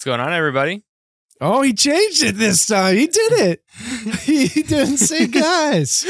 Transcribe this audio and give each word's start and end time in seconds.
What's 0.00 0.06
going 0.16 0.20
on, 0.20 0.32
everybody? 0.32 0.82
Oh, 1.42 1.60
he 1.60 1.74
changed 1.74 2.22
it 2.22 2.36
this 2.36 2.64
time. 2.66 2.96
He 2.96 3.06
did 3.06 3.32
it. 3.32 3.62
he 4.22 4.62
didn't 4.62 4.96
say 4.96 5.26
guys. 5.26 6.06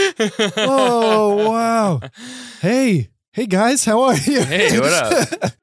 Oh, 0.56 1.50
wow. 1.50 2.00
Hey, 2.60 3.10
hey, 3.32 3.46
guys, 3.46 3.84
how 3.84 4.02
are 4.02 4.16
you? 4.16 4.44
Hey, 4.44 4.78
what 4.78 4.92
up? 4.92 5.52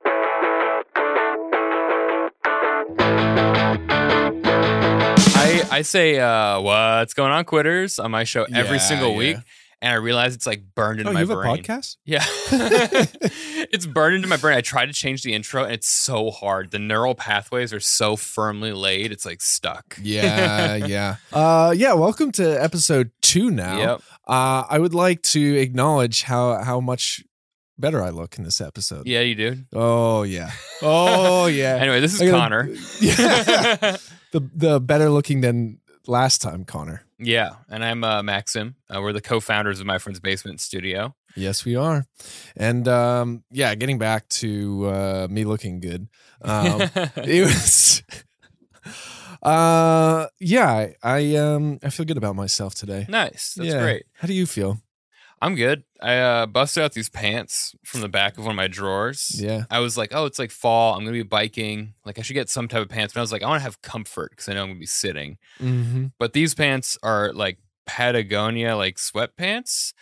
I 5.40 5.68
I 5.72 5.82
say 5.84 6.20
uh, 6.20 6.60
what's 6.60 7.14
going 7.14 7.32
on, 7.32 7.46
quitters, 7.46 7.98
on 7.98 8.12
my 8.12 8.26
show 8.26 8.44
every 8.54 8.78
Yeah, 8.78 8.84
single 8.84 9.24
yeah. 9.24 9.40
And 9.82 9.94
I 9.94 9.96
realize 9.96 10.34
it's 10.34 10.48
like 10.48 10.64
burned 10.74 11.00
into 11.00 11.12
oh, 11.12 11.14
my 11.14 11.22
you 11.22 11.28
have 11.28 11.38
brain. 11.38 11.56
a 11.56 11.62
podcast? 11.62 11.98
Yeah. 12.04 12.26
it's 13.72 13.86
burned 13.86 14.16
into 14.16 14.28
my 14.28 14.38
brain. 14.38 14.58
I 14.58 14.62
tried 14.62 14.88
to 14.88 14.94
change 14.94 15.22
the 15.22 15.34
intro 15.34 15.64
and 15.64 15.74
it's 15.74 15.88
so 15.88 16.32
hard. 16.32 16.72
The 16.72 16.80
neural 16.80 17.14
pathways 17.14 17.74
are 17.74 17.80
so 17.80 18.16
firmly 18.16 18.74
laid. 18.74 19.12
It's 19.12 19.26
like 19.26 19.42
stuck. 19.42 19.98
Yeah, 20.02 20.76
yeah. 20.88 21.18
Uh, 21.32 21.74
yeah, 21.78 21.94
welcome 21.94 22.32
to 22.34 22.62
episode 22.62 23.12
two 23.22 23.52
now. 23.52 23.78
Yep. 23.78 24.02
Uh, 24.28 24.64
I 24.68 24.80
would 24.80 24.96
like 24.96 25.22
to 25.24 25.58
acknowledge 25.58 26.24
how, 26.24 26.64
how 26.64 26.80
much 26.80 27.24
better 27.78 28.02
I 28.02 28.10
look 28.10 28.38
in 28.40 28.44
this 28.44 28.60
episode. 28.60 29.06
Yeah, 29.06 29.22
you 29.22 29.36
do. 29.36 29.58
Oh, 29.74 30.24
yeah. 30.24 30.52
Oh, 30.84 31.48
yeah. 31.48 31.76
Anyway, 31.78 32.00
this 32.02 32.22
is 32.22 32.30
Connor. 32.30 32.70
Yeah. 33.02 33.98
the, 34.32 34.48
the 34.54 34.80
better 34.80 35.10
looking 35.10 35.42
than 35.42 35.80
last 36.06 36.40
time, 36.40 36.66
Connor. 36.66 37.07
Yeah. 37.20 37.56
And 37.70 37.84
I'm 37.84 38.04
uh, 38.04 38.22
Maxim. 38.24 38.76
Uh, 38.90 39.02
we're 39.02 39.14
the 39.14 39.22
co 39.22 39.40
founders 39.40 39.80
of 39.80 39.86
My 39.86 39.98
Friend's 39.98 40.20
Basement 40.20 40.62
Studio. 40.62 41.16
Yes, 41.36 41.66
we 41.66 41.76
are. 41.76 42.06
And 42.56 42.88
um, 42.88 43.44
yeah, 43.52 43.76
getting 43.76 43.98
back 44.00 44.28
to 44.30 44.88
uh, 44.88 45.28
me 45.30 45.44
looking 45.46 45.80
good. 45.80 46.08
Um, 46.42 46.82
it 47.18 47.44
was 47.46 48.04
uh 49.44 50.28
yeah, 50.40 50.68
I, 50.72 50.96
I 51.04 51.36
um 51.36 51.80
I 51.84 51.90
feel 51.90 52.06
good 52.06 52.18
about 52.18 52.36
myself 52.36 52.74
today. 52.76 53.06
nice. 53.10 53.54
That's 53.56 53.70
Yeah. 53.74 53.82
great. 53.82 54.06
How 54.14 54.28
do 54.28 54.34
you 54.34 54.46
feel? 54.46 54.80
I'm 55.42 55.56
good. 55.56 55.84
I 56.02 56.18
uh, 56.18 56.46
busted 56.48 56.84
out 56.84 56.94
these 56.94 57.10
pants 57.10 57.76
from 57.84 58.02
the 58.02 58.10
back 58.10 58.38
of 58.38 58.46
one 58.46 58.52
of 58.52 58.56
my 58.56 58.68
drawers. 58.68 59.40
Yeah. 59.40 59.66
I 59.70 59.80
was 59.80 59.98
like, 59.98 60.10
oh, 60.14 60.26
it's 60.26 60.40
like 60.40 60.52
fall. 60.52 60.94
I'm 60.94 61.02
going 61.02 61.14
to 61.14 61.20
be 61.20 61.24
biking. 61.24 61.94
Like, 62.06 62.18
I 62.18 62.24
should 62.24 62.34
get 62.34 62.50
some 62.50 62.68
type 62.68 62.82
of 62.82 62.90
pants. 62.90 63.14
But 63.14 63.20
I 63.20 63.24
was 63.24 63.32
like, 63.32 63.44
I 63.44 63.48
want 63.48 63.60
to 63.60 63.64
have 63.64 63.82
comfort 63.82 64.32
because 64.32 64.50
I 64.50 64.54
know 64.54 64.62
I'm 64.62 64.68
going 64.70 64.78
to 64.78 64.80
be 64.80 64.86
sitting. 64.88 65.38
Mm-hmm. 65.62 66.08
But 66.18 66.34
these 66.34 66.56
pants 66.56 66.98
are 67.04 67.32
like 67.34 67.60
Patagonia, 67.86 68.76
like 68.76 68.98
sweatpants. 68.98 69.94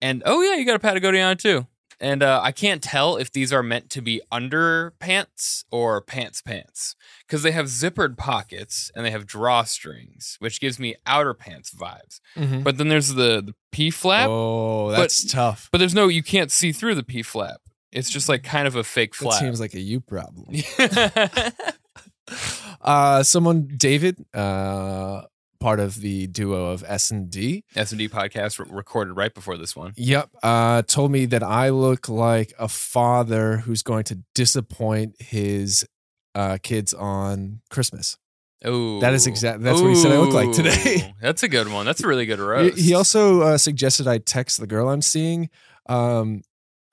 And 0.00 0.22
oh, 0.26 0.42
yeah, 0.42 0.54
you 0.54 0.64
got 0.64 0.76
a 0.76 0.80
Patagonia 0.80 1.24
on 1.24 1.36
too. 1.38 1.66
And 2.04 2.22
uh, 2.22 2.38
I 2.42 2.52
can't 2.52 2.82
tell 2.82 3.16
if 3.16 3.32
these 3.32 3.50
are 3.50 3.62
meant 3.62 3.88
to 3.88 4.02
be 4.02 4.20
underpants 4.30 5.64
or 5.70 6.02
pants 6.02 6.42
pants 6.42 6.96
because 7.26 7.42
they 7.42 7.52
have 7.52 7.64
zippered 7.64 8.18
pockets 8.18 8.92
and 8.94 9.06
they 9.06 9.10
have 9.10 9.24
drawstrings, 9.24 10.34
which 10.38 10.60
gives 10.60 10.78
me 10.78 10.96
outer 11.06 11.32
pants 11.32 11.74
vibes. 11.74 12.20
Mm-hmm. 12.36 12.60
But 12.60 12.76
then 12.76 12.88
there's 12.88 13.14
the, 13.14 13.40
the 13.40 13.54
P 13.72 13.90
flap. 13.90 14.28
oh, 14.28 14.90
that's 14.90 15.24
tough. 15.24 15.70
But 15.72 15.78
there's 15.78 15.94
no, 15.94 16.08
you 16.08 16.22
can't 16.22 16.52
see 16.52 16.72
through 16.72 16.94
the 16.94 17.02
P 17.02 17.22
flap. 17.22 17.62
It's 17.90 18.10
just 18.10 18.28
like 18.28 18.42
kind 18.42 18.68
of 18.68 18.76
a 18.76 18.84
fake 18.84 19.12
That 19.12 19.24
flap. 19.24 19.40
seems 19.40 19.58
like 19.58 19.72
a 19.72 19.80
you 19.80 20.00
problem. 20.00 20.56
uh 22.82 23.22
someone 23.22 23.66
David, 23.78 24.22
uh 24.34 25.22
part 25.64 25.80
of 25.80 26.02
the 26.02 26.26
duo 26.26 26.66
of 26.72 26.84
S 26.86 27.10
and 27.10 27.30
D. 27.30 27.64
S 27.74 27.90
and 27.90 27.98
D 27.98 28.06
podcast 28.06 28.58
re- 28.58 28.66
recorded 28.68 29.14
right 29.14 29.32
before 29.32 29.56
this 29.56 29.74
one. 29.74 29.94
Yep. 29.96 30.28
Uh, 30.42 30.82
told 30.82 31.10
me 31.10 31.24
that 31.24 31.42
I 31.42 31.70
look 31.70 32.06
like 32.06 32.52
a 32.58 32.68
father 32.68 33.56
who's 33.56 33.82
going 33.82 34.04
to 34.04 34.18
disappoint 34.34 35.16
his 35.18 35.86
uh, 36.34 36.58
kids 36.62 36.92
on 36.92 37.62
Christmas. 37.70 38.18
Oh, 38.62 39.00
That 39.00 39.14
is 39.14 39.26
exact- 39.26 39.62
that's 39.62 39.80
what 39.80 39.88
he 39.88 39.94
said 39.94 40.12
I 40.12 40.18
look 40.18 40.34
like 40.34 40.52
today. 40.52 41.14
That's 41.22 41.42
a 41.42 41.48
good 41.48 41.72
one. 41.72 41.86
That's 41.86 42.02
a 42.02 42.08
really 42.08 42.26
good 42.26 42.40
roast. 42.40 42.78
He 42.78 42.92
also 42.92 43.40
uh, 43.40 43.56
suggested 43.56 44.06
I 44.06 44.18
text 44.18 44.60
the 44.60 44.66
girl 44.66 44.90
I'm 44.90 45.00
seeing. 45.02 45.48
Um, 45.86 46.42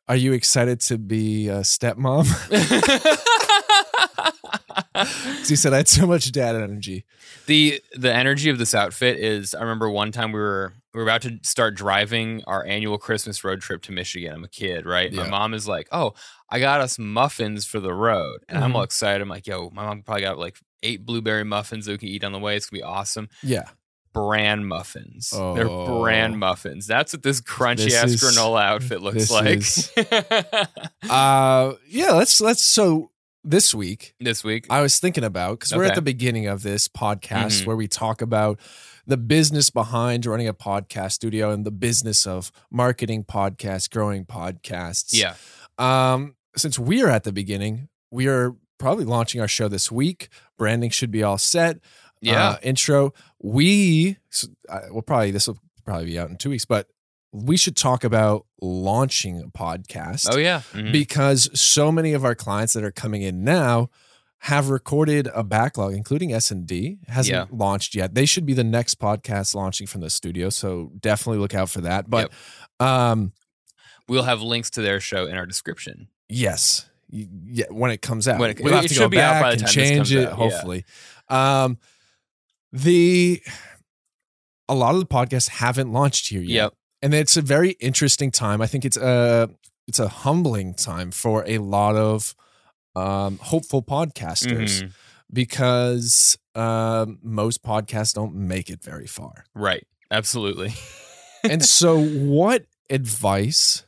are 0.08 0.16
you 0.16 0.32
excited 0.32 0.80
to 0.82 0.98
be 0.98 1.50
a 1.50 1.60
stepmom? 1.62 2.26
'Cause 4.94 5.48
he 5.50 5.56
said 5.56 5.74
I 5.74 5.78
had 5.78 5.88
so 5.88 6.06
much 6.06 6.32
dad 6.32 6.56
energy. 6.56 7.06
the 7.46 7.82
the 7.94 8.14
energy 8.14 8.50
of 8.50 8.58
this 8.58 8.76
outfit 8.76 9.18
is. 9.20 9.54
I 9.56 9.62
remember 9.62 9.90
one 9.90 10.12
time 10.12 10.32
we 10.32 10.40
were 10.40 10.74
we 10.94 10.98
were 11.00 11.04
about 11.06 11.22
to 11.22 11.40
start 11.44 11.76
driving 11.76 12.44
our 12.46 12.66
annual 12.66 12.98
Christmas 12.98 13.44
road 13.44 13.62
trip 13.62 13.82
to 13.84 13.94
Michigan. 13.94 14.34
I'm 14.34 14.44
a 14.44 14.50
kid, 14.50 14.86
right? 14.86 15.12
My 15.14 15.28
mom 15.30 15.54
is 15.54 15.66
like, 15.68 15.88
"Oh, 15.94 16.14
I 16.50 16.60
got 16.60 16.82
us 16.82 17.00
muffins 17.00 17.66
for 17.66 17.80
the 17.80 17.94
road," 17.94 18.40
and 18.50 18.62
I'm 18.62 18.72
Mhm. 18.74 18.76
all 18.76 18.84
excited. 18.84 19.22
I'm 19.22 19.30
like, 19.30 19.48
"Yo, 19.48 19.70
my 19.74 19.86
mom 19.86 20.02
probably 20.04 20.24
got 20.24 20.38
like 20.38 20.58
eight 20.84 21.06
blueberry 21.06 21.46
muffins 21.46 21.86
that 21.86 21.94
we 21.94 21.98
can 21.98 22.10
eat 22.10 22.24
on 22.26 22.34
the 22.34 22.40
way. 22.40 22.58
It's 22.58 22.70
gonna 22.70 22.80
be 22.80 22.84
awesome." 22.84 23.30
Yeah. 23.42 23.70
Bran 24.14 24.66
muffins. 24.66 25.32
Oh. 25.34 25.56
They're 25.56 25.70
Oh. 25.70 26.02
bran 26.02 26.38
muffins. 26.38 26.86
That's 26.86 27.14
what 27.14 27.24
this 27.24 27.40
crunchy 27.40 27.86
This 27.86 27.94
ass 27.96 28.10
is- 28.10 28.22
granola 28.22 28.62
outfit 28.62 29.02
looks 29.02 29.32
like. 29.32 29.60
is- 29.60 29.90
Uh, 31.10 31.74
yeah. 31.88 32.12
Let's 32.12 32.42
let's. 32.42 32.62
So 32.62 33.11
this 33.44 33.74
week 33.74 34.14
this 34.20 34.44
week. 34.44 34.68
I 34.70 34.82
was 34.82 35.00
thinking 35.00 35.24
about 35.24 35.60
because 35.60 35.74
we're 35.74 35.84
Okay. 35.84 35.90
at 35.92 35.96
the 35.96 36.02
beginning 36.02 36.48
of 36.48 36.62
this 36.62 36.88
podcast 36.88 37.62
Mhm. 37.62 37.66
where 37.68 37.76
we 37.76 37.88
talk 37.88 38.22
about 38.22 38.60
the 39.08 39.18
business 39.18 39.70
behind 39.70 40.26
running 40.26 40.48
a 40.48 40.54
podcast 40.54 41.14
studio 41.14 41.52
and 41.52 41.66
the 41.66 41.72
business 41.72 42.28
of 42.28 42.52
marketing 42.70 43.24
podcasts, 43.24 43.90
growing 43.90 44.26
podcasts. 44.26 45.14
yeah. 45.14 45.36
Um, 45.78 46.36
since 46.56 46.78
we 46.78 47.02
are 47.02 47.10
at 47.10 47.24
the 47.24 47.32
beginning, 47.32 47.90
we 48.12 48.28
are 48.28 48.56
probably 48.78 49.06
launching 49.06 49.42
our 49.42 49.48
show 49.48 49.68
this 49.68 49.92
week. 49.92 50.30
Branding 50.58 50.90
should 50.92 51.12
be 51.12 51.24
all 51.24 51.38
set. 51.38 51.80
Yeah. 52.22 52.50
Uh, 52.50 52.58
intro. 52.62 53.14
We 53.42 54.18
so, 54.30 54.48
uh, 54.70 54.82
will 54.92 55.02
probably 55.02 55.32
this 55.32 55.48
will 55.48 55.58
probably 55.86 56.06
be 56.06 56.20
out 56.20 56.30
in 56.30 56.38
two 56.38 56.52
weeks, 56.52 56.66
but 56.66 56.88
we 57.34 57.56
should 57.58 57.76
talk 57.78 58.04
about 58.04 58.46
launching 58.62 59.42
a 59.42 59.48
podcast 59.48 60.28
oh 60.32 60.38
yeah. 60.38 60.62
Mhm. 60.74 60.92
because 60.92 61.50
so 61.60 61.92
many 61.92 62.14
of 62.14 62.26
our 62.26 62.36
clients 62.36 62.74
that 62.74 62.84
are 62.84 62.92
coming 62.92 63.22
in 63.22 63.44
now 63.44 63.90
have 64.46 64.70
recorded 64.70 65.30
a 65.34 65.44
backlog 65.44 65.94
including 65.94 66.34
s&d 66.34 66.98
hasn't 67.08 67.34
Yeah. 67.34 67.46
launched 67.56 67.96
yet 67.96 68.16
they 68.16 68.26
should 68.26 68.46
be 68.46 68.54
the 68.54 68.64
next 68.64 69.00
podcast 69.00 69.56
launching 69.56 69.88
from 69.88 70.02
the 70.02 70.10
studio 70.10 70.50
so 70.50 70.92
definitely 71.00 71.40
look 71.40 71.56
out 71.56 71.70
for 71.70 71.82
that 71.82 72.10
but 72.10 72.32
um 72.80 73.32
we'll 74.08 74.24
have 74.24 74.42
links 74.42 74.70
to 74.72 74.82
their 74.82 75.00
show 75.00 75.26
in 75.28 75.38
our 75.38 75.46
description. 75.46 76.08
yes 76.28 76.88
yeah, 77.14 77.66
when 77.70 77.92
it 77.92 78.02
comes 78.02 78.26
out 78.28 78.40
When 78.40 78.52
it- 78.52 78.62
we'll 78.62 78.74
have 78.74 78.86
it 78.86 78.88
to 78.90 78.94
should 78.94 79.00
go 79.02 79.10
be 79.10 79.20
out 79.20 79.34
back 79.34 79.42
by 79.42 79.56
the 79.56 79.64
and 79.64 79.72
change 79.72 79.98
comes 79.98 80.12
it 80.12 80.28
out, 80.28 80.30
yeah. 80.32 80.36
hopefully 80.36 80.86
um 81.30 81.78
the 82.74 83.42
a 84.70 84.76
lot 84.76 84.94
of 84.96 85.02
the 85.02 85.06
podcasts 85.08 85.50
haven't 85.50 85.92
launched 85.92 86.30
here 86.30 86.42
yet 86.42 86.56
Yep. 86.56 86.74
And 87.02 87.14
it's 87.14 87.38
a 87.38 87.42
very 87.42 87.72
interesting 87.80 88.32
time. 88.32 88.62
I 88.62 88.68
think 88.68 88.86
it's 88.86 88.98
a 88.98 89.50
it's 89.88 90.00
a 90.00 90.08
humbling 90.08 90.74
time 90.74 91.12
for 91.12 91.44
a 91.48 91.58
lot 91.58 91.96
of 91.96 92.36
um, 92.96 93.40
hopeful 93.42 93.82
podcasters 93.82 94.84
Mhm. 94.84 94.92
because 95.32 96.38
um, 96.56 97.20
most 97.24 97.64
podcasts 97.64 98.14
don't 98.14 98.36
make 98.36 98.70
it 98.70 98.84
very 98.84 99.08
far. 99.08 99.46
Right. 99.56 99.86
Absolutely. 100.12 100.74
and 101.50 101.64
so, 101.64 102.00
what 102.04 102.66
advice 102.90 103.86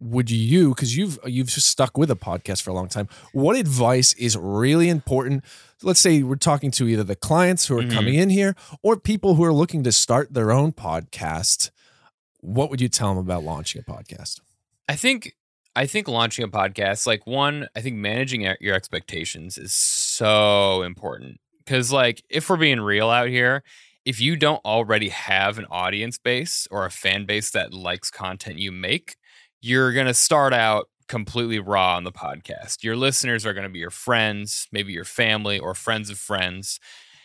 would 0.00 0.30
you? 0.30 0.70
Because 0.70 0.96
you've 0.96 1.18
you've 1.26 1.50
stuck 1.50 1.96
with 1.98 2.10
a 2.10 2.16
podcast 2.16 2.62
for 2.62 2.70
a 2.70 2.74
long 2.74 2.88
time. 2.88 3.08
What 3.32 3.56
advice 3.56 4.12
is 4.14 4.36
really 4.36 4.88
important? 4.88 5.44
Let's 5.82 6.00
say 6.00 6.22
we're 6.22 6.36
talking 6.36 6.70
to 6.72 6.86
either 6.88 7.04
the 7.04 7.16
clients 7.16 7.66
who 7.66 7.78
are 7.78 7.82
Mhm. 7.82 7.92
coming 7.92 8.14
in 8.14 8.30
here 8.30 8.54
or 8.82 8.96
people 8.96 9.34
who 9.34 9.44
are 9.44 9.52
looking 9.52 9.82
to 9.84 9.92
start 9.92 10.32
their 10.34 10.50
own 10.52 10.72
podcast. 10.72 11.70
What 12.42 12.70
would 12.70 12.80
you 12.80 12.88
tell 12.88 13.08
them 13.08 13.18
about 13.18 13.44
launching 13.44 13.82
a 13.86 13.90
podcast? 13.90 14.40
I 14.88 14.96
think 14.96 15.36
I 15.74 15.86
think 15.86 16.06
launching 16.06 16.44
a 16.44 16.48
podcast, 16.48 17.06
like 17.06 17.26
one, 17.26 17.66
I 17.74 17.80
think 17.80 17.96
managing 17.96 18.42
your- 18.42 18.74
expectations 18.74 19.56
is 19.56 19.72
so 19.72 20.82
important. 20.82 21.40
Cause 21.64 21.90
like 21.92 22.22
if 22.28 22.50
we're 22.50 22.56
being 22.56 22.80
real 22.80 23.08
out 23.08 23.28
here, 23.28 23.62
if 24.04 24.20
you 24.20 24.36
don't 24.36 24.62
already 24.64 25.08
have 25.08 25.58
an 25.58 25.66
audience 25.70 26.18
base 26.18 26.66
or 26.70 26.84
a 26.84 26.90
fan 26.90 27.24
base 27.24 27.50
that 27.52 27.72
likes 27.72 28.10
content 28.10 28.58
you 28.58 28.72
make, 28.72 29.16
you're 29.60 29.92
gonna 29.92 30.12
start 30.12 30.52
out 30.52 30.88
completely 31.06 31.60
raw 31.60 31.94
on 31.96 32.02
the 32.02 32.12
podcast. 32.12 32.82
Your 32.82 32.96
listeners 32.96 33.46
are 33.46 33.54
gonna 33.54 33.68
be 33.68 33.78
your 33.78 33.90
friends, 33.90 34.66
maybe 34.72 34.92
your 34.92 35.04
family 35.04 35.60
or 35.60 35.74
friends 35.74 36.10
of 36.10 36.18
friends. 36.18 36.80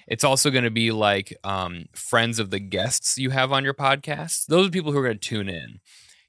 It's 0.07 0.23
also 0.23 0.49
going 0.49 0.63
to 0.63 0.71
be 0.71 0.91
like 0.91 1.35
um, 1.43 1.85
friends 1.93 2.39
of 2.39 2.49
the 2.49 2.59
guests 2.59 3.17
you 3.17 3.29
have 3.31 3.51
on 3.51 3.63
your 3.63 3.73
podcast. 3.73 4.45
Those 4.47 4.67
are 4.67 4.71
people 4.71 4.91
who 4.91 4.99
are 4.99 5.03
going 5.03 5.19
to 5.19 5.27
tune 5.27 5.49
in. 5.49 5.79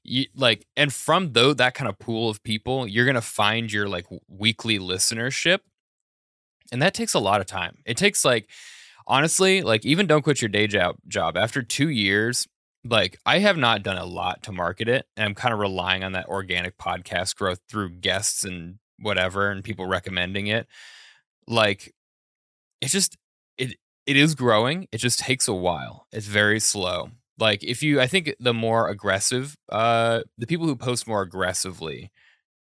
You, 0.03 0.25
like 0.33 0.65
and 0.77 0.93
from 0.93 1.33
though 1.33 1.53
that 1.53 1.75
kind 1.75 1.89
of 1.89 1.99
pool 1.99 2.29
of 2.29 2.41
people 2.41 2.87
you're 2.87 3.05
gonna 3.05 3.21
find 3.21 3.71
your 3.71 3.89
like 3.89 4.05
weekly 4.27 4.79
listenership. 4.79 5.59
And 6.71 6.81
that 6.81 6.93
takes 6.93 7.13
a 7.13 7.19
lot 7.19 7.41
of 7.41 7.47
time. 7.47 7.79
It 7.85 7.97
takes 7.97 8.23
like 8.23 8.49
honestly 9.05 9.61
like 9.61 9.85
even 9.85 10.07
don't 10.07 10.21
quit 10.21 10.41
your 10.41 10.49
day 10.49 10.67
job 10.67 10.95
job 11.07 11.35
after 11.35 11.61
two 11.63 11.89
years 11.89 12.47
like 12.85 13.17
i 13.25 13.39
have 13.39 13.57
not 13.57 13.81
done 13.81 13.97
a 13.97 14.05
lot 14.05 14.43
to 14.43 14.51
market 14.51 14.87
it 14.87 15.07
and 15.17 15.25
i'm 15.25 15.33
kind 15.33 15.51
of 15.51 15.59
relying 15.59 16.03
on 16.03 16.11
that 16.11 16.27
organic 16.27 16.77
podcast 16.77 17.35
growth 17.35 17.59
through 17.67 17.89
guests 17.89 18.45
and 18.45 18.77
whatever 19.01 19.49
and 19.49 19.63
people 19.63 19.85
recommending 19.85 20.47
it. 20.47 20.67
Like 21.47 21.93
it's 22.81 22.91
just 22.91 23.17
it 23.59 23.75
it 24.05 24.17
is 24.17 24.33
growing. 24.33 24.87
It 24.91 24.97
just 24.97 25.19
takes 25.19 25.47
a 25.47 25.53
while. 25.53 26.07
It's 26.11 26.25
very 26.25 26.59
slow. 26.59 27.11
Like 27.37 27.63
if 27.63 27.83
you 27.83 28.01
I 28.01 28.07
think 28.07 28.35
the 28.39 28.53
more 28.53 28.89
aggressive 28.89 29.55
uh 29.69 30.21
the 30.37 30.47
people 30.47 30.65
who 30.65 30.75
post 30.75 31.07
more 31.07 31.21
aggressively 31.21 32.11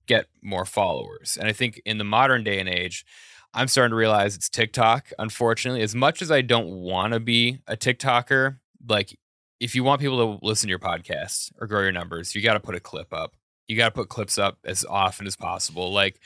get 0.08 0.28
more 0.42 0.66
followers. 0.66 1.38
And 1.38 1.50
I 1.50 1.54
think 1.54 1.82
in 1.86 1.98
the 1.98 2.04
modern 2.04 2.44
day 2.44 2.60
and 2.60 2.70
age, 2.70 3.06
I'm 3.54 3.68
starting 3.68 3.92
to 3.92 3.96
realize 3.96 4.36
it's 4.36 4.50
TikTok, 4.50 5.12
unfortunately. 5.18 5.82
As 5.82 5.96
much 5.96 6.22
as 6.22 6.30
I 6.32 6.42
don't 6.42 6.68
want 6.68 7.14
to 7.14 7.20
be 7.20 7.60
a 7.68 7.76
TikToker, 7.76 8.60
like 8.88 9.18
if 9.60 9.76
you 9.76 9.84
want 9.84 10.02
people 10.02 10.38
to 10.38 10.46
listen 10.46 10.68
to 10.68 10.72
your 10.72 10.80
podcast 10.80 11.52
or 11.60 11.68
grow 11.68 11.82
your 11.82 11.92
numbers, 11.92 12.36
you 12.36 12.42
got 12.42 12.54
to 12.54 12.60
put 12.60 12.76
a 12.76 12.80
clip 12.80 13.14
up. 13.14 13.36
You 13.68 13.78
got 13.78 13.88
to 13.88 13.96
put 13.96 14.10
clips 14.10 14.38
up 14.38 14.60
as 14.66 14.86
often 14.86 15.26
as 15.26 15.36
possible. 15.36 15.92
Like 15.92 16.20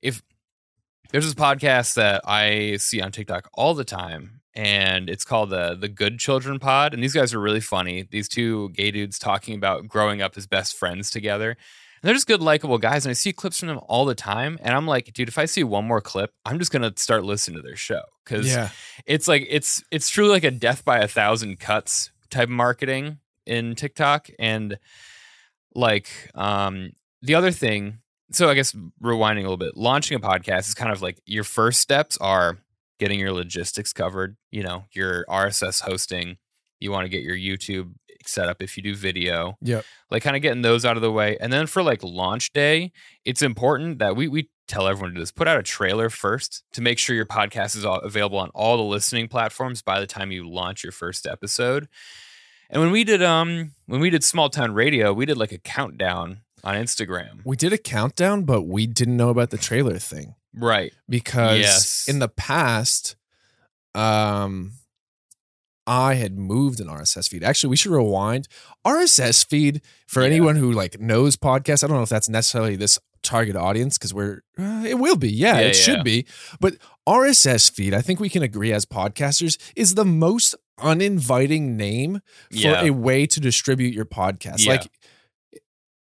if 0.00 0.22
there's 1.10 1.24
this 1.24 1.34
podcast 1.34 1.94
that 1.94 2.22
I 2.26 2.76
see 2.76 3.00
on 3.00 3.12
TikTok 3.12 3.48
all 3.54 3.74
the 3.74 3.84
time, 3.84 4.40
and 4.54 5.08
it's 5.08 5.24
called 5.24 5.50
the 5.50 5.74
the 5.74 5.88
Good 5.88 6.18
Children 6.18 6.58
Pod, 6.58 6.94
and 6.94 7.02
these 7.02 7.14
guys 7.14 7.32
are 7.34 7.40
really 7.40 7.60
funny. 7.60 8.06
These 8.10 8.28
two 8.28 8.68
gay 8.70 8.90
dudes 8.90 9.18
talking 9.18 9.54
about 9.54 9.88
growing 9.88 10.20
up 10.22 10.36
as 10.36 10.46
best 10.46 10.76
friends 10.76 11.10
together. 11.10 11.56
And 12.00 12.06
they're 12.06 12.14
just 12.14 12.28
good, 12.28 12.40
likable 12.40 12.78
guys, 12.78 13.04
and 13.04 13.10
I 13.10 13.14
see 13.14 13.32
clips 13.32 13.58
from 13.58 13.66
them 13.68 13.80
all 13.88 14.04
the 14.04 14.14
time. 14.14 14.56
And 14.62 14.72
I'm 14.72 14.86
like, 14.86 15.12
dude, 15.14 15.26
if 15.28 15.36
I 15.36 15.46
see 15.46 15.64
one 15.64 15.84
more 15.84 16.00
clip, 16.00 16.32
I'm 16.44 16.60
just 16.60 16.70
gonna 16.70 16.92
start 16.96 17.24
listening 17.24 17.56
to 17.56 17.62
their 17.62 17.74
show 17.74 18.02
because 18.24 18.46
Yeah. 18.46 18.68
it's 19.04 19.26
like 19.26 19.46
it's 19.50 19.82
it's 19.90 20.08
truly 20.08 20.30
like 20.30 20.44
a 20.44 20.52
death 20.52 20.84
by 20.84 20.98
a 20.98 21.08
thousand 21.08 21.58
cuts 21.58 22.12
type 22.30 22.44
of 22.44 22.50
marketing 22.50 23.18
in 23.46 23.74
TikTok. 23.74 24.28
And 24.38 24.78
like 25.74 26.08
um 26.36 26.92
the 27.22 27.34
other 27.34 27.50
thing, 27.50 27.98
so 28.30 28.48
I 28.48 28.54
guess 28.54 28.72
rewinding 29.02 29.38
a 29.38 29.42
little 29.42 29.56
bit, 29.56 29.76
launching 29.76 30.16
a 30.16 30.20
podcast 30.20 30.68
is 30.68 30.74
kind 30.74 30.92
of 30.92 31.02
like 31.02 31.20
your 31.26 31.44
first 31.44 31.80
steps 31.80 32.16
are 32.18 32.58
getting 32.98 33.18
your 33.18 33.32
logistics 33.32 33.92
covered, 33.92 34.36
you 34.50 34.62
know, 34.62 34.84
your 34.92 35.24
RSS 35.28 35.80
hosting, 35.82 36.36
you 36.80 36.90
want 36.90 37.04
to 37.04 37.08
get 37.08 37.22
your 37.22 37.36
YouTube 37.36 37.92
set 38.26 38.48
up 38.48 38.60
if 38.60 38.76
you 38.76 38.82
do 38.82 38.94
video 38.94 39.56
Yep. 39.62 39.84
like 40.10 40.22
kind 40.22 40.36
of 40.36 40.42
getting 40.42 40.62
those 40.62 40.84
out 40.84 40.96
of 40.96 41.02
the 41.02 41.10
way. 41.12 41.38
And 41.40 41.52
then 41.52 41.66
for 41.66 41.82
like 41.82 42.02
launch 42.02 42.52
day, 42.52 42.92
it's 43.24 43.42
important 43.42 44.00
that 44.00 44.16
we 44.16 44.28
we 44.28 44.50
tell 44.66 44.86
everyone 44.86 45.10
to 45.10 45.14
do 45.14 45.20
this. 45.20 45.30
Put 45.30 45.48
out 45.48 45.58
a 45.58 45.62
trailer 45.62 46.10
first 46.10 46.62
to 46.72 46.82
make 46.82 46.98
sure 46.98 47.16
your 47.16 47.24
podcast 47.24 47.74
is 47.74 47.84
all 47.86 48.00
available 48.00 48.38
on 48.38 48.50
all 48.50 48.76
the 48.76 48.82
listening 48.82 49.28
platforms 49.28 49.80
by 49.80 49.98
the 50.00 50.06
time 50.06 50.30
you 50.30 50.46
launch 50.48 50.82
your 50.84 50.92
first 50.92 51.26
episode. 51.26 51.88
And 52.68 52.82
when 52.82 52.90
we 52.90 53.02
did 53.04 53.22
um 53.22 53.72
when 53.86 54.00
we 54.00 54.10
did 54.10 54.22
small 54.24 54.50
town 54.50 54.74
radio, 54.74 55.12
we 55.12 55.24
did 55.24 55.38
like 55.38 55.52
a 55.52 55.58
countdown 55.58 56.40
on 56.64 56.74
Instagram. 56.74 57.40
We 57.44 57.56
did 57.56 57.72
a 57.72 57.78
countdown, 57.78 58.44
but 58.44 58.62
we 58.62 58.86
didn't 58.86 59.16
know 59.16 59.28
about 59.30 59.50
the 59.50 59.58
trailer 59.58 59.98
thing 59.98 60.34
Right. 60.54 60.92
because 61.08 61.58
Yes. 61.60 62.04
in 62.08 62.18
the 62.18 62.28
past, 62.28 63.16
um, 63.94 64.72
I 65.86 66.14
had 66.14 66.36
moved 66.38 66.80
an 66.80 66.88
RSS 66.88 67.28
feed. 67.28 67.42
Actually, 67.42 67.70
we 67.70 67.76
should 67.76 67.92
rewind. 67.92 68.46
RSS 68.84 69.42
feed 69.42 69.80
for 70.06 70.20
Yeah. 70.20 70.28
anyone 70.28 70.56
who 70.56 70.70
like 70.70 71.00
knows 71.00 71.36
podcasts. 71.36 71.82
I 71.82 71.86
don't 71.86 71.96
know 71.96 72.02
if 72.02 72.08
that's 72.10 72.28
necessarily 72.28 72.76
this 72.76 72.98
target 73.22 73.56
audience 73.56 73.96
because 73.98 74.12
we're 74.12 74.42
uh, 74.58 74.84
it 74.86 74.98
will 74.98 75.16
be. 75.16 75.30
Yeah, 75.30 75.54
Yeah, 75.58 75.66
it 75.68 75.76
yeah. 75.76 75.82
should 75.82 76.04
be. 76.04 76.26
But 76.60 76.74
RSS 77.06 77.70
feed, 77.70 77.94
I 77.94 78.02
think 78.02 78.20
we 78.20 78.28
can 78.28 78.42
agree 78.42 78.72
as 78.72 78.84
podcasters, 78.84 79.56
is 79.74 79.94
the 79.94 80.04
most 80.04 80.54
uninviting 80.80 81.76
name 81.76 82.20
for 82.52 82.76
a 82.76 82.90
way 82.90 83.26
to 83.26 83.40
distribute 83.40 83.94
your 83.94 84.04
podcast. 84.04 84.66
Like 84.66 84.90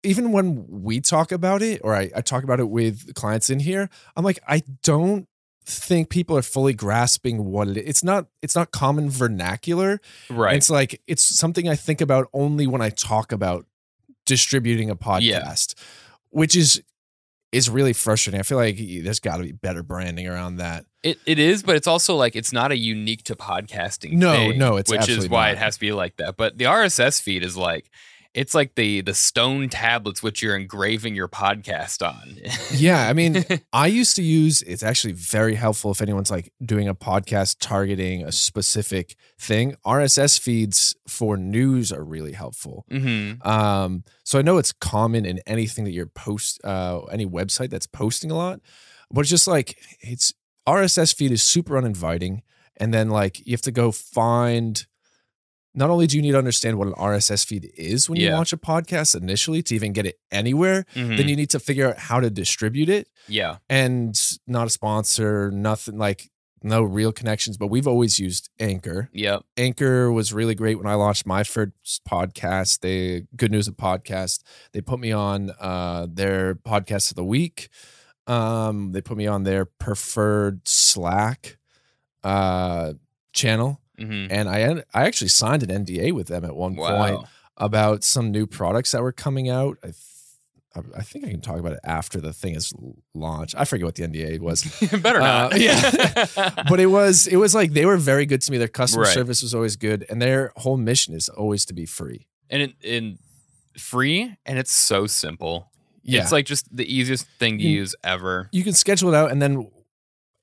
even 0.02 0.32
when 0.32 0.66
we 0.68 1.00
talk 1.00 1.32
about 1.32 1.62
it, 1.62 1.80
or 1.82 1.94
I, 1.94 2.10
I 2.14 2.20
talk 2.20 2.44
about 2.44 2.60
it 2.60 2.68
with 2.68 3.14
clients 3.14 3.50
in 3.50 3.60
here, 3.60 3.88
I'm 4.16 4.24
like, 4.24 4.38
I 4.46 4.62
don't 4.82 5.26
think 5.64 6.08
people 6.08 6.36
are 6.36 6.42
fully 6.42 6.72
grasping 6.72 7.44
what 7.44 7.68
it 7.68 7.76
is. 7.76 7.84
It's 7.86 8.04
not 8.04 8.26
it's 8.42 8.54
not 8.54 8.70
common 8.70 9.10
vernacular. 9.10 10.00
right. 10.30 10.56
It's 10.56 10.70
like 10.70 11.00
it's 11.06 11.22
something 11.22 11.68
I 11.68 11.76
think 11.76 12.00
about 12.00 12.28
only 12.32 12.66
when 12.66 12.80
I 12.80 12.90
talk 12.90 13.32
about 13.32 13.66
distributing 14.24 14.90
a 14.90 14.96
podcast, 14.96 15.74
which 16.30 16.56
is 16.56 16.82
is 17.50 17.70
really 17.70 17.92
frustrating. 17.92 18.38
I 18.38 18.42
feel 18.42 18.58
like 18.58 18.76
there's 18.78 19.20
got 19.20 19.38
to 19.38 19.42
be 19.42 19.52
better 19.52 19.82
branding 19.82 20.26
around 20.26 20.56
that. 20.56 20.84
It 21.02 21.18
it 21.26 21.38
is, 21.38 21.62
but 21.62 21.76
it's 21.76 21.86
also 21.86 22.14
like 22.16 22.36
it's 22.36 22.52
not 22.52 22.72
a 22.72 22.76
unique 22.76 23.24
to 23.24 23.36
podcasting. 23.36 24.12
No, 24.12 24.32
thing, 24.32 24.58
no, 24.58 24.76
it's 24.76 24.90
which 24.90 25.08
is 25.08 25.28
why 25.28 25.48
not. 25.48 25.52
it 25.52 25.58
has 25.58 25.74
to 25.74 25.80
be 25.80 25.92
like 25.92 26.16
that. 26.16 26.36
But 26.36 26.58
the 26.58 26.64
RSS 26.64 27.20
feed 27.20 27.42
is 27.42 27.56
like 27.56 27.90
it's 28.38 28.54
like 28.54 28.74
the 28.76 29.00
the 29.00 29.14
stone 29.14 29.68
tablets 29.68 30.22
which 30.22 30.42
you're 30.42 30.56
engraving 30.56 31.14
your 31.14 31.28
podcast 31.28 32.06
on. 32.06 32.36
Yeah, 32.70 33.08
I 33.08 33.12
mean, 33.12 33.44
I 33.72 33.86
used 33.86 34.14
to 34.16 34.22
use 34.22 34.62
it's 34.62 34.82
actually 34.82 35.14
very 35.14 35.54
helpful 35.54 35.90
if 35.90 36.00
anyone's 36.00 36.30
like 36.30 36.52
doing 36.64 36.86
a 36.88 36.94
podcast 36.94 37.56
targeting 37.60 38.22
a 38.22 38.30
specific 38.32 39.16
thing. 39.38 39.74
RSS 39.84 40.38
feeds 40.38 40.94
for 41.08 41.36
news 41.36 41.92
are 41.92 42.04
really 42.04 42.32
helpful. 42.32 42.84
hmm 42.90 43.32
Um, 43.42 44.04
so 44.24 44.38
I 44.38 44.42
know 44.42 44.58
it's 44.58 44.72
common 44.72 45.24
in 45.26 45.40
anything 45.46 45.84
that 45.84 45.92
you're 45.92 46.06
post, 46.06 46.60
uh, 46.64 47.00
any 47.10 47.26
website 47.26 47.70
that's 47.70 47.86
posting 47.86 48.30
a 48.30 48.36
lot, 48.36 48.60
but 49.10 49.22
it's 49.22 49.30
just 49.30 49.48
like 49.48 49.78
it's 50.00 50.34
RSS 50.68 51.14
feed 51.14 51.32
is 51.32 51.42
super 51.42 51.76
uninviting, 51.78 52.42
and 52.76 52.92
then 52.94 53.08
like 53.08 53.34
you 53.46 53.52
have 53.52 53.62
to 53.62 53.72
go 53.72 53.90
find. 53.90 54.86
Not 55.74 55.90
only 55.90 56.06
do 56.06 56.16
you 56.16 56.22
need 56.22 56.32
to 56.32 56.38
understand 56.38 56.78
what 56.78 56.88
an 56.88 56.94
RSS 56.94 57.46
feed 57.46 57.70
is 57.76 58.08
when 58.08 58.18
you 58.18 58.30
launch 58.30 58.52
a 58.52 58.56
podcast 58.56 59.14
initially 59.14 59.62
to 59.62 59.74
even 59.74 59.92
get 59.92 60.06
it 60.06 60.18
anywhere, 60.30 60.84
hmm 60.94 61.16
then 61.16 61.28
you 61.28 61.36
need 61.36 61.50
to 61.50 61.58
figure 61.58 61.88
out 61.88 61.98
how 61.98 62.20
to 62.20 62.30
distribute 62.30 62.88
it 62.88 63.08
yeah. 63.26 63.56
and 63.68 64.18
not 64.46 64.66
a 64.66 64.70
sponsor, 64.70 65.50
nothing 65.50 65.98
like 65.98 66.30
no 66.62 66.82
real 66.82 67.12
connections, 67.12 67.56
but 67.56 67.68
we've 67.68 67.86
always 67.86 68.18
used 68.18 68.50
Anchor. 68.58 69.08
Yep. 69.12 69.44
Anchor 69.56 70.12
was 70.12 70.32
really 70.32 70.54
great 70.54 70.76
when 70.76 70.86
I 70.86 70.94
launched 70.94 71.26
my 71.26 71.44
first 71.44 72.02
podcast. 72.08 72.80
They 72.80 73.26
Good 73.36 73.50
News 73.50 73.68
of 73.68 73.76
Podcast. 73.76 74.42
They 74.72 74.80
put 74.80 74.98
me 74.98 75.12
on 75.12 75.50
uh, 75.60 76.06
their 76.10 76.54
podcast 76.54 77.10
of 77.10 77.16
the 77.16 77.24
week. 77.24 77.68
Um, 78.26 78.92
they 78.92 79.00
put 79.00 79.16
me 79.16 79.26
on 79.26 79.44
their 79.44 79.64
preferred 79.64 80.66
Slack 80.68 81.58
uh, 82.22 82.94
channel, 83.32 83.80
hmm 83.98 84.26
and 84.30 84.48
I 84.48 84.82
I 84.94 85.02
actually 85.06 85.28
signed 85.28 85.62
an 85.68 85.84
NDA 85.84 86.12
with 86.12 86.28
them 86.28 86.44
at 86.44 86.54
one 86.56 86.76
point 86.76 87.26
about 87.56 88.04
some 88.04 88.30
new 88.30 88.46
products 88.46 88.92
that 88.92 89.02
were 89.02 89.12
coming 89.12 89.48
out. 89.48 89.78
I, 89.82 89.86
th- 89.86 89.94
I- 90.76 90.98
I 90.98 91.02
think 91.02 91.24
I 91.24 91.30
can 91.30 91.40
talk 91.40 91.58
about 91.58 91.72
it 91.72 91.80
after 91.82 92.20
the 92.20 92.32
thing 92.32 92.54
is 92.54 92.72
launched. 93.14 93.54
I 93.58 93.64
forget 93.64 93.84
what 93.86 93.96
the 93.96 94.04
NDA 94.04 94.38
was, 94.38 94.62
Better 95.02 95.20
Uh, 95.20 95.48
not. 95.48 95.60
yeah. 95.60 96.54
but 96.68 96.78
it 96.78 96.86
was 96.86 97.26
it 97.26 97.36
was 97.36 97.54
like 97.54 97.72
they 97.72 97.84
were 97.86 97.96
very 97.96 98.26
good 98.26 98.42
to 98.42 98.52
me. 98.52 98.58
Their 98.58 98.68
customer 98.68 99.04
Right. 99.04 99.14
service 99.14 99.42
was 99.42 99.54
always 99.54 99.76
good, 99.76 100.04
and 100.08 100.22
their 100.22 100.52
whole 100.56 100.76
mission 100.76 101.14
is 101.14 101.28
always 101.28 101.64
to 101.66 101.74
be 101.74 101.84
free. 101.86 102.26
and 102.50 102.62
it, 102.62 102.74
in 102.82 103.18
free 103.76 104.36
and 104.46 104.58
it's 104.58 104.72
so 104.72 105.06
simple. 105.06 105.70
Yeah, 106.02 106.22
It's 106.22 106.32
like 106.32 106.46
just 106.46 106.74
the 106.74 106.86
easiest 106.86 107.26
thing 107.38 107.58
to 107.58 107.64
You- 107.64 107.80
use 107.80 107.94
ever. 108.04 108.48
you 108.52 108.62
can 108.64 108.72
schedule 108.72 109.08
it 109.12 109.16
out, 109.16 109.30
and 109.32 109.42
then 109.42 109.70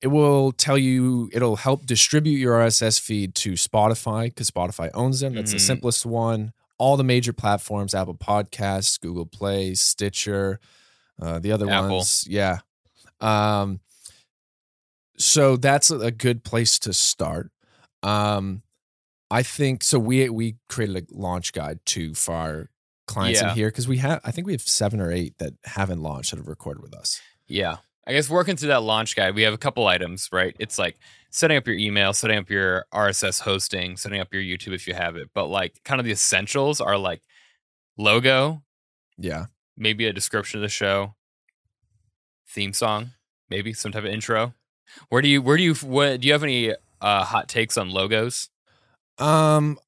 it 0.05 0.09
will 0.11 0.51
tell 0.51 0.77
you. 0.77 1.29
It'll 1.33 1.55
help 1.55 1.85
distribute 1.85 2.37
your 2.37 2.53
RSS 2.59 2.99
feed 2.99 3.33
to 3.35 3.53
Spotify 3.53 4.25
because 4.25 4.51
Spotify 4.51 4.89
owns 4.93 5.19
them. 5.19 5.33
That's 5.33 5.51
the 5.51 5.57
Mhm. 5.57 5.67
simplest 5.67 6.05
one. 6.05 6.53
All 6.77 6.95
the 6.97 7.03
major 7.03 7.33
platforms: 7.33 7.93
Apple 7.95 8.13
Podcasts, 8.15 8.99
Google 8.99 9.25
Play, 9.25 9.73
Stitcher, 9.75 10.59
uh, 11.21 11.39
the 11.39 11.51
other 11.51 11.69
Apple. 11.69 11.97
ones. 11.97 12.25
Yeah. 12.27 12.59
Um. 13.19 13.79
So 15.17 15.55
that's 15.57 15.89
a 15.91 16.11
good 16.11 16.43
place 16.43 16.77
to 16.79 16.93
start. 16.93 17.51
Um, 18.03 18.61
I 19.31 19.41
think 19.43 19.83
so. 19.83 19.97
We 19.97 20.29
we 20.29 20.57
created 20.69 20.97
a 21.11 21.15
launch 21.17 21.51
guide 21.53 21.79
too 21.85 22.13
for 22.13 22.33
our 22.35 22.69
clients 23.07 23.41
Yeah. 23.41 23.49
in 23.51 23.55
here 23.55 23.69
because 23.69 23.87
we 23.87 23.97
have. 23.99 24.19
I 24.23 24.31
think 24.31 24.45
we 24.45 24.53
have 24.53 24.61
seven 24.61 24.99
or 24.99 25.11
eight 25.11 25.37
that 25.39 25.53
haven't 25.63 26.01
launched 26.01 26.31
that 26.31 26.37
have 26.37 26.47
recorded 26.47 26.83
with 26.83 26.93
us. 26.93 27.19
Yeah. 27.47 27.77
I 28.07 28.13
guess 28.13 28.29
working 28.29 28.55
through 28.55 28.67
that 28.69 28.83
launch 28.83 29.15
guide, 29.15 29.33
we 29.35 29.41
have 29.43 29.53
a 29.53 29.57
couple 29.57 29.87
items, 29.87 30.29
right? 30.31 30.55
It's 30.59 30.77
like 30.77 30.97
setting 31.31 31.57
up 31.57 31.65
your 31.67 31.75
email, 31.75 32.13
setting 32.13 32.37
up 32.37 32.49
your 32.49 32.85
RSS 32.93 33.41
hosting, 33.41 33.97
setting 33.97 34.19
up 34.21 34.33
your 34.33 34.43
YouTube 34.43 34.73
if 34.75 34.87
you 34.87 34.93
have 34.93 35.15
it. 35.15 35.29
But 35.33 35.47
like 35.47 35.81
kind 35.83 35.99
of 35.99 36.05
the 36.05 36.11
essentials 36.11 36.79
are 36.79 36.97
like 36.97 37.21
logo, 37.97 38.61
Yeah. 39.17 39.45
maybe 39.75 40.05
a 40.05 40.13
description 40.13 40.59
of 40.59 40.61
the 40.61 40.69
show, 40.69 41.15
theme 42.47 42.73
song, 42.73 43.11
maybe 43.49 43.73
some 43.73 43.91
type 43.91 44.03
of 44.03 44.09
intro. 44.11 44.53
Where 45.09 45.21
do 45.21 45.27
you 45.27 45.41
where 45.41 45.57
do 45.57 45.63
you 45.63 45.73
what 45.75 46.21
do 46.21 46.27
you 46.27 46.33
have 46.33 46.43
any 46.43 46.73
uh 47.01 47.23
hot 47.23 47.49
takes 47.49 47.75
on 47.75 47.89
logos? 47.89 48.49
Um, 49.17 49.79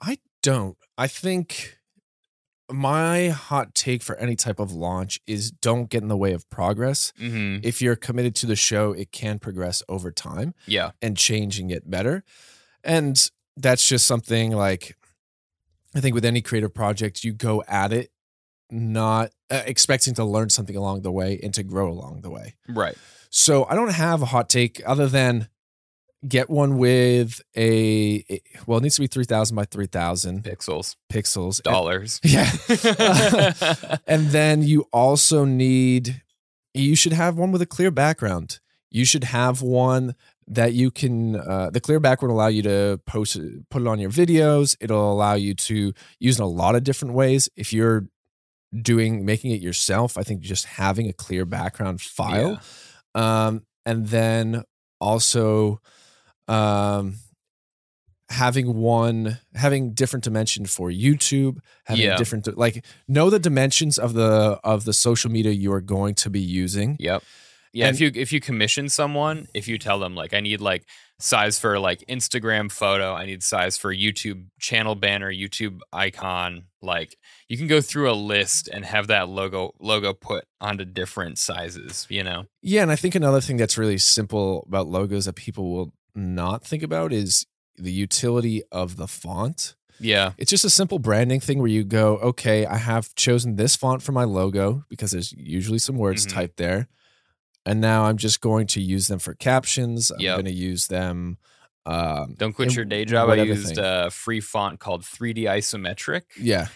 I 0.00 0.18
don't. 0.42 0.76
I 0.98 1.06
think 1.06 1.77
my 2.70 3.28
hot 3.28 3.74
take 3.74 4.02
for 4.02 4.16
any 4.16 4.36
type 4.36 4.58
of 4.58 4.72
launch 4.72 5.20
is 5.26 5.50
don't 5.50 5.88
get 5.88 6.02
in 6.02 6.08
the 6.08 6.16
way 6.16 6.32
of 6.32 6.48
progress. 6.50 7.12
Mm-hmm. 7.18 7.60
If 7.66 7.80
you're 7.80 7.96
committed 7.96 8.34
to 8.36 8.46
the 8.46 8.56
show, 8.56 8.92
it 8.92 9.10
can 9.12 9.38
progress 9.38 9.82
over 9.88 10.10
time 10.10 10.54
Yeah. 10.66 10.90
and 11.00 11.16
changing 11.16 11.70
it 11.70 11.88
better. 11.90 12.24
And 12.84 13.30
that's 13.56 13.86
just 13.88 14.06
something 14.06 14.52
like 14.52 14.96
I 15.94 16.00
think 16.00 16.14
with 16.14 16.24
any 16.24 16.42
creative 16.42 16.74
project, 16.74 17.24
you 17.24 17.32
go 17.32 17.64
at 17.66 17.92
it 17.92 18.10
not 18.70 19.30
uh, 19.50 19.62
expecting 19.64 20.12
to 20.14 20.24
learn 20.24 20.50
something 20.50 20.76
along 20.76 21.00
the 21.00 21.10
way 21.10 21.40
and 21.42 21.54
to 21.54 21.62
grow 21.62 21.90
along 21.90 22.20
the 22.20 22.28
way. 22.30 22.54
Right. 22.68 22.96
So 23.30 23.64
I 23.64 23.74
don't 23.74 23.92
have 23.92 24.20
a 24.20 24.26
hot 24.26 24.50
take 24.50 24.82
other 24.86 25.06
than 25.08 25.48
get 26.26 26.50
one 26.50 26.78
with 26.78 27.40
a, 27.56 28.24
well, 28.66 28.78
it 28.78 28.82
needs 28.82 28.96
to 28.96 29.02
be 29.02 29.06
3000 29.06 29.54
by 29.54 29.64
3000 29.64 30.42
Pixels, 30.42 30.96
pixels. 31.12 31.62
dollars. 31.62 32.20
Yeah. 32.24 32.50
and 34.06 34.28
then 34.28 34.62
you 34.62 34.86
also 34.92 35.44
need 35.44 36.22
you 36.74 36.94
should 36.96 37.12
have 37.12 37.36
one 37.36 37.52
with 37.52 37.62
a 37.62 37.66
clear 37.66 37.90
background. 37.90 38.60
You 38.90 39.04
should 39.04 39.24
have 39.24 39.62
one 39.62 40.14
that 40.46 40.72
you 40.72 40.90
can 40.90 41.36
uh, 41.36 41.70
the 41.70 41.80
clear 41.80 42.00
background 42.00 42.32
will 42.32 42.40
allow 42.40 42.48
you 42.48 42.62
to 42.62 43.00
post 43.06 43.36
it, 43.36 43.68
put 43.68 43.82
it 43.82 43.88
on 43.88 43.98
your 43.98 44.10
videos. 44.10 44.76
It'll 44.80 45.12
allow 45.12 45.34
you 45.34 45.54
to 45.54 45.92
use 46.18 46.38
in 46.38 46.44
a 46.44 46.48
lot 46.48 46.74
of 46.74 46.84
different 46.84 47.14
ways. 47.14 47.48
If 47.56 47.72
you're 47.72 48.06
doing 48.74 49.24
making 49.24 49.50
it 49.50 49.60
yourself, 49.60 50.16
I 50.16 50.22
think 50.22 50.40
just 50.40 50.64
having 50.64 51.08
a 51.08 51.12
clear 51.12 51.44
background 51.44 52.00
file 52.00 52.60
um, 53.14 53.64
and 53.84 54.06
then 54.08 54.62
also 55.00 55.80
um, 56.48 57.16
having 58.30 58.74
one 58.74 59.38
having 59.54 59.94
different 59.94 60.24
dimension 60.24 60.66
for 60.66 60.90
YouTube, 60.90 61.58
having 61.84 62.04
Yeah. 62.04 62.16
different 62.16 62.56
like 62.58 62.84
know 63.06 63.30
the 63.30 63.38
dimensions 63.38 63.98
of 63.98 64.14
the 64.14 64.60
of 64.64 64.84
the 64.84 64.92
social 64.92 65.30
media 65.30 65.52
you 65.52 65.72
are 65.72 65.80
going 65.80 66.14
to 66.16 66.30
be 66.30 66.40
using. 66.40 66.96
Yep. 67.00 67.22
Yeah, 67.72 67.86
And- 67.88 67.94
if 67.94 68.00
you 68.00 68.10
if 68.14 68.32
you 68.32 68.40
commission 68.40 68.88
someone, 68.88 69.46
if 69.54 69.68
you 69.68 69.78
tell 69.78 69.98
them 69.98 70.14
like 70.14 70.34
I 70.34 70.40
need 70.40 70.60
like 70.60 70.84
size 71.20 71.58
for 71.58 71.78
like 71.78 72.04
Instagram 72.08 72.70
photo, 72.70 73.12
I 73.14 73.26
need 73.26 73.42
size 73.42 73.76
for 73.76 73.92
YouTube 73.94 74.46
channel 74.60 74.94
banner, 74.94 75.32
YouTube 75.32 75.80
icon, 75.92 76.64
like 76.80 77.16
you 77.48 77.56
can 77.58 77.66
go 77.66 77.80
through 77.80 78.10
a 78.10 78.14
list 78.14 78.68
and 78.72 78.84
have 78.84 79.08
that 79.08 79.28
logo 79.28 79.74
logo 79.80 80.12
put 80.14 80.44
onto 80.60 80.84
different 80.84 81.38
sizes, 81.38 82.06
you 82.08 82.22
know. 82.22 82.44
Yeah, 82.62 82.82
and 82.82 82.90
I 82.90 82.96
think 82.96 83.14
another 83.14 83.40
thing 83.40 83.56
that's 83.56 83.76
really 83.78 83.98
simple 83.98 84.64
about 84.68 84.86
logos 84.86 85.24
that 85.26 85.34
people 85.34 85.70
will 85.74 85.92
not 86.18 86.64
think 86.64 86.82
about 86.82 87.12
is 87.12 87.46
the 87.76 87.92
utility 87.92 88.62
of 88.72 88.96
the 88.96 89.06
font. 89.06 89.74
Yeah. 90.00 90.32
It's 90.38 90.50
just 90.50 90.64
a 90.64 90.70
simple 90.70 90.98
branding 90.98 91.40
thing 91.40 91.58
where 91.58 91.68
you 91.68 91.84
go, 91.84 92.18
okay, 92.18 92.66
I 92.66 92.76
have 92.76 93.14
chosen 93.14 93.56
this 93.56 93.74
font 93.76 94.02
for 94.02 94.12
my 94.12 94.24
logo 94.24 94.84
because 94.88 95.10
there's 95.12 95.32
usually 95.32 95.78
some 95.78 95.96
words 95.96 96.26
Mhm. 96.26 96.32
typed 96.34 96.56
there. 96.56 96.88
And 97.66 97.80
now 97.80 98.04
I'm 98.04 98.16
just 98.16 98.40
going 98.40 98.66
to 98.68 98.80
use 98.80 99.08
them 99.08 99.18
for 99.18 99.34
captions. 99.34 100.10
I'm 100.10 100.20
Yep. 100.20 100.34
going 100.36 100.44
to 100.46 100.52
use 100.52 100.86
them. 100.86 101.38
Um, 101.86 102.34
Don't 102.38 102.52
quit 102.52 102.74
your 102.76 102.84
day 102.84 103.04
job. 103.04 103.28
I 103.30 103.36
used 103.36 103.74
thing. 103.76 103.78
a 103.78 104.10
free 104.10 104.40
font 104.40 104.78
called 104.80 105.04
3D 105.04 105.44
Isometric. 105.44 106.22
yeah. 106.38 106.68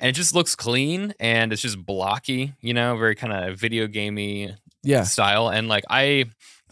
And 0.00 0.08
it 0.10 0.12
just 0.14 0.34
looks 0.34 0.56
clean 0.56 1.14
and 1.20 1.52
it's 1.52 1.62
just 1.62 1.78
blocky, 1.86 2.54
you 2.60 2.74
know, 2.74 2.96
very 2.96 3.14
kind 3.14 3.32
of 3.32 3.58
video 3.58 3.86
gamey 3.86 4.54
Yeah. 4.82 5.04
style 5.04 5.48
and 5.48 5.68
like 5.68 5.84
i 5.88 6.24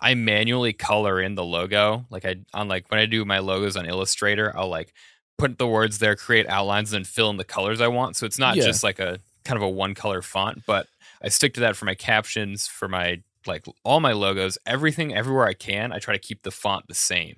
i 0.03 0.15
manually 0.15 0.73
color 0.73 1.21
in 1.21 1.35
the 1.35 1.45
logo 1.45 2.05
like 2.11 2.25
i 2.27 2.37
on 2.53 2.69
like 2.69 2.91
when 2.91 3.01
i 3.01 3.07
do 3.07 3.25
my 3.25 3.39
logos 3.39 3.77
on 3.77 3.87
illustrator 3.87 4.53
i'll 4.57 4.69
like 4.69 4.93
put 5.39 5.57
the 5.59 5.67
words 5.67 5.99
there 5.99 6.15
create 6.17 6.47
outlines 6.49 6.93
and 6.93 7.05
then 7.05 7.11
fill 7.11 7.31
in 7.31 7.37
the 7.39 7.45
colors 7.45 7.81
i 7.81 7.89
want 7.89 8.17
so 8.17 8.27
it's 8.27 8.39
not 8.39 8.57
Yeah. 8.57 8.65
just 8.65 8.83
like 8.85 8.99
a 8.99 9.19
kind 9.45 9.57
of 9.57 9.63
a 9.63 9.69
one 9.69 9.95
color 9.95 10.21
font 10.23 10.63
but 10.67 10.87
i 11.23 11.29
stick 11.29 11.55
to 11.55 11.61
that 11.61 11.77
for 11.77 11.85
my 11.87 11.95
captions 11.95 12.67
for 12.67 12.89
my 12.89 13.23
like 13.47 13.65
all 13.85 13.99
my 14.01 14.13
logos 14.13 14.59
everything 14.67 15.15
everywhere 15.15 15.47
i 15.47 15.55
can 15.55 15.93
i 15.93 15.99
try 15.99 16.13
to 16.15 16.21
keep 16.21 16.43
the 16.43 16.51
font 16.53 16.87
the 16.89 16.95
same 16.95 17.37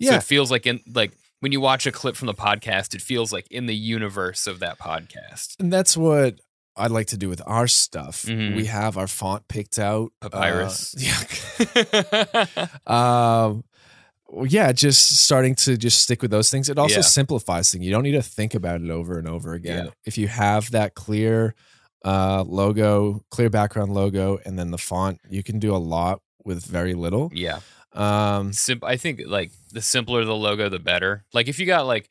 so 0.00 0.10
Yeah. 0.10 0.16
it 0.16 0.22
feels 0.24 0.50
like 0.50 0.66
in 0.66 0.80
like 0.92 1.12
when 1.40 1.52
you 1.52 1.60
watch 1.60 1.86
a 1.86 1.92
clip 1.92 2.16
from 2.16 2.26
the 2.26 2.34
podcast 2.34 2.94
it 2.94 3.00
feels 3.00 3.32
like 3.32 3.46
in 3.50 3.66
the 3.66 3.74
universe 3.76 4.46
of 4.46 4.58
that 4.58 4.78
podcast 4.78 5.58
And 5.60 5.72
that's 5.72 5.96
what 5.96 6.40
I'd 6.78 6.90
like 6.90 7.08
to 7.08 7.16
do 7.16 7.28
with 7.28 7.42
our 7.46 7.66
stuff. 7.68 8.22
Mhm. 8.22 8.56
We 8.56 8.66
have 8.66 8.96
our 8.96 9.06
font 9.08 9.48
picked 9.48 9.78
out. 9.78 10.12
uh, 10.22 10.28
Papyrus. 10.28 10.94
yeah. 10.98 12.66
um, 12.86 13.64
well, 14.30 14.46
yeah, 14.46 14.72
just 14.72 15.18
starting 15.24 15.54
to 15.56 15.76
just 15.76 16.02
stick 16.02 16.20
with 16.22 16.30
those 16.30 16.50
things. 16.50 16.68
It 16.68 16.78
also 16.78 16.96
Yeah. 16.96 17.00
simplifies 17.02 17.70
things. 17.70 17.84
You 17.84 17.90
don't 17.90 18.02
need 18.02 18.12
to 18.12 18.22
think 18.22 18.54
about 18.54 18.80
it 18.82 18.90
over 18.90 19.18
and 19.18 19.26
over 19.26 19.54
again. 19.54 19.86
Yeah. 19.86 19.90
If 20.04 20.18
you 20.18 20.28
have 20.28 20.70
that 20.72 20.94
clear 20.94 21.54
uh, 22.04 22.44
logo, 22.46 23.24
clear 23.30 23.50
background 23.50 23.92
logo, 23.92 24.38
and 24.44 24.58
then 24.58 24.70
the 24.70 24.78
font, 24.78 25.20
you 25.28 25.42
can 25.42 25.58
do 25.58 25.74
a 25.74 25.78
lot 25.78 26.20
with 26.44 26.64
very 26.64 26.94
little. 26.94 27.30
yeah 27.34 27.58
Um, 27.92 28.52
Sim- 28.52 28.80
I 28.84 28.96
think 28.96 29.22
like 29.26 29.50
the 29.72 29.82
simpler 29.82 30.24
the 30.24 30.34
logo, 30.36 30.68
the 30.68 30.78
better. 30.78 31.24
Like 31.32 31.48
if 31.48 31.58
you 31.58 31.66
got 31.66 31.86
like 31.86 32.08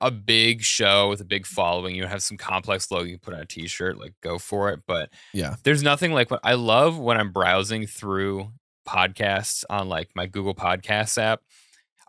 a 0.00 0.10
big 0.10 0.62
show 0.62 1.08
with 1.08 1.20
a 1.20 1.24
big 1.24 1.44
following, 1.46 1.94
you 1.94 2.06
have 2.06 2.22
some 2.22 2.36
complex 2.36 2.90
logo 2.90 3.04
you 3.04 3.18
put 3.18 3.34
on 3.34 3.40
a 3.40 3.46
t-shirt, 3.46 3.98
like 3.98 4.14
go 4.22 4.38
for 4.38 4.70
it. 4.70 4.80
But 4.86 5.10
Yeah. 5.32 5.56
there's 5.64 5.82
nothing 5.82 6.12
like 6.12 6.30
what 6.30 6.40
I 6.44 6.54
love 6.54 6.98
when 6.98 7.16
I'm 7.18 7.32
browsing 7.32 7.86
through 7.86 8.52
podcasts 8.86 9.64
on 9.68 9.88
like 9.88 10.10
my 10.14 10.26
Google 10.26 10.54
Podcasts 10.54 11.18
app. 11.20 11.40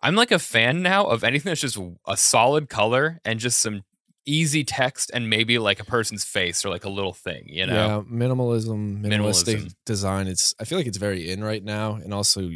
I'm 0.01 0.15
like 0.15 0.31
a 0.31 0.39
fan 0.39 0.81
now 0.81 1.05
of 1.05 1.23
anything 1.23 1.49
that's 1.49 1.61
just 1.61 1.77
a 2.07 2.15
solid 2.15 2.69
color 2.69 3.19
and 3.25 3.39
just 3.39 3.59
some 3.59 3.83
easy 4.25 4.63
text 4.63 5.09
and 5.13 5.29
maybe 5.29 5.57
like 5.57 5.79
a 5.79 5.83
person's 5.83 6.23
face 6.23 6.63
or 6.63 6.69
like 6.69 6.85
a 6.85 6.89
little 6.89 7.11
thing, 7.13 7.45
you 7.47 7.65
know? 7.65 7.73
Yeah, 7.73 8.01
minimalism, 8.15 9.01
minimalistic 9.03 9.55
Minimalism. 9.57 9.75
design. 9.85 10.27
It's 10.27 10.53
I 10.59 10.65
feel 10.65 10.77
like 10.77 10.87
it's 10.87 10.97
very 10.97 11.29
in 11.29 11.43
right 11.43 11.63
now, 11.63 11.95
and 11.95 12.13
also 12.13 12.49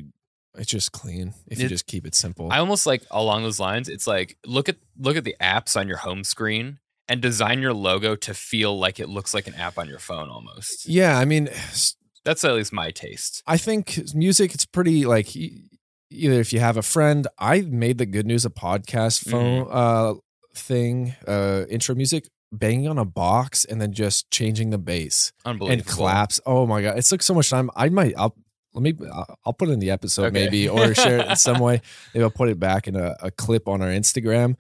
it's 0.56 0.70
just 0.72 0.92
clean 0.92 1.34
if 1.48 1.60
you 1.60 1.66
It- 1.66 1.70
just 1.70 1.88
keep 1.88 2.06
it 2.06 2.16
simple. 2.16 2.50
I 2.52 2.60
almost 2.60 2.86
like 2.86 3.04
along 3.12 3.44
those 3.44 3.60
lines. 3.60 3.90
It's 3.90 4.08
like 4.08 4.38
look 4.46 4.70
at 4.70 4.78
look 4.98 5.16
at 5.18 5.24
the 5.24 5.36
apps 5.42 5.76
on 5.80 5.88
your 5.88 5.98
home 5.98 6.24
screen 6.24 6.80
and 7.10 7.22
design 7.22 7.62
your 7.62 7.74
logo 7.74 8.16
to 8.16 8.34
feel 8.34 8.78
like 8.78 9.00
it 9.00 9.10
looks 9.10 9.34
like 9.34 9.48
an 9.48 9.56
app 9.56 9.78
on 9.78 9.88
your 9.90 10.00
phone 10.00 10.30
almost. 10.30 10.88
yeah, 10.88 11.18
I 11.18 11.26
mean, 11.26 11.48
s- 11.50 11.96
That's 12.24 12.44
at 12.46 12.54
least 12.54 12.72
my 12.72 12.92
taste. 12.92 13.44
I 13.46 13.58
think 13.58 14.00
music. 14.16 14.54
It's 14.54 14.66
pretty 14.66 15.06
like 15.06 15.36
e- 15.36 15.70
either 16.10 16.40
if 16.40 16.54
you 16.54 16.60
have 16.62 16.78
a 16.78 16.82
friend. 16.82 17.28
I 17.38 17.62
made 17.62 17.98
the 17.98 18.06
Good 18.06 18.26
News 18.26 18.46
a 18.46 18.50
podcast 18.50 19.30
phone 19.30 19.68
uh 19.70 20.14
thing 20.56 21.16
uh 21.28 21.64
intro 21.70 21.96
music 21.96 22.30
banging 22.52 22.88
on 22.88 23.00
a 23.00 23.06
box 23.06 23.66
and 23.66 23.82
then 23.82 23.92
just 23.92 24.30
changing 24.30 24.70
the 24.70 24.78
bass 24.78 25.34
Unbelievable. 25.44 25.74
and 25.74 25.86
claps. 25.88 26.40
Oh 26.46 26.68
my 26.68 26.82
god, 26.84 26.98
it 27.00 27.04
took 27.06 27.24
so 27.24 27.34
much 27.34 27.50
time. 27.50 27.70
I 27.76 27.90
might. 27.90 28.14
I'll 28.18 28.36
let 28.74 28.82
me. 28.82 28.94
I'll- 29.12 29.40
I'll 29.46 29.54
put 29.54 29.70
it 29.70 29.74
in 29.74 29.80
the 29.80 29.92
episode 29.92 30.26
Okay. 30.28 30.46
maybe 30.46 30.68
or 30.70 30.94
share 30.96 31.20
it 31.20 31.28
in 31.28 31.36
some 31.36 31.60
way. 31.60 31.82
Maybe 32.14 32.24
I'll 32.24 32.30
put 32.32 32.50
it 32.50 32.60
back 32.60 32.88
in 32.88 32.96
a, 32.96 33.16
a 33.22 33.30
clip 33.32 33.68
on 33.68 33.82
our 33.82 33.90
Instagram. 33.90 34.56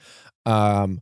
Um, 0.45 1.01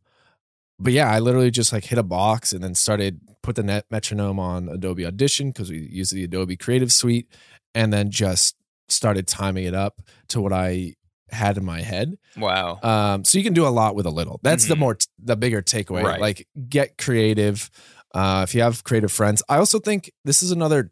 but 0.79 0.93
yeah, 0.93 1.09
I 1.11 1.19
literally 1.19 1.51
just 1.51 1.71
like 1.73 1.85
hit 1.85 1.97
a 1.99 2.03
box 2.03 2.53
and 2.53 2.63
then 2.63 2.73
started 2.75 3.19
put 3.43 3.55
the 3.55 3.63
net 3.63 3.85
metronome 3.91 4.39
on 4.39 4.69
Adobe 4.69 5.05
Audition 5.05 5.49
because 5.49 5.69
we 5.71 5.79
use 5.91 6.09
the 6.11 6.23
Adobe 6.23 6.55
Creative 6.57 6.91
Suite, 6.91 7.27
and 7.75 7.91
then 7.91 8.11
just 8.11 8.55
started 8.89 9.27
timing 9.27 9.65
it 9.65 9.73
up 9.73 10.01
to 10.29 10.41
what 10.41 10.53
I 10.53 10.95
had 11.31 11.57
in 11.57 11.63
my 11.65 11.81
head. 11.81 12.17
Wow. 12.37 12.79
Um, 12.83 13.23
so 13.25 13.37
you 13.37 13.43
can 13.43 13.53
do 13.53 13.65
a 13.65 13.69
lot 13.69 13.95
with 13.95 14.05
a 14.05 14.09
little. 14.11 14.39
That's 14.43 14.65
the 14.67 14.75
Mhm. 14.75 14.79
more 14.79 14.97
the 15.17 15.35
bigger 15.37 15.61
takeaway. 15.61 16.03
Right. 16.03 16.19
Like 16.19 16.47
get 16.69 16.97
creative. 16.97 17.69
Uh, 18.13 18.41
if 18.47 18.53
you 18.53 18.61
have 18.61 18.83
creative 18.83 19.11
friends, 19.11 19.41
I 19.47 19.55
also 19.57 19.79
think 19.79 20.11
this 20.25 20.43
is 20.43 20.51
another 20.51 20.91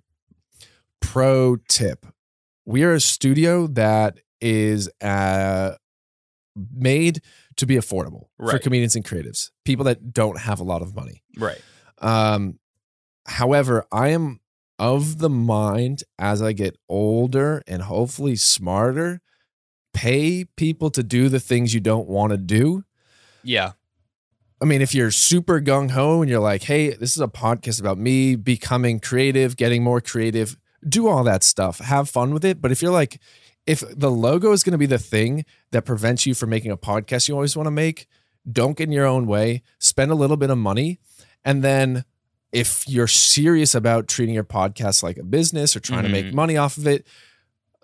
pro 1.02 1.58
tip. 1.68 2.06
We 2.66 2.84
are 2.84 2.94
a 2.94 3.00
studio 3.00 3.68
that 3.68 4.20
is 4.42 4.90
uh, 5.02 5.76
made 6.74 7.22
to 7.58 7.66
be 7.66 7.76
affordable 7.76 8.28
for 8.38 8.60
comedians 8.60 8.96
and 8.96 9.04
creatives, 9.04 9.52
people 9.66 9.86
that 9.86 10.14
don't 10.14 10.40
have 10.40 10.60
a 10.60 10.64
lot 10.64 10.82
of 10.82 10.96
money. 10.96 11.24
right. 11.38 11.62
Um, 12.02 12.60
however, 13.26 13.86
I 13.92 14.10
am 14.10 14.40
of 14.80 15.18
the 15.18 15.30
mind 15.30 16.04
as 16.18 16.42
I 16.42 16.54
get 16.54 16.78
older 16.88 17.62
and 17.68 17.82
hopefully 17.82 18.38
smarter, 18.38 19.20
pay 19.94 20.46
people 20.46 20.90
to 20.92 21.04
do 21.04 21.28
the 21.28 21.42
things 21.42 21.74
you 21.74 21.82
don't 21.82 22.08
want 22.08 22.32
to 22.32 22.38
do. 22.38 22.86
Yeah. 23.44 23.74
I 24.62 24.66
mean, 24.66 24.82
if 24.82 24.96
you're 24.96 25.12
super 25.12 25.60
gung 25.60 25.92
ho 25.92 26.22
and 26.22 26.30
you're 26.30 26.40
like, 26.40 26.64
hey, 26.64 26.92
this 26.92 27.16
is 27.16 27.22
a 27.22 27.28
podcast 27.28 27.80
about 27.80 27.98
me 27.98 28.36
becoming 28.36 29.00
creative, 29.00 29.58
getting 29.58 29.84
more 29.84 30.02
creative, 30.02 30.58
do 30.88 31.08
all 31.08 31.24
that 31.24 31.44
stuff, 31.44 31.80
have 31.80 32.10
fun 32.10 32.34
with 32.34 32.46
it. 32.46 32.62
But 32.62 32.72
if 32.72 32.82
you're 32.82 32.92
like, 32.92 33.20
if 33.66 33.84
the 33.96 34.10
logo 34.12 34.52
is 34.52 34.64
going 34.64 34.72
to 34.72 34.78
be 34.78 34.86
the 34.86 34.98
thing 35.00 35.46
that 35.72 35.86
prevents 35.86 36.26
you 36.26 36.34
from 36.34 36.50
making 36.50 36.72
a 36.72 36.78
podcast 36.78 37.28
you 37.28 37.36
always 37.36 37.56
want 37.56 37.68
to 37.68 37.72
make, 37.72 38.08
don't 38.50 38.78
get 38.78 38.86
in 38.86 38.92
your 38.92 39.06
own 39.06 39.28
way. 39.28 39.62
Spend 39.80 40.12
a 40.12 40.16
little 40.16 40.38
bit 40.38 40.50
of 40.50 40.58
money. 40.58 41.00
And 41.46 41.64
then 41.64 42.06
if 42.52 42.88
you're 42.88 43.08
serious 43.08 43.76
about 43.76 44.08
treating 44.08 44.34
your 44.34 44.44
podcast 44.44 45.04
like 45.04 45.18
a 45.18 45.24
business 45.24 45.76
or 45.76 45.80
trying 45.80 46.04
to 46.04 46.10
make 46.10 46.26
Mhm. 46.28 46.34
money 46.34 46.58
off 46.58 46.78
of 46.78 46.88
it, 46.88 47.06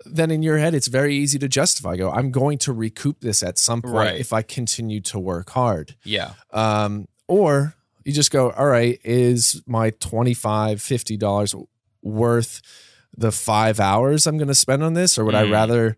then 0.04 0.30
in 0.30 0.42
your 0.42 0.58
head, 0.58 0.74
it's 0.74 0.88
very 0.88 1.14
easy 1.14 1.38
to 1.38 1.48
justify. 1.48 1.96
Go, 1.96 2.10
I'm 2.10 2.30
going 2.30 2.58
to 2.58 2.72
recoup 2.72 3.20
this 3.20 3.42
at 3.42 3.58
some 3.58 3.80
point 3.82 3.94
Right. 3.94 4.20
if 4.20 4.32
I 4.32 4.42
continue 4.42 5.00
to 5.02 5.18
work 5.18 5.50
hard. 5.50 5.94
Yeah. 6.02 6.32
Um, 6.52 7.06
or 7.28 7.76
you 8.04 8.12
just 8.12 8.30
go, 8.30 8.50
all 8.50 8.66
right, 8.66 8.98
is 9.04 9.62
my 9.66 9.90
25 9.90 10.80
$50 10.82 11.54
worth 12.06 12.60
the 13.16 13.32
five 13.32 13.80
hours 13.80 14.26
I'm 14.26 14.36
going 14.38 14.48
to 14.48 14.54
spend 14.54 14.82
on 14.82 14.94
this? 14.94 15.18
Or 15.18 15.24
would 15.24 15.34
I 15.34 15.44
Mm. 15.44 15.52
rather 15.52 15.96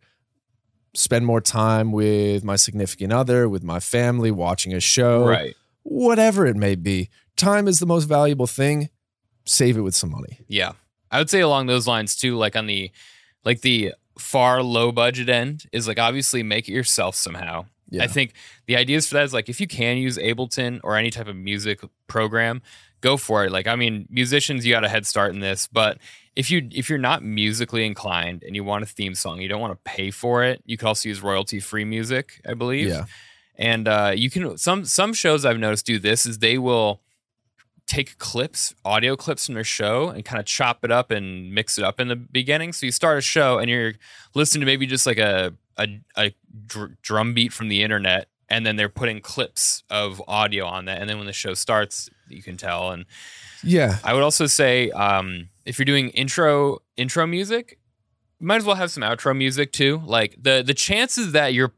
spend 0.94 1.26
more 1.26 1.40
time 1.40 1.92
with 1.92 2.42
my 2.44 2.56
significant 2.56 3.12
other, 3.12 3.48
with 3.48 3.62
my 3.62 3.80
family, 3.80 4.30
watching 4.30 4.72
a 4.74 4.80
show, 4.80 5.26
Right. 5.26 5.54
whatever 5.82 6.46
it 6.46 6.56
may 6.56 6.74
be? 6.74 7.08
Time 7.36 7.68
is 7.68 7.78
the 7.78 7.86
most 7.86 8.04
valuable 8.04 8.46
thing. 8.46 8.88
save 9.46 9.78
it 9.78 9.80
with 9.80 9.94
some 9.94 10.10
money. 10.10 10.40
Yeah. 10.46 10.72
I 11.10 11.16
would 11.16 11.30
say 11.30 11.40
along 11.40 11.68
those 11.68 11.86
lines 11.86 12.14
too, 12.14 12.36
like 12.36 12.54
on 12.54 12.66
the 12.66 12.90
like 13.46 13.62
the 13.62 13.94
far 14.18 14.62
low 14.62 14.92
budget 14.92 15.30
end 15.30 15.64
is 15.72 15.88
like 15.88 15.98
obviously 15.98 16.42
make 16.42 16.68
it 16.68 16.72
yourself 16.72 17.14
somehow. 17.14 17.64
Yeah. 17.88 18.02
I 18.02 18.08
think 18.08 18.34
the 18.66 18.76
ideas 18.76 19.08
for 19.08 19.14
that 19.14 19.24
is 19.24 19.32
like 19.32 19.48
if 19.48 19.58
you 19.58 19.66
can 19.66 19.96
use 19.96 20.18
Ableton 20.18 20.80
or 20.84 20.98
any 20.98 21.10
type 21.10 21.28
of 21.28 21.36
music 21.36 21.80
program, 22.08 22.60
go 23.00 23.16
for 23.16 23.44
it. 23.44 23.52
Like 23.52 23.66
I 23.66 23.76
mean, 23.76 24.06
musicians 24.10 24.66
you 24.66 24.72
got 24.72 24.84
a 24.84 24.88
head 24.88 25.06
start 25.06 25.32
in 25.32 25.40
this, 25.40 25.68
but 25.70 25.98
if 26.36 26.50
you 26.50 26.68
if 26.72 26.88
you're 26.88 26.98
not 26.98 27.22
musically 27.22 27.84
inclined 27.84 28.42
and 28.44 28.54
you 28.54 28.64
want 28.64 28.84
a 28.84 28.86
theme 28.86 29.14
song, 29.14 29.40
you 29.40 29.48
don't 29.48 29.60
want 29.60 29.72
to 29.72 29.90
pay 29.90 30.10
for 30.10 30.44
it. 30.44 30.62
You 30.64 30.76
could 30.76 30.86
also 30.86 31.08
use 31.08 31.20
royalty 31.22 31.60
free 31.60 31.84
music, 31.84 32.40
I 32.48 32.54
believe. 32.54 32.88
Yeah. 32.88 33.04
And 33.56 33.88
uh, 33.88 34.12
you 34.14 34.30
can 34.30 34.56
some 34.56 34.84
some 34.84 35.12
shows 35.12 35.44
I've 35.44 35.58
noticed 35.58 35.84
do 35.84 35.98
this 35.98 36.26
is 36.26 36.38
they 36.38 36.58
will 36.58 37.00
take 37.88 38.18
clips, 38.18 38.74
audio 38.84 39.16
clips 39.16 39.46
from 39.46 39.54
their 39.54 39.64
show, 39.64 40.10
and 40.10 40.24
kind 40.24 40.38
of 40.38 40.46
chop 40.46 40.84
it 40.84 40.92
up 40.92 41.10
and 41.10 41.52
mix 41.52 41.78
it 41.78 41.84
up 41.84 41.98
in 41.98 42.08
the 42.08 42.16
beginning. 42.16 42.72
So 42.72 42.86
you 42.86 42.92
start 42.92 43.18
a 43.18 43.22
show 43.22 43.58
and 43.58 43.68
you're 43.68 43.94
listening 44.34 44.60
to 44.60 44.66
maybe 44.66 44.86
just 44.86 45.06
like 45.06 45.18
a 45.18 45.54
a, 45.76 45.88
a 46.16 46.34
dr- 46.66 47.00
drum 47.02 47.34
beat 47.34 47.52
from 47.52 47.68
the 47.68 47.82
internet, 47.82 48.28
and 48.50 48.64
then 48.64 48.76
they're 48.76 48.88
putting 48.88 49.20
clips 49.20 49.82
of 49.90 50.22
audio 50.28 50.66
on 50.66 50.86
that, 50.86 51.00
and 51.00 51.08
then 51.08 51.18
when 51.18 51.26
the 51.26 51.32
show 51.32 51.54
starts, 51.54 52.08
you 52.28 52.42
can 52.42 52.56
tell. 52.56 52.90
And 52.90 53.04
Yeah. 53.62 53.98
I 54.04 54.14
would 54.14 54.22
also 54.22 54.46
say 54.46 54.90
um, 54.90 55.48
if 55.64 55.78
you're 55.78 55.84
doing 55.86 56.10
intro 56.10 56.78
intro 56.96 57.26
music, 57.26 57.78
you 58.40 58.46
might 58.46 58.56
as 58.56 58.64
well 58.64 58.76
have 58.76 58.90
some 58.90 59.02
outro 59.02 59.36
music 59.36 59.72
too. 59.72 60.00
Like 60.04 60.36
the 60.40 60.62
the 60.64 60.74
chances 60.74 61.32
that 61.32 61.54
your 61.54 61.72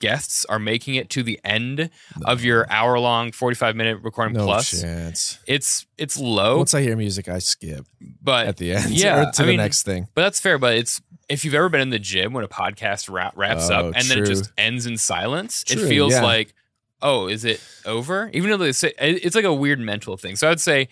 guests 0.00 0.44
are 0.46 0.58
making 0.58 0.96
it 0.96 1.08
to 1.10 1.22
the 1.22 1.38
end 1.44 1.90
of 2.24 2.42
your 2.42 2.68
hour 2.72 2.98
long 2.98 3.30
45 3.30 3.76
minute 3.76 4.00
recording 4.02 4.34
No 4.36 4.44
plus 4.44 4.80
chance. 4.80 5.38
it's 5.46 5.86
it's 5.96 6.18
low 6.18 6.56
Once 6.58 6.74
I 6.74 6.82
hear 6.82 6.96
music, 6.96 7.28
I 7.28 7.38
skip 7.38 7.86
but 8.20 8.48
at 8.48 8.56
the 8.56 8.72
end. 8.72 8.90
yeah, 8.90 9.30
to 9.30 9.42
I 9.42 9.44
the 9.44 9.50
mean, 9.52 9.58
next 9.58 9.84
thing. 9.84 10.08
but 10.14 10.22
that's 10.22 10.40
fair 10.40 10.58
but 10.58 10.74
it's 10.76 11.00
if 11.28 11.44
you've 11.44 11.54
ever 11.54 11.68
been 11.68 11.80
in 11.80 11.90
the 11.90 11.98
gym 11.98 12.32
when 12.32 12.44
a 12.44 12.48
podcast 12.48 13.10
wrap, 13.10 13.36
wraps 13.36 13.68
Oh, 13.70 13.74
up 13.74 13.94
and 13.96 14.04
then 14.06 14.18
it 14.18 14.26
just 14.26 14.50
ends 14.56 14.86
in 14.86 14.96
silence 14.96 15.64
True, 15.64 15.82
it 15.84 15.88
feels 15.88 16.12
yeah. 16.12 16.22
like 16.22 16.54
oh 17.02 17.28
is 17.28 17.44
it 17.44 17.60
over? 17.84 18.30
Even 18.32 18.50
though 18.50 18.56
they 18.56 18.72
say 18.72 18.92
it's 18.98 19.34
like 19.36 19.44
a 19.44 19.52
weird 19.54 19.78
mental 19.80 20.16
thing. 20.16 20.36
So 20.36 20.48
i'd 20.50 20.60
say 20.60 20.88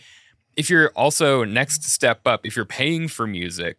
if 0.56 0.68
you're 0.70 0.90
also 0.90 1.44
next 1.44 1.82
step 1.84 2.20
up 2.26 2.44
if 2.46 2.54
you're 2.56 2.64
paying 2.64 3.08
for 3.08 3.26
music 3.26 3.78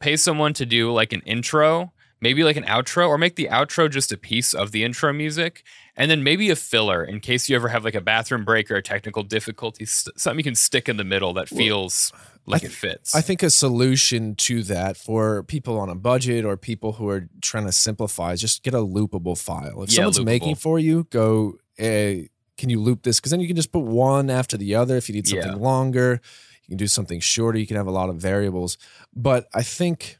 pay 0.00 0.16
someone 0.16 0.52
to 0.54 0.64
do 0.66 0.92
like 0.92 1.12
an 1.12 1.20
intro 1.26 1.92
maybe 2.20 2.42
like 2.42 2.56
an 2.56 2.64
outro 2.64 3.08
or 3.08 3.18
make 3.18 3.36
the 3.36 3.46
outro 3.50 3.88
just 3.90 4.10
a 4.12 4.16
piece 4.16 4.52
of 4.54 4.72
the 4.72 4.82
intro 4.84 5.12
music 5.12 5.62
and 5.96 6.10
then 6.10 6.22
maybe 6.24 6.50
a 6.50 6.56
filler 6.56 7.04
in 7.04 7.20
case 7.20 7.48
you 7.48 7.54
ever 7.56 7.68
have 7.68 7.84
like 7.84 7.94
a 7.94 8.00
bathroom 8.00 8.44
break 8.44 8.70
or 8.70 8.76
a 8.76 8.82
technical 8.82 9.22
difficulty 9.22 9.84
something 9.84 10.38
you 10.38 10.44
can 10.44 10.54
stick 10.54 10.88
in 10.88 10.96
the 10.96 11.04
middle 11.04 11.32
that 11.32 11.48
feels 11.48 12.12
like 12.50 12.64
it 12.64 12.72
fits 12.72 13.14
I 13.14 13.20
think 13.20 13.42
a 13.42 13.50
solution 13.50 14.34
to 14.36 14.62
that 14.64 14.96
for 14.96 15.42
people 15.42 15.78
on 15.78 15.88
a 15.88 15.94
budget 15.94 16.44
or 16.44 16.56
people 16.56 16.92
who 16.92 17.08
are 17.08 17.28
trying 17.42 17.66
to 17.66 17.72
simplify 17.72 18.32
is 18.32 18.40
just 18.40 18.62
get 18.62 18.74
a 18.74 18.78
loopable 18.78 19.38
file. 19.38 19.82
If 19.82 19.90
Yeah, 19.90 19.96
someone's 19.96 20.24
making 20.24 20.56
for 20.56 20.78
you, 20.78 21.04
go, 21.10 21.58
can 21.78 22.70
you 22.70 22.80
loop 22.80 23.02
this? 23.02 23.20
Because 23.20 23.30
then 23.30 23.40
you 23.40 23.46
can 23.46 23.56
just 23.56 23.72
put 23.72 23.84
one 23.84 24.30
after 24.30 24.56
the 24.56 24.74
other. 24.74 24.96
If 24.96 25.08
you 25.08 25.14
need 25.14 25.26
something 25.28 25.52
Yeah. 25.52 25.58
longer, 25.58 26.20
you 26.64 26.68
can 26.72 26.76
do 26.78 26.86
something 26.88 27.20
shorter. 27.20 27.58
You 27.58 27.66
can 27.66 27.76
have 27.76 27.86
a 27.86 27.92
lot 27.92 28.08
of 28.08 28.16
variables. 28.16 28.78
But 29.14 29.46
I 29.54 29.62
think 29.62 30.18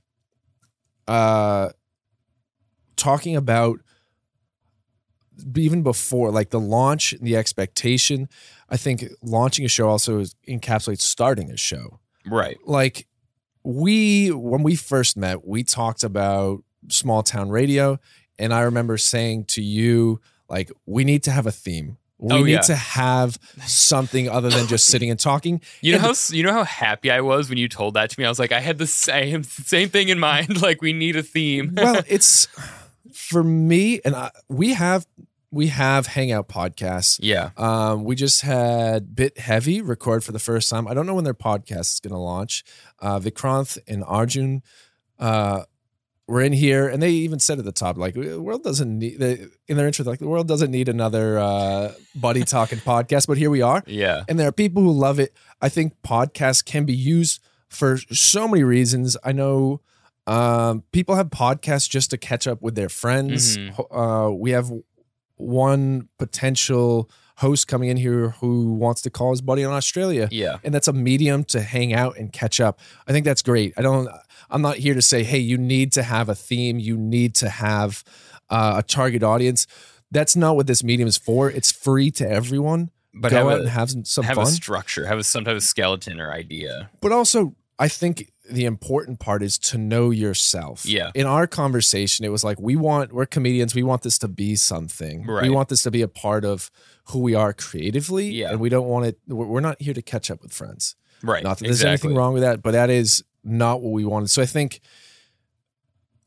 uh, 1.08 1.70
talking 2.96 3.36
about 3.36 3.80
even 5.56 5.82
before 5.82 6.30
like 6.30 6.50
the 6.50 6.60
launch 6.60 7.12
and 7.12 7.22
the 7.26 7.36
expectation 7.36 8.28
i 8.70 8.76
think 8.76 9.04
launching 9.22 9.64
a 9.64 9.68
show 9.68 9.88
also 9.88 10.18
is, 10.18 10.34
encapsulates 10.48 11.00
starting 11.02 11.48
a 11.50 11.56
show 11.56 12.00
right 12.30 12.58
like 12.66 13.06
we 13.64 14.30
when 14.30 14.62
we 14.62 14.76
first 14.76 15.16
met 15.16 15.46
we 15.46 15.62
talked 15.62 16.04
about 16.04 16.62
small 16.88 17.22
town 17.22 17.48
radio 17.50 17.98
and 18.38 18.54
i 18.54 18.60
remember 18.60 18.96
saying 18.96 19.44
to 19.44 19.62
you 19.62 20.20
like 20.48 20.70
we 20.86 21.04
need 21.04 21.22
to 21.22 21.30
have 21.30 21.46
a 21.46 21.52
theme 21.52 21.96
we 22.20 22.34
Oh, 22.34 22.42
need 22.42 22.50
yeah. 22.52 22.60
to 22.62 22.74
have 22.74 23.38
something 23.64 24.28
other 24.28 24.50
than 24.50 24.66
just 24.66 24.86
sitting 24.86 25.08
and 25.08 25.20
talking 25.20 25.60
You 25.82 25.92
know 25.92 25.98
And 25.98 26.06
how 26.06 26.34
you 26.34 26.42
know 26.42 26.52
how 26.52 26.64
happy 26.64 27.12
I 27.12 27.20
was 27.20 27.48
when 27.48 27.58
you 27.58 27.68
told 27.68 27.94
that 27.94 28.10
to 28.10 28.18
me. 28.18 28.26
I 28.26 28.28
was 28.28 28.40
like, 28.40 28.50
I 28.50 28.58
had 28.58 28.78
the 28.78 28.88
same 28.88 29.44
same 29.44 29.88
thing 29.88 30.08
in 30.08 30.18
mind. 30.18 30.60
Like, 30.60 30.82
we 30.82 30.92
need 30.92 31.14
a 31.14 31.22
theme. 31.22 31.74
well 31.76 32.02
it's 32.08 32.48
for 33.12 33.44
me 33.44 34.00
and 34.04 34.16
I, 34.16 34.32
we 34.48 34.74
have 34.74 35.06
we 35.50 35.68
have 35.68 36.06
hangout 36.08 36.48
podcasts 36.48 37.18
yeah, 37.22 37.50
Um, 37.56 38.04
we 38.04 38.14
just 38.14 38.42
had 38.42 39.14
Bit 39.16 39.38
Heavy 39.38 39.80
record 39.80 40.22
for 40.24 40.32
the 40.32 40.38
first 40.38 40.68
time. 40.70 40.86
I 40.86 40.94
don't 40.94 41.06
know 41.06 41.14
when 41.14 41.24
their 41.24 41.34
podcast 41.34 41.94
is 41.94 42.00
going 42.00 42.12
to 42.12 42.18
launch. 42.18 42.64
Uh, 43.00 43.18
Vikrant 43.18 43.78
and 43.88 44.04
Arjun 44.04 44.62
uh, 45.18 45.62
were 46.26 46.42
in 46.42 46.52
here, 46.52 46.86
and 46.86 47.02
they 47.02 47.10
even 47.10 47.38
said 47.38 47.58
at 47.58 47.64
the 47.64 47.72
top, 47.72 47.96
like, 47.96 48.12
"The 48.14 48.40
world 48.42 48.62
doesn't 48.62 48.98
need." 48.98 49.18
They, 49.18 49.46
in 49.66 49.76
their 49.78 49.86
intro, 49.86 50.04
like, 50.04 50.18
the 50.18 50.28
world 50.28 50.46
doesn't 50.48 50.70
need 50.70 50.88
another 50.88 51.38
uh, 51.38 51.92
buddy 52.14 52.44
talking 52.44 52.78
podcast, 52.92 53.26
but 53.26 53.38
here 53.38 53.48
we 53.50 53.62
are. 53.62 53.82
yeah, 53.86 54.24
And 54.28 54.38
there 54.38 54.48
are 54.48 54.52
people 54.52 54.82
who 54.82 54.92
love 54.92 55.18
it. 55.18 55.32
I 55.62 55.70
think 55.70 55.94
podcasts 56.02 56.62
can 56.64 56.84
be 56.84 56.94
used 56.94 57.40
for 57.68 57.96
so 58.12 58.46
many 58.46 58.62
reasons. 58.64 59.16
I 59.24 59.32
know 59.32 59.80
um, 60.26 60.84
people 60.92 61.14
have 61.14 61.28
podcasts 61.30 61.88
just 61.88 62.10
to 62.10 62.18
catch 62.18 62.46
up 62.46 62.60
with 62.60 62.74
their 62.74 62.90
friends. 62.90 63.56
Mhm. 63.56 63.72
Uh, 63.90 64.30
we 64.34 64.50
have 64.50 64.70
one 65.38 66.08
potential 66.18 67.10
host 67.36 67.68
coming 67.68 67.88
in 67.88 67.96
here 67.96 68.30
who 68.40 68.72
wants 68.72 69.00
to 69.02 69.10
call 69.10 69.30
his 69.30 69.40
buddy 69.40 69.62
in 69.62 69.70
Australia. 69.70 70.28
yeah, 70.30 70.58
And 70.64 70.74
that's 70.74 70.88
a 70.88 70.92
medium 70.92 71.44
to 71.44 71.60
hang 71.60 71.94
out 71.94 72.16
and 72.16 72.32
catch 72.32 72.60
up. 72.60 72.80
I 73.06 73.12
think 73.12 73.24
that's 73.24 73.42
great. 73.42 73.74
I 73.76 73.82
don't. 73.82 74.08
I'm 74.50 74.62
not 74.62 74.76
here 74.76 74.94
to 74.94 75.02
say, 75.02 75.22
hey, 75.22 75.38
you 75.38 75.58
need 75.58 75.92
to 75.92 76.02
have 76.02 76.28
a 76.28 76.34
theme. 76.34 76.78
You 76.78 76.96
need 76.96 77.34
to 77.36 77.48
have 77.48 78.02
uh, 78.50 78.76
a 78.78 78.82
target 78.82 79.22
audience. 79.22 79.66
That's 80.10 80.34
not 80.36 80.56
what 80.56 80.66
this 80.66 80.82
medium 80.82 81.08
is 81.08 81.16
for. 81.16 81.50
It's 81.50 81.70
free 81.70 82.10
to 82.12 82.28
everyone 82.28 82.90
but 83.14 83.30
go 83.30 83.36
have 83.36 83.46
out 83.46 83.58
a, 83.58 83.60
and 83.60 83.68
have 83.68 83.90
some, 83.90 84.04
some 84.04 84.24
have 84.24 84.36
fun. 84.36 84.46
a 84.46 84.50
structure, 84.50 85.06
have 85.06 85.18
a, 85.18 85.24
some 85.24 85.44
type 85.44 85.56
of 85.56 85.62
skeleton 85.62 86.20
or 86.20 86.32
idea. 86.32 86.90
but 87.00 87.12
also, 87.12 87.54
I 87.78 87.88
think 87.88 88.32
the 88.50 88.64
important 88.64 89.20
part 89.20 89.42
is 89.42 89.58
to 89.58 89.78
know 89.78 90.10
yourself. 90.10 90.84
Yeah. 90.86 91.10
In 91.14 91.26
our 91.26 91.46
conversation, 91.46 92.24
it 92.24 92.30
was 92.30 92.42
like 92.42 92.58
we 92.58 92.76
want 92.76 93.12
we're 93.12 93.26
comedians. 93.26 93.74
We 93.74 93.82
want 93.82 94.02
this 94.02 94.18
to 94.18 94.28
be 94.28 94.56
something. 94.56 95.24
Right. 95.26 95.42
We 95.42 95.50
want 95.50 95.68
this 95.68 95.82
to 95.82 95.90
be 95.90 96.02
a 96.02 96.08
part 96.08 96.44
of 96.44 96.70
who 97.08 97.20
we 97.20 97.34
are 97.34 97.52
creatively. 97.52 98.30
Yeah. 98.30 98.50
And 98.50 98.60
we 98.60 98.68
don't 98.68 98.88
want 98.88 99.06
it. 99.06 99.18
We're 99.28 99.60
not 99.60 99.80
here 99.80 99.94
to 99.94 100.02
catch 100.02 100.30
up 100.30 100.42
with 100.42 100.52
friends. 100.52 100.96
Right. 101.22 101.44
Not 101.44 101.58
that 101.58 101.64
there's 101.64 101.76
exactly. 101.80 102.08
anything 102.08 102.16
wrong 102.16 102.32
with 102.32 102.42
that, 102.42 102.62
but 102.62 102.72
that 102.72 102.90
is 102.90 103.22
not 103.44 103.80
what 103.82 103.92
we 103.92 104.04
wanted. 104.04 104.30
So 104.30 104.42
I 104.42 104.46
think 104.46 104.80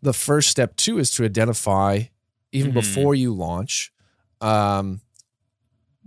the 0.01 0.13
first 0.13 0.49
step 0.49 0.75
too 0.75 0.99
is 0.99 1.11
to 1.11 1.23
identify, 1.25 2.03
even 2.51 2.71
Mhm. 2.71 2.75
before 2.75 3.15
you 3.15 3.33
launch, 3.33 3.91
um, 4.41 5.01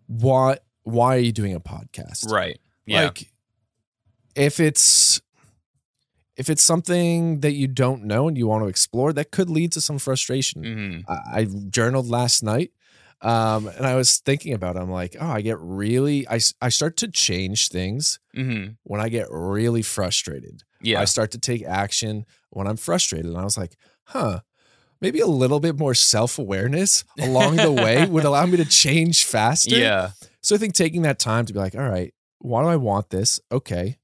what 0.06 0.64
why 0.84 1.16
are 1.16 1.20
you 1.20 1.32
doing 1.32 1.54
a 1.54 1.60
podcast? 1.60 2.30
Right. 2.30 2.58
Yeah. 2.86 3.04
Like 3.04 3.32
if 4.34 4.60
it's 4.60 5.20
if 6.36 6.50
it's 6.50 6.62
something 6.64 7.40
that 7.40 7.52
you 7.52 7.66
don't 7.68 8.04
know 8.04 8.26
and 8.28 8.36
you 8.36 8.46
want 8.46 8.64
to 8.64 8.68
explore, 8.68 9.12
that 9.12 9.30
could 9.30 9.48
lead 9.50 9.72
to 9.72 9.80
some 9.80 9.98
frustration. 9.98 11.04
hmm 11.06 11.10
I, 11.10 11.40
I 11.40 11.44
journaled 11.70 12.08
last 12.08 12.42
night. 12.42 12.72
Um, 13.20 13.68
and 13.68 13.86
I 13.86 13.94
was 13.94 14.18
thinking 14.18 14.52
about 14.52 14.76
it. 14.76 14.80
I'm 14.80 14.90
like, 14.90 15.16
oh, 15.18 15.26
I 15.26 15.40
get 15.40 15.56
really, 15.60 16.28
I, 16.28 16.40
I 16.60 16.68
start 16.68 16.96
to 16.98 17.08
change 17.08 17.68
things 17.68 18.18
hmm 18.34 18.66
when 18.82 19.00
I 19.00 19.08
get 19.08 19.28
really 19.30 19.82
frustrated. 19.82 20.62
Yeah. 20.82 21.00
I 21.00 21.06
start 21.06 21.30
to 21.30 21.38
take 21.38 21.64
action 21.64 22.26
when 22.50 22.66
I'm 22.66 22.76
frustrated. 22.76 23.26
And 23.26 23.38
I 23.38 23.44
was 23.44 23.56
like, 23.56 23.76
huh, 24.04 24.40
maybe 25.00 25.20
a 25.20 25.26
little 25.26 25.60
bit 25.60 25.78
more 25.78 25.94
self 25.94 26.38
awareness 26.38 27.04
along 27.18 27.56
the 27.56 27.72
way 27.72 28.04
would 28.10 28.24
allow 28.24 28.44
me 28.44 28.58
to 28.58 28.64
change 28.66 29.24
faster. 29.24 29.76
yeah. 29.76 30.10
So 30.42 30.54
I 30.54 30.58
think 30.58 30.74
taking 30.74 31.02
that 31.02 31.18
time 31.18 31.46
to 31.46 31.54
be 31.54 31.58
like, 31.58 31.74
all 31.74 31.88
right, 31.88 32.12
why 32.40 32.62
do 32.62 32.68
I 32.68 32.76
want 32.76 33.08
this? 33.08 33.40
Okay. 33.50 33.96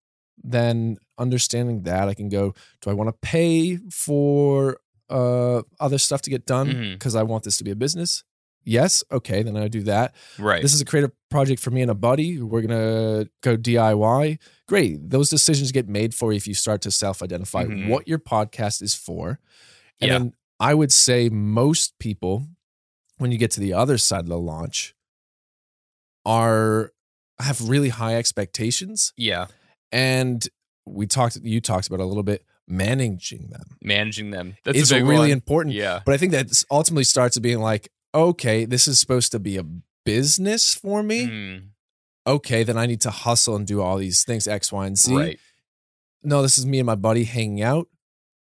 Then 0.42 0.96
understanding 1.20 1.82
that, 1.84 2.08
I 2.08 2.14
can 2.14 2.28
go, 2.28 2.54
do 2.80 2.90
I 2.90 2.94
want 2.94 3.08
to 3.08 3.16
pay 3.22 3.76
for 3.92 4.78
uh, 5.08 5.62
other 5.78 5.98
stuff 5.98 6.22
to 6.22 6.30
get 6.30 6.46
done 6.46 6.92
because 6.94 7.14
I 7.14 7.22
want 7.22 7.44
this 7.44 7.56
to 7.58 7.64
be 7.64 7.70
a 7.70 7.76
business? 7.76 8.24
Yes. 8.64 9.02
Okay. 9.10 9.42
Then 9.42 9.56
I 9.56 9.68
do 9.68 9.82
that. 9.84 10.14
Right. 10.38 10.60
This 10.62 10.74
is 10.74 10.80
a 10.80 10.84
creative 10.84 11.12
project 11.30 11.62
for 11.62 11.70
me 11.70 11.80
and 11.82 11.90
a 11.90 11.94
buddy. 11.94 12.40
We're 12.40 12.60
going 12.60 12.78
to 13.24 13.30
go 13.40 13.56
DIY. 13.56 14.38
Great. 14.68 15.10
Those 15.10 15.28
decisions 15.30 15.72
get 15.72 15.88
made 15.88 16.14
for 16.14 16.32
you 16.32 16.36
if 16.36 16.46
you 16.46 16.54
start 16.54 16.82
to 16.82 16.90
self 16.90 17.22
identify 17.22 17.64
Mhm. 17.64 17.88
what 17.88 18.06
your 18.06 18.18
podcast 18.18 18.82
is 18.82 18.94
for. 18.94 19.40
And 20.00 20.08
Yeah. 20.10 20.18
then 20.18 20.32
I 20.60 20.74
would 20.74 20.92
say 20.92 21.28
most 21.30 21.98
people, 21.98 22.48
when 23.16 23.32
you 23.32 23.38
get 23.38 23.50
to 23.52 23.60
the 23.60 23.72
other 23.72 23.96
side 23.98 24.20
of 24.20 24.28
the 24.28 24.38
launch, 24.38 24.94
are 26.26 26.92
have 27.38 27.66
really 27.68 27.88
high 27.88 28.14
expectations. 28.16 29.12
yeah. 29.16 29.46
And 29.92 30.46
we 30.86 31.06
talked, 31.06 31.36
you 31.42 31.60
talked 31.60 31.86
about 31.86 32.00
a 32.00 32.04
little 32.04 32.22
bit, 32.22 32.44
managing 32.66 33.48
them. 33.50 33.76
Managing 33.82 34.30
them. 34.30 34.56
That's 34.64 34.78
it's 34.78 34.90
a 34.90 34.94
big 34.94 35.04
really 35.04 35.28
one. 35.28 35.30
important. 35.30 35.74
Yeah. 35.74 36.00
But 36.04 36.14
I 36.14 36.18
think 36.18 36.32
that 36.32 36.50
ultimately 36.70 37.04
starts 37.04 37.34
to 37.34 37.40
being 37.40 37.60
like, 37.60 37.90
okay, 38.14 38.64
this 38.64 38.88
is 38.88 38.98
supposed 38.98 39.32
to 39.32 39.38
be 39.38 39.56
a 39.56 39.64
business 40.04 40.74
for 40.74 41.02
me. 41.02 41.26
Mm. 41.26 41.62
okay, 42.26 42.62
then 42.62 42.76
I 42.76 42.86
need 42.86 43.00
to 43.02 43.10
hustle 43.10 43.56
and 43.56 43.66
do 43.66 43.80
all 43.80 43.96
these 43.96 44.24
things 44.24 44.46
X, 44.46 44.72
Y, 44.72 44.86
and 44.86 44.98
Z. 44.98 45.14
Right. 45.14 45.38
No, 46.22 46.42
this 46.42 46.58
is 46.58 46.66
me 46.66 46.78
and 46.78 46.86
my 46.86 46.94
buddy 46.94 47.24
hanging 47.24 47.62
out. 47.62 47.88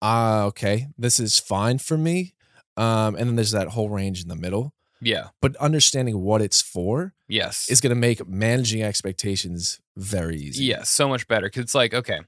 Ah, 0.01 0.43
okay, 0.43 0.87
this 0.97 1.19
is 1.19 1.39
fine 1.39 1.77
for 1.77 1.97
me. 1.97 2.33
Um, 2.75 3.15
and 3.15 3.29
then 3.29 3.35
there's 3.35 3.51
that 3.51 3.69
whole 3.69 3.89
range 3.89 4.21
in 4.21 4.27
the 4.27 4.35
middle. 4.35 4.73
Yeah. 5.03 5.29
But 5.41 5.55
understanding 5.57 6.21
what 6.21 6.41
it's 6.41 6.61
for 6.61 7.13
Yes. 7.27 7.69
is 7.69 7.81
going 7.81 7.89
to 7.91 7.99
make 7.99 8.27
managing 8.27 8.81
expectations 8.81 9.79
very 9.97 10.37
easy. 10.37 10.65
Yeah, 10.65 10.83
so 10.83 11.07
much 11.07 11.27
better. 11.27 11.49
Cause 11.49 11.63
it's 11.63 11.75
like, 11.75 11.93
okay, 11.93 12.19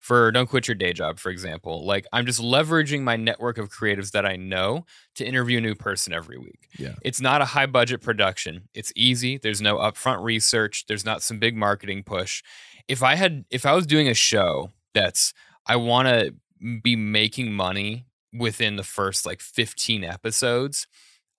for 0.00 0.32
don't 0.32 0.48
quit 0.48 0.66
your 0.66 0.74
day 0.74 0.92
job, 0.92 1.20
for 1.20 1.30
example, 1.30 1.86
like 1.86 2.06
I'm 2.12 2.26
just 2.26 2.40
leveraging 2.40 3.02
my 3.02 3.14
network 3.16 3.56
of 3.58 3.70
creatives 3.70 4.10
that 4.10 4.26
I 4.26 4.34
know 4.34 4.84
to 5.14 5.24
interview 5.24 5.58
a 5.58 5.60
new 5.60 5.76
person 5.76 6.12
every 6.12 6.38
week. 6.38 6.68
Yeah. 6.76 6.94
It's 7.02 7.20
not 7.20 7.40
a 7.40 7.44
high 7.44 7.66
budget 7.66 8.00
production. 8.02 8.68
It's 8.74 8.92
easy. 8.96 9.38
There's 9.38 9.60
no 9.60 9.76
upfront 9.76 10.24
research. 10.24 10.86
There's 10.88 11.04
not 11.04 11.22
some 11.22 11.38
big 11.38 11.56
marketing 11.56 12.02
push. 12.02 12.42
If 12.88 13.02
I 13.04 13.14
had 13.14 13.44
if 13.50 13.64
I 13.64 13.74
was 13.74 13.86
doing 13.86 14.08
a 14.08 14.14
show 14.14 14.72
that's 14.92 15.32
I 15.66 15.76
want 15.76 16.08
to 16.08 16.34
be 16.82 16.96
making 16.96 17.52
money 17.52 18.06
within 18.32 18.74
the 18.76 18.82
first 18.82 19.24
like 19.24 19.40
15 19.40 20.02
episodes, 20.02 20.88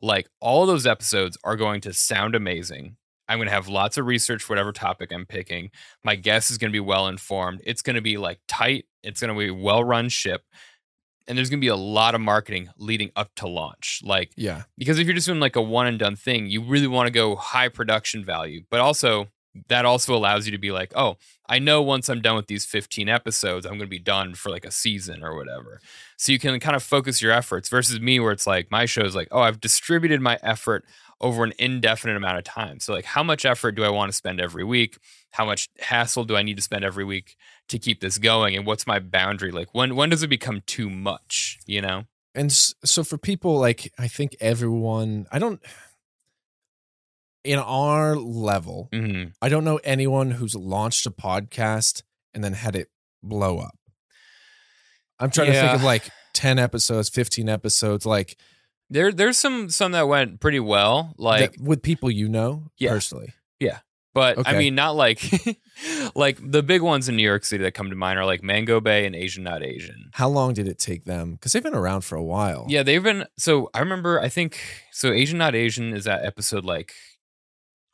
like 0.04 0.28
all 0.42 0.66
those 0.66 0.86
episodes 0.86 1.38
are 1.46 1.56
going 1.56 1.80
to 1.82 1.94
sound 1.94 2.36
amazing. 2.36 2.98
I'm 3.30 3.38
going 3.38 3.48
to 3.48 3.54
have 3.54 3.70
lots 3.70 3.98
of 3.98 4.06
research 4.06 4.44
for 4.44 4.52
whatever 4.52 4.74
topic 4.74 5.12
I'm 5.13 5.26
picking. 5.26 5.72
My 6.04 6.16
guest 6.16 6.52
is 6.52 6.58
going 6.58 6.72
to 6.72 6.76
be 6.76 6.82
well 6.82 7.08
informed. 7.08 7.62
It's 7.66 7.82
going 7.82 7.96
to 7.96 8.02
be 8.02 8.18
like 8.18 8.39
tight. 8.48 8.84
It's 9.02 9.22
going 9.22 9.34
to 9.34 9.39
be 9.39 9.50
well 9.50 9.82
run 9.84 10.10
ship. 10.10 10.42
And 11.26 11.38
there's 11.38 11.50
going 11.50 11.62
to 11.62 11.66
be 11.66 11.70
a 11.70 11.76
lot 11.78 12.16
of 12.16 12.22
marketing 12.22 12.68
leading 12.78 13.12
up 13.16 13.32
to 13.38 13.48
launch. 13.48 14.02
Like, 14.04 14.34
Yeah. 14.36 14.63
because 14.78 15.00
if 15.00 15.08
you're 15.08 15.16
just 15.16 15.28
doing 15.28 15.39
like 15.39 15.56
a 15.56 15.62
one 15.62 15.88
and 15.88 15.98
done 15.98 16.18
thing, 16.18 16.48
you 16.48 16.62
really 16.62 16.88
want 16.88 17.08
to 17.08 17.12
go 17.12 17.38
high 17.38 17.70
production 17.70 18.26
value, 18.26 18.63
but 18.70 18.82
also 18.82 19.30
that 19.70 19.86
also 19.86 20.16
allows 20.16 20.46
you 20.46 20.52
to 20.52 20.58
be 20.58 20.72
like, 20.72 20.92
oh, 20.96 21.18
I 21.48 21.60
know 21.60 21.82
once 21.82 22.10
I'm 22.10 22.22
done 22.22 22.36
with 22.36 22.48
these 22.48 22.66
15 22.66 23.10
episodes, 23.10 23.66
I'm 23.66 23.74
going 23.74 23.82
to 23.82 23.88
be 23.88 24.00
done 24.00 24.34
for 24.34 24.50
like 24.50 24.66
a 24.66 24.72
season 24.72 25.24
or 25.24 25.36
whatever. 25.36 25.80
So 26.18 26.32
you 26.32 26.39
can 26.39 26.60
kind 26.60 26.76
of 26.76 26.84
focus 26.84 27.22
your 27.22 27.32
efforts 27.32 27.70
versus 27.70 28.00
me, 28.00 28.20
where 28.20 28.32
it's 28.32 28.48
like 28.48 28.72
my 28.72 28.86
show 28.86 29.04
is 29.04 29.16
like, 29.16 29.28
oh, 29.32 29.42
I've 29.42 29.62
distributed 29.62 30.22
my 30.22 30.39
effort 30.42 30.86
over 31.22 31.44
an 31.44 31.54
indefinite 31.60 32.18
amount 32.18 32.38
of 32.38 32.44
time. 32.44 32.80
So, 32.80 32.94
like, 32.94 33.06
how 33.06 33.24
much 33.24 33.46
effort 33.46 33.74
do 33.74 33.84
I 33.84 33.89
want 33.89 34.12
to 34.12 34.16
spend 34.16 34.42
every 34.42 34.63
week? 34.63 34.98
How 35.32 35.46
much 35.46 35.70
hassle 35.80 36.26
do 36.26 36.36
I 36.36 36.44
need 36.44 36.58
to 36.58 36.63
spend 36.63 36.84
every 36.84 37.06
week 37.06 37.36
to 37.70 37.80
keep 37.80 38.02
this 38.02 38.18
going? 38.18 38.56
And 38.56 38.66
what's 38.66 38.88
my 38.88 39.00
boundary? 39.00 39.52
Like, 39.52 39.74
when 39.74 39.96
when 39.96 40.10
does 40.10 40.24
it 40.24 40.28
become 40.28 40.62
too 40.66 40.89
much? 40.89 41.60
You 41.66 41.82
know? 41.82 42.04
And 42.36 42.52
so 42.52 43.04
for 43.04 43.18
people 43.18 43.60
like 43.60 43.92
I 43.98 44.08
think 44.08 44.36
everyone 44.39 45.28
I 45.32 45.39
don't 45.39 45.62
in 47.43 47.60
our 47.60 48.15
level, 48.15 48.89
hmm 48.93 49.25
I 49.41 49.49
don't 49.49 49.63
know 49.65 49.79
anyone 49.84 50.32
who's 50.32 50.56
launched 50.56 51.06
a 51.06 51.12
podcast 51.12 52.03
and 52.34 52.43
then 52.43 52.53
had 52.53 52.75
it 52.75 52.89
blow 53.21 53.60
up. 53.60 53.77
I'm 55.19 55.29
trying 55.29 55.47
to 55.47 55.53
think 55.60 55.73
of 55.73 55.84
like 55.84 56.10
10 56.34 56.60
episodes, 56.60 57.10
15 57.10 57.47
episodes 57.49 58.06
like 58.06 58.38
There, 58.89 59.12
there's 59.12 59.38
some 59.38 59.69
some 59.69 59.91
that 59.93 60.08
went 60.08 60.39
pretty 60.39 60.60
well. 60.60 61.13
Like, 61.17 61.56
with 61.60 61.82
people 61.82 62.10
you 62.12 62.27
know 62.29 62.71
Yeah. 62.77 62.89
personally. 62.91 63.34
Yeah. 63.60 63.79
But 64.15 64.47
I 64.47 64.58
mean, 64.60 64.75
not 64.75 64.95
like 64.95 65.19
like 66.15 66.38
the 66.39 66.62
big 66.62 66.82
ones 66.84 67.10
in 67.10 67.15
New 67.15 67.23
York 67.23 67.43
City 67.45 67.63
that 67.63 67.71
come 67.73 67.89
to 67.89 67.95
mind 67.95 68.19
are 68.19 68.25
like 68.25 68.43
Mango 68.43 68.79
Bay 68.79 69.08
and 69.08 69.15
Asian 69.15 69.43
Not 69.43 69.63
Asian. 69.63 70.12
How 70.13 70.29
long 70.29 70.53
did 70.53 70.67
it 70.67 70.77
take 70.77 71.06
them? 71.06 71.38
Cuz 71.41 71.51
they've 71.53 71.63
been 71.63 71.73
around 71.73 72.01
for 72.01 72.15
a 72.15 72.23
while. 72.23 72.65
Yeah, 72.69 72.84
they've 72.84 73.01
been. 73.01 73.25
So 73.39 73.71
I 73.73 73.79
remember. 73.79 74.19
I 74.19 74.29
think 74.29 74.60
so. 74.91 75.12
Asian 75.12 75.39
Not 75.39 75.56
Asian 75.56 75.95
is 75.95 76.03
that 76.03 76.23
episode 76.25 76.63
like 76.63 76.93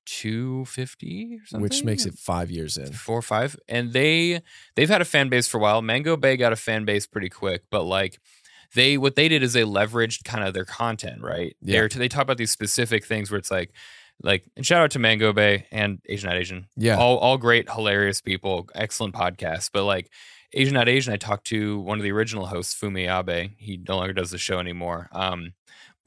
two 0.09 0.65
fifty 0.65 1.37
or 1.41 1.45
something, 1.45 1.61
which 1.61 1.83
makes 1.83 2.05
it 2.05 2.15
5 2.15 2.49
years 2.51 2.77
in. 2.77 2.91
four 2.93 3.17
or 3.19 3.21
five. 3.21 3.55
And 3.67 3.93
they 3.93 4.41
they've 4.75 4.89
had 4.89 5.01
a 5.01 5.05
fan 5.05 5.29
base 5.29 5.47
for 5.47 5.57
a 5.57 5.61
while. 5.61 5.81
Mango 5.81 6.17
Bay 6.17 6.35
got 6.37 6.51
a 6.51 6.55
fan 6.55 6.85
base 6.85 7.05
pretty 7.07 7.29
quick, 7.29 7.63
but 7.69 7.83
like. 7.83 8.19
They 8.75 8.99
what 8.99 9.15
they 9.15 9.27
did 9.27 9.41
is 9.41 9.53
they 9.53 9.63
leveraged 9.63 10.25
kind 10.25 10.43
of 10.43 10.53
their 10.53 10.63
content, 10.63 11.23
right? 11.23 11.57
Yeah. 11.59 11.79
They're, 11.79 11.87
they 11.89 12.07
talk 12.07 12.21
about 12.21 12.37
these 12.37 12.51
specific 12.51 13.03
things 13.03 13.31
where 13.31 13.39
it's 13.39 13.49
like, 13.49 13.71
like, 14.21 14.43
and 14.55 14.63
shout 14.63 14.83
out 14.83 14.91
to 14.91 14.99
Mango 14.99 15.33
Bay 15.33 15.65
and 15.71 15.97
Asian 16.07 16.29
Not 16.29 16.37
Asian, 16.37 16.67
Yeah. 16.77 16.95
all 16.97 17.17
all 17.17 17.39
great, 17.39 17.67
hilarious 17.67 18.21
people, 18.21 18.69
excellent 18.75 19.15
podcasts. 19.15 19.71
But 19.73 19.85
like 19.85 20.11
Asian 20.53 20.75
Not 20.75 20.87
Asian, 20.87 21.11
I 21.13 21.17
talked 21.17 21.47
to 21.47 21.79
one 21.79 21.97
of 21.97 22.03
the 22.03 22.11
original 22.11 22.45
hosts, 22.45 22.79
Fumi 22.79 23.09
Abe. 23.09 23.49
He 23.57 23.77
no 23.87 23.97
longer 23.97 24.13
does 24.13 24.29
the 24.29 24.37
show 24.37 24.59
anymore. 24.59 25.09
Um, 25.13 25.53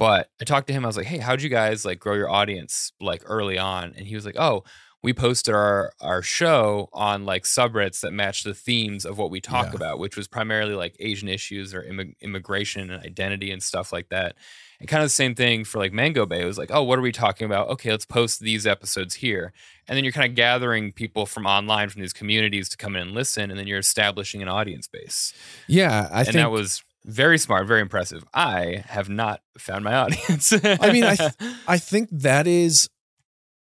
but 0.03 0.31
I 0.41 0.45
talked 0.45 0.67
to 0.69 0.73
him. 0.73 0.85
I 0.85 0.89
was 0.89 0.97
like, 0.97 1.07
"Hey, 1.07 1.19
how'd 1.19 1.43
you 1.43 1.49
guys 1.49 1.85
like 1.85 1.99
grow 2.01 2.15
your 2.15 2.29
audience 2.31 2.93
like 3.01 3.23
early 3.27 3.59
on?" 3.59 3.95
And 3.97 4.07
he 4.07 4.15
was 4.15 4.27
like, 4.27 4.37
"Oh, 4.39 4.65
we 5.05 5.13
posted 5.13 5.55
our 5.55 5.93
our 6.01 6.23
show 6.23 6.89
on 6.93 7.25
like 7.25 7.43
subreddits 7.45 8.01
that 8.01 8.13
match 8.13 8.43
the 8.45 8.55
themes 8.55 9.05
of 9.05 9.19
what 9.19 9.31
we 9.31 9.41
talk 9.41 9.69
Yeah. 9.71 9.77
about, 9.77 9.99
which 9.99 10.17
was 10.17 10.29
primarily 10.29 10.75
like 10.75 10.95
Asian 11.01 11.29
issues 11.29 11.75
or 11.75 11.83
immig- 11.83 12.15
immigration 12.21 12.91
and 12.91 13.05
identity 13.05 13.51
and 13.51 13.63
stuff 13.63 13.93
like 13.93 14.09
that." 14.11 14.37
And 14.81 14.89
kind 14.89 15.03
of 15.03 15.07
the 15.07 15.15
same 15.15 15.35
thing 15.37 15.65
for 15.65 15.79
like 15.79 15.93
Mango 15.93 16.27
Bay. 16.27 16.43
It 16.43 16.47
was 16.47 16.59
like, 16.59 16.71
"Oh, 16.73 16.83
what 16.83 16.99
are 16.99 17.03
we 17.03 17.13
talking 17.13 17.45
about? 17.45 17.69
Okay, 17.71 17.91
let's 17.93 18.05
post 18.07 18.41
these 18.41 18.67
episodes 18.67 19.15
here." 19.17 19.53
And 19.89 19.97
then 19.97 20.05
you're 20.05 20.13
kind 20.13 20.29
of 20.31 20.35
gathering 20.37 20.93
people 20.93 21.27
from 21.27 21.47
online 21.47 21.89
from 21.89 22.01
these 22.03 22.13
communities 22.13 22.69
to 22.71 22.77
come 22.77 22.97
in 22.97 23.03
and 23.03 23.13
listen, 23.13 23.51
and 23.51 23.59
then 23.59 23.67
you're 23.69 23.79
establishing 23.79 24.43
an 24.43 24.49
audience 24.49 24.87
base. 24.89 25.33
Yeah, 25.69 26.09
I 26.13 26.19
and 26.19 26.27
think 26.27 26.37
that 26.37 26.51
was 26.51 26.83
very 27.05 27.39
smart, 27.39 27.67
very 27.67 27.81
impressive. 27.81 28.25
I 28.33 28.85
have 28.87 29.09
not 29.09 29.41
found 29.59 29.85
my 29.85 29.95
audience. 29.95 30.53
I 30.53 30.93
mean, 30.93 31.05
I 31.05 31.17
th- 31.17 31.33
I 31.67 31.79
think 31.79 32.09
that 32.13 32.47
is. 32.47 32.89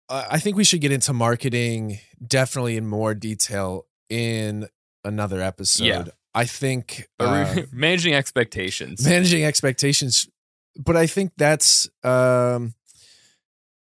Uh, 0.09 0.25
I 0.31 0.39
think 0.39 0.55
we 0.55 0.63
should 0.63 0.79
get 0.81 0.91
into 0.93 1.11
marketing 1.11 1.99
definitely 2.25 2.77
in 2.77 2.87
more 2.87 3.13
detail 3.13 3.85
in 4.09 4.67
another 5.03 5.41
episode. 5.41 5.83
Yeah. 5.85 6.03
I 6.33 6.45
think 6.45 7.07
uh, 7.19 7.61
managing 7.73 8.13
expectations. 8.13 9.03
managing 9.03 9.43
expectations, 9.43 10.29
but 10.77 10.95
I 10.95 11.07
think 11.07 11.31
that's 11.35 11.89
um, 12.03 12.73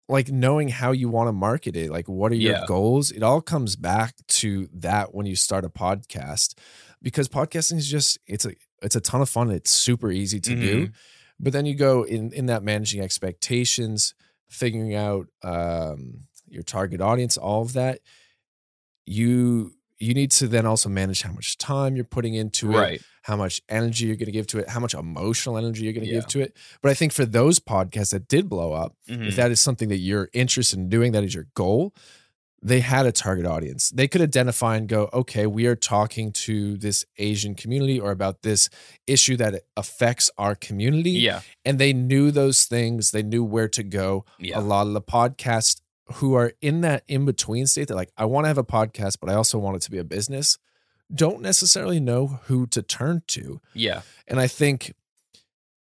like 0.08 0.28
knowing 0.30 0.68
how 0.68 0.92
you 0.92 1.08
want 1.08 1.28
to 1.28 1.32
market 1.32 1.76
it. 1.76 1.90
Like, 1.90 2.08
what 2.08 2.32
are 2.32 2.36
your 2.36 2.52
Yeah. 2.54 2.64
goals? 2.66 3.10
It 3.10 3.22
all 3.22 3.40
comes 3.42 3.76
back 3.76 4.14
to 4.28 4.68
that 4.72 5.14
when 5.14 5.26
you 5.26 5.36
start 5.36 5.64
a 5.64 5.68
podcast, 5.68 6.54
because 7.02 7.28
podcasting 7.28 7.76
is 7.76 7.88
just 7.88 8.18
it's 8.26 8.44
a 8.46 8.52
it's 8.82 8.96
a 8.96 9.00
ton 9.00 9.20
of 9.20 9.28
fun. 9.28 9.50
It's 9.50 9.70
super 9.70 10.10
easy 10.10 10.40
to 10.40 10.54
do 10.54 10.86
Mhm. 10.86 10.92
but 11.40 11.52
then 11.52 11.66
you 11.66 11.74
go 11.74 12.02
in 12.04 12.32
in 12.32 12.46
that 12.46 12.62
managing 12.62 13.00
expectations 13.00 14.14
figuring 14.48 14.94
out 14.94 15.26
um 15.42 16.20
your 16.48 16.62
target 16.62 17.00
audience 17.00 17.36
all 17.36 17.62
of 17.62 17.72
that 17.74 18.00
you 19.06 19.72
you 20.00 20.14
need 20.14 20.30
to 20.30 20.46
then 20.46 20.64
also 20.64 20.88
manage 20.88 21.22
how 21.22 21.32
much 21.32 21.58
time 21.58 21.96
you're 21.96 22.04
putting 22.04 22.34
into 22.34 22.70
it 22.72 22.76
right. 22.76 23.02
how 23.22 23.36
much 23.36 23.60
energy 23.68 24.06
you're 24.06 24.16
going 24.16 24.26
to 24.26 24.32
give 24.32 24.46
to 24.46 24.58
it 24.58 24.68
how 24.68 24.80
much 24.80 24.94
emotional 24.94 25.58
energy 25.58 25.84
you're 25.84 25.92
going 25.92 26.06
to 26.06 26.10
Yeah. 26.12 26.20
give 26.20 26.28
to 26.28 26.40
it 26.40 26.56
but 26.82 26.90
i 26.90 26.94
think 26.94 27.12
for 27.12 27.24
those 27.26 27.58
podcasts 27.58 28.10
that 28.12 28.28
did 28.28 28.48
blow 28.48 28.72
up 28.72 28.94
Mhm. 29.08 29.26
if 29.28 29.36
that 29.36 29.50
is 29.50 29.60
something 29.60 29.88
that 29.88 29.98
you're 29.98 30.30
interested 30.32 30.78
in 30.78 30.88
doing 30.88 31.12
that 31.12 31.24
is 31.24 31.34
your 31.34 31.46
goal 31.54 31.94
they 32.62 32.80
had 32.80 33.06
a 33.06 33.12
target 33.12 33.46
audience 33.46 33.90
they 33.90 34.08
could 34.08 34.20
identify 34.20 34.76
and 34.76 34.88
go 34.88 35.08
okay 35.12 35.46
we 35.46 35.66
are 35.66 35.76
talking 35.76 36.32
to 36.32 36.76
this 36.78 37.04
asian 37.18 37.54
community 37.54 38.00
or 38.00 38.10
about 38.10 38.42
this 38.42 38.68
issue 39.06 39.36
that 39.36 39.62
affects 39.76 40.28
our 40.38 40.54
community 40.54 41.12
yeah. 41.12 41.40
and 41.64 41.78
they 41.78 41.92
knew 41.92 42.30
those 42.32 42.64
things 42.64 43.12
they 43.12 43.22
knew 43.22 43.44
where 43.44 43.68
to 43.68 43.82
go 43.84 44.24
Yeah. 44.40 44.58
a 44.58 44.60
lot 44.60 44.86
of 44.88 44.92
the 44.92 45.00
podcasts 45.02 45.80
who 46.14 46.34
are 46.34 46.52
in 46.60 46.80
that 46.80 47.04
in 47.06 47.24
between 47.24 47.66
state 47.68 47.86
they're 47.88 47.96
like 47.96 48.10
i 48.16 48.24
want 48.24 48.44
to 48.44 48.48
have 48.48 48.58
a 48.58 48.64
podcast 48.64 49.18
but 49.20 49.30
i 49.30 49.34
also 49.34 49.56
want 49.58 49.76
it 49.76 49.82
to 49.82 49.90
be 49.90 49.98
a 49.98 50.04
business 50.04 50.58
don't 51.14 51.40
necessarily 51.40 52.00
know 52.00 52.40
who 52.46 52.66
to 52.66 52.82
turn 52.82 53.22
to 53.28 53.60
Yeah. 53.72 54.02
and 54.26 54.40
i 54.40 54.46
think 54.48 54.94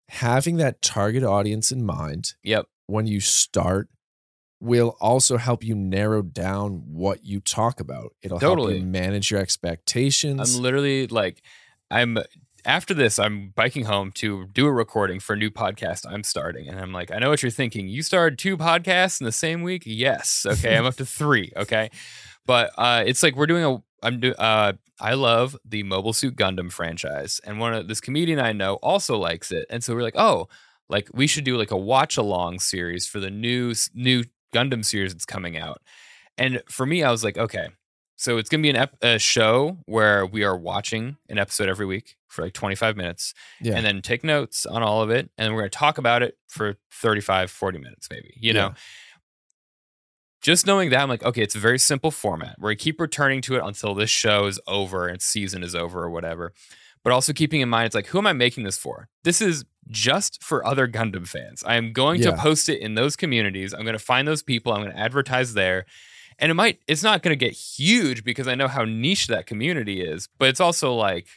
having 0.08 0.56
that 0.58 0.82
target 0.82 1.24
audience 1.24 1.72
in 1.72 1.84
mind 1.84 2.34
Yep. 2.42 2.66
when 2.86 3.06
you 3.06 3.20
start 3.20 3.88
will 4.60 4.96
also 5.00 5.36
help 5.36 5.62
you 5.62 5.74
narrow 5.74 6.22
down 6.22 6.82
what 6.86 7.24
you 7.24 7.40
talk 7.40 7.80
about. 7.80 8.14
It'll 8.22 8.38
help 8.38 8.52
Totally. 8.58 8.78
you 8.78 8.86
manage 8.86 9.30
your 9.30 9.40
expectations. 9.40 10.56
I'm 10.56 10.62
literally 10.62 11.06
like, 11.06 11.42
I'm 11.90 12.18
after 12.66 12.94
this, 12.94 13.18
I'm 13.18 13.52
biking 13.54 13.84
home 13.84 14.10
to 14.12 14.46
do 14.46 14.66
a 14.66 14.72
recording 14.72 15.20
for 15.20 15.34
a 15.34 15.36
new 15.36 15.50
podcast 15.50 16.04
I'm 16.08 16.24
starting. 16.24 16.68
And 16.68 16.80
I'm 16.80 16.92
like, 16.92 17.12
I 17.12 17.18
know 17.18 17.30
what 17.30 17.42
you're 17.42 17.50
thinking. 17.50 17.86
You 17.88 18.02
started 18.02 18.38
two 18.38 18.56
podcasts 18.56 19.20
in 19.20 19.24
the 19.24 19.32
same 19.32 19.62
week? 19.62 19.84
Yes. 19.86 20.44
Okay. 20.46 20.76
I'm 20.76 20.84
up 20.84 20.96
to 20.96 21.06
three. 21.06 21.52
Okay. 21.56 21.90
But 22.44 22.70
uh, 22.78 23.02
it's 23.04 23.22
like 23.22 23.34
we're 23.34 23.46
doing 23.46 23.64
a, 23.64 23.82
I'm 24.02 24.20
do, 24.20 24.32
uh, 24.34 24.74
I 25.00 25.14
love 25.14 25.56
the 25.64 25.82
Mobile 25.82 26.12
Suit 26.12 26.36
Gundam 26.36 26.70
franchise. 26.70 27.40
And 27.44 27.58
one 27.58 27.74
of 27.74 27.88
this 27.88 28.00
comedian 28.00 28.38
I 28.38 28.52
know 28.52 28.74
also 28.74 29.16
likes 29.16 29.50
it. 29.50 29.66
And 29.68 29.82
so 29.82 29.94
we're 29.94 30.02
like, 30.02 30.16
oh, 30.16 30.48
like 30.88 31.08
we 31.12 31.26
should 31.26 31.44
do 31.44 31.56
like 31.56 31.72
a 31.72 31.76
watch 31.76 32.16
along 32.16 32.60
series 32.60 33.06
for 33.06 33.18
the 33.18 33.30
new, 33.30 33.74
new 33.94 34.24
Gundam 34.56 34.84
series 34.84 35.12
that's 35.12 35.26
coming 35.26 35.56
out. 35.56 35.82
And 36.38 36.62
for 36.68 36.86
me, 36.86 37.02
I 37.02 37.10
was 37.10 37.24
like, 37.24 37.38
okay, 37.38 37.68
so 38.16 38.38
it's 38.38 38.48
going 38.48 38.60
to 38.60 38.66
be 38.66 38.70
an 38.70 38.76
ep- 38.76 39.02
a 39.02 39.18
show 39.18 39.78
where 39.86 40.24
we 40.24 40.44
are 40.44 40.56
watching 40.56 41.16
an 41.28 41.38
episode 41.38 41.68
every 41.68 41.86
week 41.86 42.16
for 42.28 42.42
like 42.42 42.54
25 42.54 42.96
minutes 42.96 43.34
yeah. 43.60 43.76
and 43.76 43.84
then 43.84 44.00
take 44.00 44.24
notes 44.24 44.64
on 44.66 44.82
all 44.82 45.02
of 45.02 45.10
it. 45.10 45.30
And 45.36 45.46
then 45.46 45.52
we're 45.52 45.62
going 45.62 45.70
to 45.70 45.78
talk 45.78 45.98
about 45.98 46.22
it 46.22 46.36
for 46.48 46.76
35, 46.92 47.50
40 47.50 47.78
minutes, 47.78 48.08
maybe, 48.10 48.34
you 48.36 48.52
know? 48.52 48.72
just 50.46 50.66
knowing 50.66 50.90
that, 50.90 51.00
I'm 51.00 51.08
like, 51.08 51.24
okay, 51.24 51.42
it's 51.42 51.56
a 51.56 51.58
very 51.58 51.78
simple 51.78 52.10
format 52.12 52.54
where 52.58 52.70
I 52.70 52.76
keep 52.76 53.00
returning 53.00 53.40
to 53.42 53.56
it 53.56 53.62
until 53.64 53.94
this 53.94 54.10
show 54.10 54.46
is 54.46 54.60
over 54.66 55.08
and 55.08 55.20
season 55.20 55.64
is 55.64 55.74
over 55.74 56.04
or 56.04 56.10
whatever. 56.10 56.52
But 57.02 57.12
also 57.12 57.32
keeping 57.32 57.60
in 57.60 57.68
mind, 57.68 57.86
it's 57.86 57.94
like, 57.94 58.06
who 58.06 58.18
am 58.18 58.26
I 58.26 58.32
making 58.32 58.64
this 58.64 58.78
for? 58.78 59.08
This 59.24 59.40
is 59.40 59.64
just 59.88 60.42
for 60.42 60.66
other 60.66 60.88
Gundam 60.88 61.26
fans. 61.26 61.62
I 61.66 61.76
am 61.76 61.92
going 61.92 62.20
Yeah. 62.22 62.32
to 62.32 62.36
post 62.36 62.68
it 62.68 62.80
in 62.80 62.94
those 62.94 63.16
communities. 63.16 63.72
I'm 63.72 63.82
going 63.84 63.92
to 63.98 63.98
find 63.98 64.26
those 64.26 64.42
people. 64.42 64.72
I'm 64.72 64.82
going 64.82 64.92
to 64.94 64.98
advertise 64.98 65.54
there. 65.54 65.86
And 66.38 66.50
it 66.50 66.54
might, 66.54 66.80
it's 66.86 67.02
not 67.02 67.22
going 67.22 67.36
to 67.36 67.44
get 67.44 67.52
huge 67.54 68.22
because 68.24 68.46
I 68.46 68.54
know 68.54 68.68
how 68.68 68.84
niche 68.84 69.26
that 69.28 69.46
community 69.46 70.02
is. 70.02 70.28
But 70.38 70.48
it's 70.48 70.60
also 70.60 70.92
like, 70.94 71.28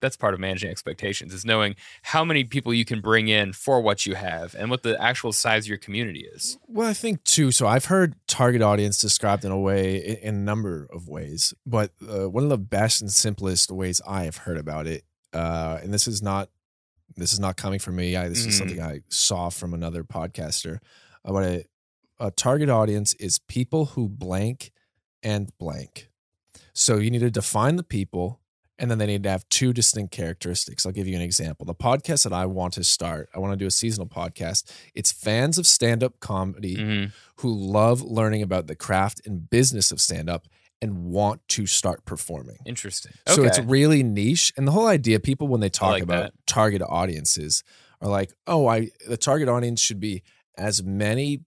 that's 0.00 0.16
part 0.16 0.34
of 0.34 0.40
managing 0.40 0.68
expectations 0.70 1.32
is 1.32 1.44
knowing 1.44 1.76
how 2.02 2.24
many 2.24 2.42
people 2.42 2.74
you 2.74 2.84
can 2.84 3.00
bring 3.00 3.28
in 3.28 3.52
for 3.52 3.80
what 3.80 4.04
you 4.04 4.16
have 4.16 4.52
and 4.56 4.68
what 4.68 4.82
the 4.82 5.00
actual 5.00 5.32
size 5.32 5.64
of 5.64 5.68
your 5.68 5.78
community 5.78 6.26
is. 6.34 6.58
Well, 6.66 6.88
I 6.88 6.92
think 6.92 7.22
too. 7.22 7.52
So 7.52 7.68
I've 7.68 7.84
heard 7.84 8.16
target 8.26 8.62
audience 8.62 8.98
described 8.98 9.44
in 9.44 9.52
a 9.52 9.58
way, 9.60 10.18
in 10.22 10.34
a 10.34 10.38
number 10.38 10.88
of 10.92 11.08
ways, 11.08 11.54
but 11.64 11.92
uh, 12.02 12.28
one 12.28 12.42
of 12.42 12.50
the 12.50 12.58
best 12.58 13.00
and 13.00 13.12
simplest 13.12 13.70
ways 13.70 14.00
I 14.04 14.24
have 14.24 14.38
heard 14.38 14.56
about 14.58 14.88
it, 14.88 15.04
uh, 15.32 15.78
and 15.82 15.94
this 15.94 16.08
is 16.08 16.20
not, 16.20 16.48
this 17.16 17.32
is 17.32 17.40
not 17.40 17.56
coming 17.56 17.78
from 17.78 17.96
me. 17.96 18.16
I, 18.16 18.28
this 18.28 18.44
is 18.46 18.54
Mhm. 18.54 18.58
something 18.58 18.80
I 18.82 19.00
saw 19.08 19.48
from 19.50 19.74
another 19.74 20.04
podcaster. 20.04 20.78
Uh, 21.28 21.32
what 21.32 21.44
a, 21.44 21.64
a 22.18 22.30
target 22.30 22.68
audience 22.68 23.14
is 23.14 23.38
people 23.38 23.86
who 23.86 24.08
blank 24.08 24.72
and 25.22 25.50
blank. 25.58 26.08
So 26.74 26.96
you 26.98 27.10
need 27.10 27.20
to 27.20 27.30
define 27.30 27.76
the 27.76 27.82
people, 27.82 28.40
and 28.78 28.90
then 28.90 28.98
they 28.98 29.06
need 29.06 29.22
to 29.24 29.30
have 29.30 29.48
two 29.48 29.72
distinct 29.72 30.12
characteristics. 30.12 30.84
I'll 30.86 30.92
give 30.92 31.06
you 31.06 31.14
an 31.14 31.22
example. 31.22 31.66
The 31.66 31.74
podcast 31.74 32.24
that 32.24 32.32
I 32.32 32.46
want 32.46 32.74
to 32.74 32.84
start, 32.84 33.28
I 33.34 33.38
want 33.38 33.52
to 33.52 33.56
do 33.56 33.66
a 33.66 33.70
seasonal 33.70 34.08
podcast. 34.08 34.70
It's 34.94 35.12
fans 35.12 35.58
of 35.58 35.66
stand 35.66 36.02
up 36.02 36.18
comedy 36.20 36.76
Mhm. 36.76 37.12
who 37.36 37.52
love 37.54 38.02
learning 38.02 38.42
about 38.42 38.66
the 38.66 38.74
craft 38.74 39.20
and 39.26 39.48
business 39.50 39.92
of 39.92 40.00
stand 40.00 40.28
up 40.30 40.48
and 40.82 41.04
want 41.04 41.40
to 41.48 41.64
start 41.64 42.04
performing. 42.04 42.58
Interesting. 42.66 43.12
So 43.28 43.44
it's 43.44 43.60
really 43.60 44.02
niche. 44.02 44.52
And 44.56 44.66
the 44.66 44.72
whole 44.72 44.88
idea, 44.88 45.20
people 45.20 45.46
when 45.46 45.60
they 45.60 45.68
talk 45.68 45.92
like 45.92 46.02
about 46.02 46.32
target 46.46 46.82
audiences 46.82 47.62
are 48.02 48.10
like, 48.10 48.32
oh, 48.48 48.66
I 48.66 48.90
the 49.08 49.16
target 49.16 49.48
audience 49.48 49.80
should 49.80 50.00
be 50.00 50.24
as 50.58 50.82
many, 50.82 51.42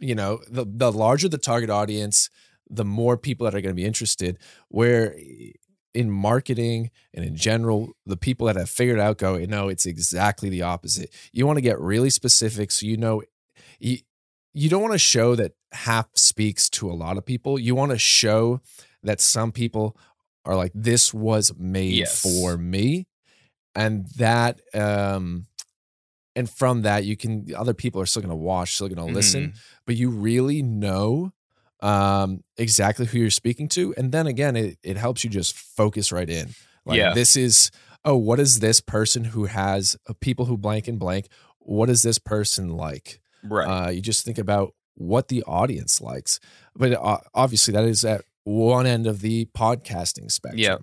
you 0.00 0.16
know, 0.16 0.40
the 0.50 0.66
the 0.68 0.90
larger 0.90 1.28
the 1.28 1.38
target 1.38 1.70
audience, 1.70 2.28
the 2.68 2.84
more 2.84 3.16
people 3.16 3.44
that 3.44 3.54
are 3.54 3.60
going 3.60 3.74
to 3.74 3.80
be 3.80 3.86
interested. 3.86 4.36
Where 4.68 5.16
in 5.94 6.10
marketing 6.10 6.90
and 7.14 7.24
in 7.24 7.36
general, 7.36 7.92
the 8.04 8.16
people 8.16 8.48
that 8.48 8.56
have 8.56 8.68
figured 8.68 8.98
out 8.98 9.16
go, 9.16 9.38
no, 9.38 9.68
it's 9.68 9.86
exactly 9.86 10.48
the 10.50 10.62
opposite. 10.62 11.14
You 11.32 11.46
want 11.46 11.56
to 11.56 11.62
get 11.62 11.80
really 11.80 12.10
specific 12.10 12.72
so 12.72 12.84
you 12.84 12.96
know 12.96 13.22
you, 13.78 13.98
you 14.58 14.68
don't 14.70 14.80
want 14.82 14.94
to 14.94 14.98
show 14.98 15.34
that 15.36 15.52
half 15.72 16.06
speaks 16.14 16.70
to 16.70 16.90
a 16.90 16.94
lot 16.94 17.18
of 17.18 17.24
people. 17.26 17.58
You 17.58 17.74
want 17.74 17.92
to 17.92 17.98
show 17.98 18.60
that 19.02 19.20
some 19.20 19.52
people 19.52 19.96
are 20.46 20.56
like, 20.56 20.72
this 20.74 21.12
was 21.12 21.52
made 21.58 21.92
Yes. 21.92 22.20
for 22.22 22.56
me. 22.56 23.06
And 23.74 24.06
that 24.16 24.60
um 24.74 25.46
and 26.34 26.48
from 26.48 26.82
that 26.82 27.04
you 27.04 27.16
can 27.16 27.46
other 27.54 27.74
people 27.74 28.00
are 28.00 28.06
still 28.06 28.22
gonna 28.22 28.34
watch, 28.36 28.74
still 28.74 28.88
gonna 28.88 29.04
listen, 29.12 29.48
Mhm. 29.48 29.56
but 29.86 29.96
you 29.96 30.08
really 30.08 30.62
know 30.62 31.32
um 31.80 32.42
exactly 32.56 33.04
who 33.06 33.18
you're 33.18 33.30
speaking 33.30 33.68
to. 33.76 33.92
And 33.98 34.10
then 34.12 34.26
again, 34.26 34.56
it, 34.56 34.78
it 34.82 34.96
helps 34.96 35.22
you 35.24 35.28
just 35.30 35.54
focus 35.54 36.10
right 36.12 36.30
in. 36.30 36.54
Like 36.86 36.96
Yeah. 36.98 37.12
this 37.12 37.36
is 37.36 37.70
oh, 38.04 38.16
what 38.16 38.38
is 38.40 38.60
this 38.60 38.80
person 38.80 39.24
who 39.24 39.46
has 39.46 39.96
uh, 40.08 40.14
people 40.20 40.44
who 40.46 40.56
blank 40.56 40.86
and 40.88 40.98
blank? 40.98 41.26
What 41.58 41.90
is 41.90 42.02
this 42.02 42.18
person 42.20 42.68
like? 42.70 43.20
Right. 43.48 43.86
Uh, 43.86 43.90
you 43.90 44.00
just 44.00 44.24
think 44.24 44.38
about 44.38 44.74
what 44.94 45.28
the 45.28 45.42
audience 45.44 46.00
likes. 46.00 46.40
But 46.74 46.92
uh, 46.92 47.18
obviously, 47.34 47.72
that 47.72 47.84
is 47.84 48.04
at 48.04 48.22
one 48.44 48.86
end 48.86 49.06
of 49.06 49.20
the 49.20 49.46
podcasting 49.56 50.30
spectrum. 50.30 50.60
Yeah. 50.60 50.78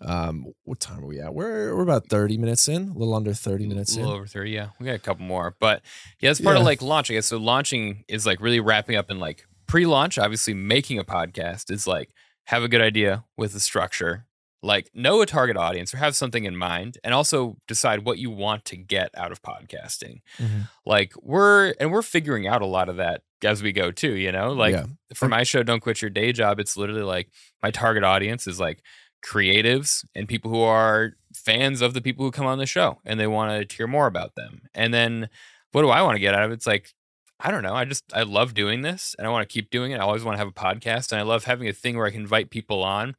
Um, 0.00 0.52
what 0.64 0.78
time 0.80 1.02
are 1.02 1.06
we 1.06 1.20
at? 1.20 1.34
We're 1.34 1.74
we're 1.74 1.82
about 1.82 2.08
thirty 2.08 2.36
minutes 2.36 2.68
in, 2.68 2.88
a 2.88 2.92
little 2.92 3.14
under 3.14 3.32
thirty 3.32 3.66
minutes 3.66 3.96
a 3.96 4.00
in. 4.00 4.04
little 4.04 4.18
over 4.18 4.26
30 4.26 4.50
yeah 4.50 4.68
we 4.78 4.86
got 4.86 4.94
a 4.94 4.98
couple 4.98 5.24
more 5.24 5.56
but 5.58 5.80
yeah 6.20 6.30
it's 6.30 6.40
part 6.40 6.56
of 6.56 6.64
like 6.64 6.82
launch 6.82 7.10
i 7.10 7.14
guess 7.14 7.26
so 7.26 7.38
launching 7.38 8.04
is 8.06 8.26
like 8.26 8.40
really 8.40 8.60
wrapping 8.60 8.96
up 8.96 9.10
in 9.10 9.18
like 9.18 9.46
pre-launch 9.66 10.18
obviously 10.18 10.52
making 10.52 10.98
a 10.98 11.04
podcast 11.04 11.70
is 11.70 11.86
like 11.86 12.10
have 12.44 12.62
a 12.62 12.68
good 12.68 12.82
idea 12.82 13.24
with 13.38 13.54
the 13.54 13.60
structure 13.60 14.25
like 14.62 14.90
know 14.94 15.20
a 15.20 15.26
target 15.26 15.56
audience 15.56 15.92
or 15.92 15.98
have 15.98 16.16
something 16.16 16.44
in 16.44 16.56
mind 16.56 16.98
and 17.04 17.12
also 17.14 17.56
decide 17.68 18.04
what 18.04 18.18
you 18.18 18.30
want 18.30 18.64
to 18.64 18.76
get 18.76 19.10
out 19.16 19.30
of 19.32 19.42
podcasting 19.42 20.20
Mhm. 20.38 20.68
like 20.86 21.12
we're 21.22 21.74
and 21.78 21.92
we're 21.92 22.02
figuring 22.02 22.46
out 22.46 22.62
a 22.62 22.66
lot 22.66 22.88
of 22.88 22.96
that 22.96 23.22
as 23.44 23.62
we 23.62 23.70
go 23.70 23.90
too 23.92 24.14
you 24.14 24.32
know 24.32 24.52
like 24.52 24.72
Yeah. 24.74 24.86
for 25.14 25.28
my 25.28 25.42
show 25.42 25.62
don't 25.62 25.80
quit 25.80 26.00
your 26.00 26.10
day 26.10 26.32
job 26.32 26.58
it's 26.58 26.76
literally 26.76 27.02
like 27.02 27.28
my 27.62 27.70
target 27.70 28.02
audience 28.02 28.46
is 28.46 28.58
like 28.58 28.82
creatives 29.24 30.04
and 30.14 30.28
people 30.28 30.50
who 30.50 30.60
are 30.60 31.12
fans 31.34 31.82
of 31.82 31.92
the 31.94 32.00
people 32.00 32.24
who 32.24 32.30
come 32.30 32.46
on 32.46 32.58
the 32.58 32.66
show 32.66 32.98
and 33.04 33.18
they 33.20 33.26
want 33.26 33.68
to 33.68 33.76
hear 33.76 33.86
more 33.86 34.06
about 34.06 34.34
them 34.36 34.62
and 34.74 34.94
then 34.94 35.28
what 35.72 35.82
do 35.82 35.88
i 35.90 36.00
want 36.00 36.14
to 36.16 36.20
get 36.20 36.34
out 36.34 36.42
of 36.44 36.50
it 36.50 36.54
it's 36.54 36.66
like 36.66 36.92
i 37.40 37.50
don't 37.50 37.62
know 37.62 37.74
i 37.74 37.84
just 37.84 38.04
i 38.14 38.22
love 38.22 38.54
doing 38.54 38.80
this 38.82 39.14
and 39.18 39.26
i 39.26 39.30
want 39.30 39.46
to 39.46 39.52
keep 39.52 39.68
doing 39.70 39.92
it 39.92 39.96
i 39.96 40.02
always 40.02 40.24
want 40.24 40.34
to 40.34 40.38
have 40.38 40.48
a 40.48 40.52
podcast 40.52 41.12
and 41.12 41.20
i 41.20 41.22
love 41.22 41.44
having 41.44 41.68
a 41.68 41.72
thing 41.72 41.96
where 41.96 42.06
i 42.06 42.10
can 42.10 42.22
invite 42.22 42.50
people 42.50 42.82
on 42.82 43.14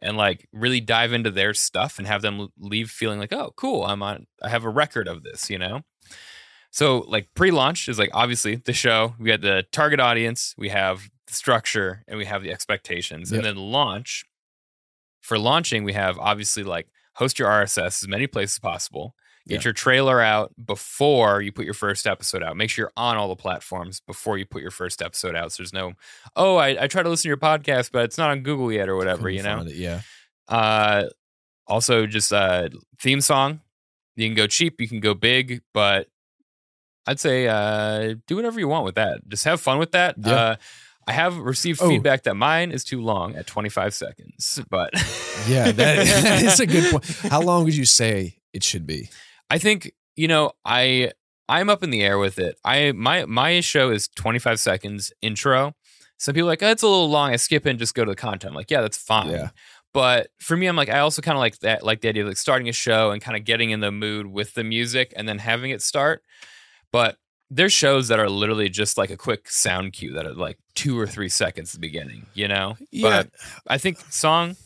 and 0.00 0.16
like 0.16 0.48
really 0.52 0.80
dive 0.80 1.12
into 1.12 1.30
their 1.30 1.54
stuff 1.54 1.98
and 1.98 2.06
have 2.06 2.22
them 2.22 2.48
leave 2.58 2.90
feeling 2.90 3.18
like 3.18 3.32
oh 3.32 3.52
cool 3.56 3.84
i'm 3.84 4.02
on 4.02 4.26
i 4.42 4.48
have 4.48 4.64
a 4.64 4.70
record 4.70 5.08
of 5.08 5.22
this 5.22 5.50
you 5.50 5.58
know 5.58 5.82
so 6.70 6.98
like 7.08 7.28
pre-launch 7.34 7.88
is 7.88 7.98
like 7.98 8.10
obviously 8.12 8.56
the 8.56 8.72
show. 8.72 9.14
We 9.18 9.28
got 9.28 9.40
the 9.40 9.66
target 9.72 10.00
audience, 10.00 10.54
we 10.58 10.68
have 10.68 11.08
the 11.26 11.34
structure, 11.34 12.04
and 12.06 12.18
we 12.18 12.24
have 12.26 12.42
the 12.42 12.52
expectations. 12.52 13.30
Yep. 13.30 13.38
And 13.38 13.46
then 13.46 13.56
launch. 13.56 14.24
For 15.20 15.38
launching, 15.38 15.84
we 15.84 15.92
have 15.92 16.18
obviously 16.18 16.62
like 16.62 16.88
host 17.14 17.38
your 17.38 17.48
RSS 17.48 18.02
as 18.02 18.08
many 18.08 18.26
places 18.26 18.56
as 18.56 18.58
possible. 18.60 19.14
Get 19.46 19.56
Yeah. 19.56 19.64
your 19.64 19.72
trailer 19.72 20.20
out 20.20 20.52
before 20.62 21.40
you 21.40 21.52
put 21.52 21.64
your 21.64 21.74
first 21.74 22.06
episode 22.06 22.42
out. 22.42 22.56
Make 22.56 22.70
sure 22.70 22.84
you're 22.84 22.92
on 22.96 23.16
all 23.16 23.28
the 23.28 23.36
platforms 23.36 24.00
before 24.00 24.36
you 24.38 24.44
put 24.46 24.60
your 24.62 24.70
first 24.70 25.00
episode 25.00 25.34
out. 25.36 25.52
So 25.52 25.62
there's 25.62 25.72
no, 25.72 25.92
oh, 26.36 26.56
I, 26.56 26.82
I 26.82 26.86
try 26.86 27.02
to 27.02 27.08
listen 27.08 27.22
to 27.22 27.28
your 27.28 27.36
podcast, 27.38 27.90
but 27.92 28.04
it's 28.04 28.18
not 28.18 28.30
on 28.30 28.40
Google 28.42 28.70
yet 28.72 28.88
or 28.88 28.96
whatever, 28.96 29.30
you 29.30 29.42
know? 29.42 29.60
it, 29.62 29.74
yeah. 29.74 30.00
Uh, 30.48 31.04
also, 31.66 32.06
just 32.06 32.32
uh, 32.32 32.68
theme 33.00 33.20
song. 33.20 33.60
You 34.16 34.26
can 34.28 34.34
go 34.34 34.46
cheap, 34.46 34.80
you 34.80 34.88
can 34.88 35.00
go 35.00 35.14
big, 35.14 35.60
but 35.72 36.08
I'd 37.06 37.20
say 37.20 37.46
uh, 37.48 38.14
do 38.26 38.36
whatever 38.36 38.58
you 38.60 38.68
want 38.68 38.84
with 38.84 38.96
that. 38.96 39.26
Just 39.28 39.44
have 39.44 39.60
fun 39.60 39.78
with 39.78 39.92
that. 39.92 40.16
Yeah. 40.18 40.32
Uh, 40.34 40.56
I 41.06 41.12
have 41.12 41.38
received 41.38 41.80
Oh. 41.82 41.88
feedback 41.88 42.24
that 42.24 42.34
mine 42.34 42.70
is 42.70 42.84
too 42.84 43.00
long 43.00 43.34
at 43.36 43.46
25 43.46 43.94
seconds, 43.94 44.60
but 44.68 44.90
Yeah, 45.48 45.70
that, 45.72 45.74
that 46.22 46.42
is 46.42 46.60
a 46.60 46.66
good 46.66 46.90
point. 46.90 47.04
How 47.30 47.40
long 47.40 47.64
would 47.64 47.74
you 47.76 47.86
say 47.86 48.36
it 48.52 48.62
should 48.62 48.86
be? 48.86 49.08
I 49.50 49.58
think 49.58 49.92
you 50.16 50.28
know 50.28 50.52
I 50.64 51.12
I'm 51.48 51.70
up 51.70 51.82
in 51.82 51.90
the 51.90 52.02
air 52.02 52.18
with 52.18 52.38
it. 52.38 52.56
I 52.64 52.92
my 52.92 53.24
my 53.24 53.60
show 53.60 53.90
is 53.90 54.08
25 54.08 54.60
seconds 54.60 55.12
intro. 55.22 55.74
Some 56.18 56.34
people 56.34 56.48
are 56.48 56.52
like 56.52 56.62
oh, 56.62 56.70
it's 56.70 56.82
a 56.82 56.88
little 56.88 57.10
long. 57.10 57.32
I 57.32 57.36
skip 57.36 57.66
it 57.66 57.70
and 57.70 57.78
just 57.78 57.94
go 57.94 58.04
to 58.04 58.10
the 58.10 58.16
content. 58.16 58.50
I'm 58.50 58.56
like 58.56 58.70
yeah, 58.70 58.80
that's 58.80 58.98
fine. 58.98 59.30
Yeah. 59.30 59.50
But 59.94 60.28
for 60.38 60.56
me, 60.56 60.66
I'm 60.66 60.76
like 60.76 60.90
I 60.90 60.98
also 60.98 61.22
kind 61.22 61.36
of 61.36 61.40
like 61.40 61.58
that 61.60 61.82
like 61.82 62.00
the 62.00 62.08
idea 62.08 62.22
of 62.22 62.28
like 62.28 62.36
starting 62.36 62.68
a 62.68 62.72
show 62.72 63.10
and 63.10 63.22
kind 63.22 63.36
of 63.36 63.44
getting 63.44 63.70
in 63.70 63.80
the 63.80 63.92
mood 63.92 64.26
with 64.26 64.54
the 64.54 64.64
music 64.64 65.12
and 65.16 65.28
then 65.28 65.38
having 65.38 65.70
it 65.70 65.82
start. 65.82 66.22
But 66.92 67.16
there's 67.50 67.72
shows 67.72 68.08
that 68.08 68.18
are 68.18 68.28
literally 68.28 68.68
just 68.68 68.98
like 68.98 69.10
a 69.10 69.16
quick 69.16 69.50
sound 69.50 69.92
cue 69.94 70.12
that 70.12 70.26
are 70.26 70.34
like 70.34 70.58
two 70.74 70.98
or 70.98 71.06
three 71.06 71.28
seconds 71.28 71.70
at 71.70 71.80
the 71.80 71.86
beginning, 71.86 72.26
you 72.34 72.46
know? 72.46 72.76
Yeah. 72.90 73.22
But 73.22 73.30
I 73.66 73.78
think 73.78 73.98
song 74.10 74.56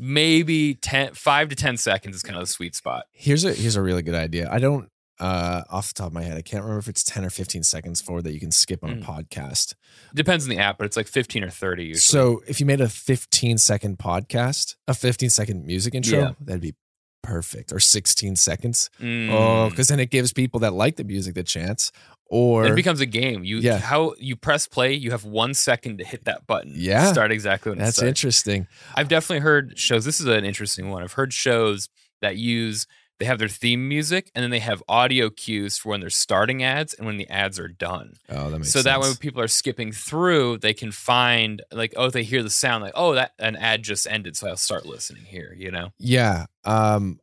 maybe 0.00 0.74
10 0.74 1.12
5 1.14 1.48
to 1.50 1.54
10 1.54 1.76
seconds 1.76 2.16
is 2.16 2.22
kind 2.22 2.36
of 2.36 2.42
the 2.42 2.46
sweet 2.52 2.74
spot. 2.74 3.04
Here's 3.12 3.44
a 3.44 3.52
here's 3.52 3.76
a 3.76 3.82
really 3.82 4.02
good 4.02 4.14
idea. 4.14 4.48
I 4.50 4.58
don't 4.58 4.88
uh 5.20 5.62
off 5.70 5.88
the 5.88 5.94
top 5.94 6.06
of 6.06 6.12
my 6.14 6.22
head, 6.22 6.38
I 6.38 6.42
can't 6.42 6.62
remember 6.62 6.78
if 6.78 6.88
it's 6.88 7.04
10 7.04 7.26
or 7.26 7.30
15 7.30 7.62
seconds 7.62 8.00
forward 8.00 8.22
that 8.24 8.32
you 8.32 8.40
can 8.40 8.50
skip 8.50 8.82
on 8.82 8.90
Mm. 8.96 9.02
a 9.02 9.04
podcast. 9.06 9.74
Depends 10.14 10.44
on 10.46 10.50
the 10.50 10.58
app, 10.58 10.78
but 10.78 10.86
it's 10.86 10.96
like 10.96 11.06
15 11.06 11.44
or 11.44 11.50
30 11.50 11.82
usually. 11.84 12.00
So 12.00 12.42
if 12.48 12.58
you 12.58 12.64
made 12.64 12.80
a 12.80 12.88
15 12.88 13.58
second 13.58 13.98
podcast, 13.98 14.76
a 14.88 14.94
15 14.94 15.28
second 15.28 15.66
music 15.66 15.94
intro, 15.94 16.18
Yeah. 16.18 16.30
that'd 16.40 16.62
be 16.62 16.74
perfect. 17.22 17.72
Or 17.72 17.80
16 17.80 18.36
seconds. 18.36 18.90
Mm. 19.00 19.30
Oh, 19.30 19.70
because 19.70 19.88
then 19.88 20.00
it 20.00 20.10
gives 20.10 20.32
people 20.32 20.60
that 20.60 20.72
like 20.72 20.96
the 20.96 21.04
music 21.04 21.34
the 21.34 21.42
chance. 21.42 21.92
Or 22.32 22.64
it 22.66 22.76
becomes 22.76 23.00
a 23.00 23.06
game. 23.06 23.42
You 23.42 23.58
Yeah. 23.58 23.78
how 23.78 24.14
you 24.18 24.36
press 24.36 24.68
play, 24.68 24.94
you 24.94 25.10
have 25.10 25.24
one 25.24 25.52
second 25.52 25.98
to 25.98 26.04
hit 26.04 26.26
that 26.26 26.46
button. 26.46 26.74
Yeah. 26.76 27.10
Start 27.12 27.32
exactly 27.32 27.70
when 27.70 27.78
that's 27.80 27.96
starts. 27.96 28.08
interesting. 28.08 28.68
I've 28.94 29.08
definitely 29.08 29.40
heard 29.40 29.76
shows. 29.76 30.04
This 30.04 30.20
is 30.20 30.26
an 30.26 30.44
interesting 30.44 30.90
one. 30.90 31.02
I've 31.02 31.14
heard 31.14 31.32
shows 31.32 31.88
that 32.22 32.36
use 32.36 32.86
they 33.20 33.26
have 33.26 33.38
their 33.38 33.48
theme 33.48 33.86
music 33.86 34.32
and 34.34 34.42
then 34.42 34.50
they 34.50 34.58
have 34.58 34.82
audio 34.88 35.28
cues 35.28 35.76
for 35.76 35.90
when 35.90 36.00
they're 36.00 36.08
starting 36.08 36.64
ads 36.64 36.94
and 36.94 37.06
when 37.06 37.18
the 37.18 37.28
ads 37.28 37.60
are 37.60 37.68
done. 37.68 38.14
Oh, 38.30 38.50
that 38.50 38.58
makes 38.58 38.72
so 38.72 38.82
that 38.82 38.98
way 38.98 39.08
when 39.08 39.16
people 39.16 39.42
are 39.42 39.48
skipping 39.48 39.92
through, 39.92 40.56
they 40.58 40.72
can 40.72 40.90
find 40.90 41.62
like, 41.70 41.92
oh, 41.96 42.08
they 42.08 42.22
hear 42.22 42.42
the 42.42 42.50
sound, 42.50 42.82
like, 42.82 42.94
oh, 42.96 43.14
that 43.14 43.32
an 43.38 43.56
ad 43.56 43.82
just 43.82 44.06
ended, 44.08 44.38
so 44.38 44.48
I'll 44.48 44.56
start 44.56 44.86
listening 44.86 45.24
here, 45.24 45.54
you 45.56 45.70
know? 45.70 45.90
Yeah. 45.98 46.46
Um 46.64 47.20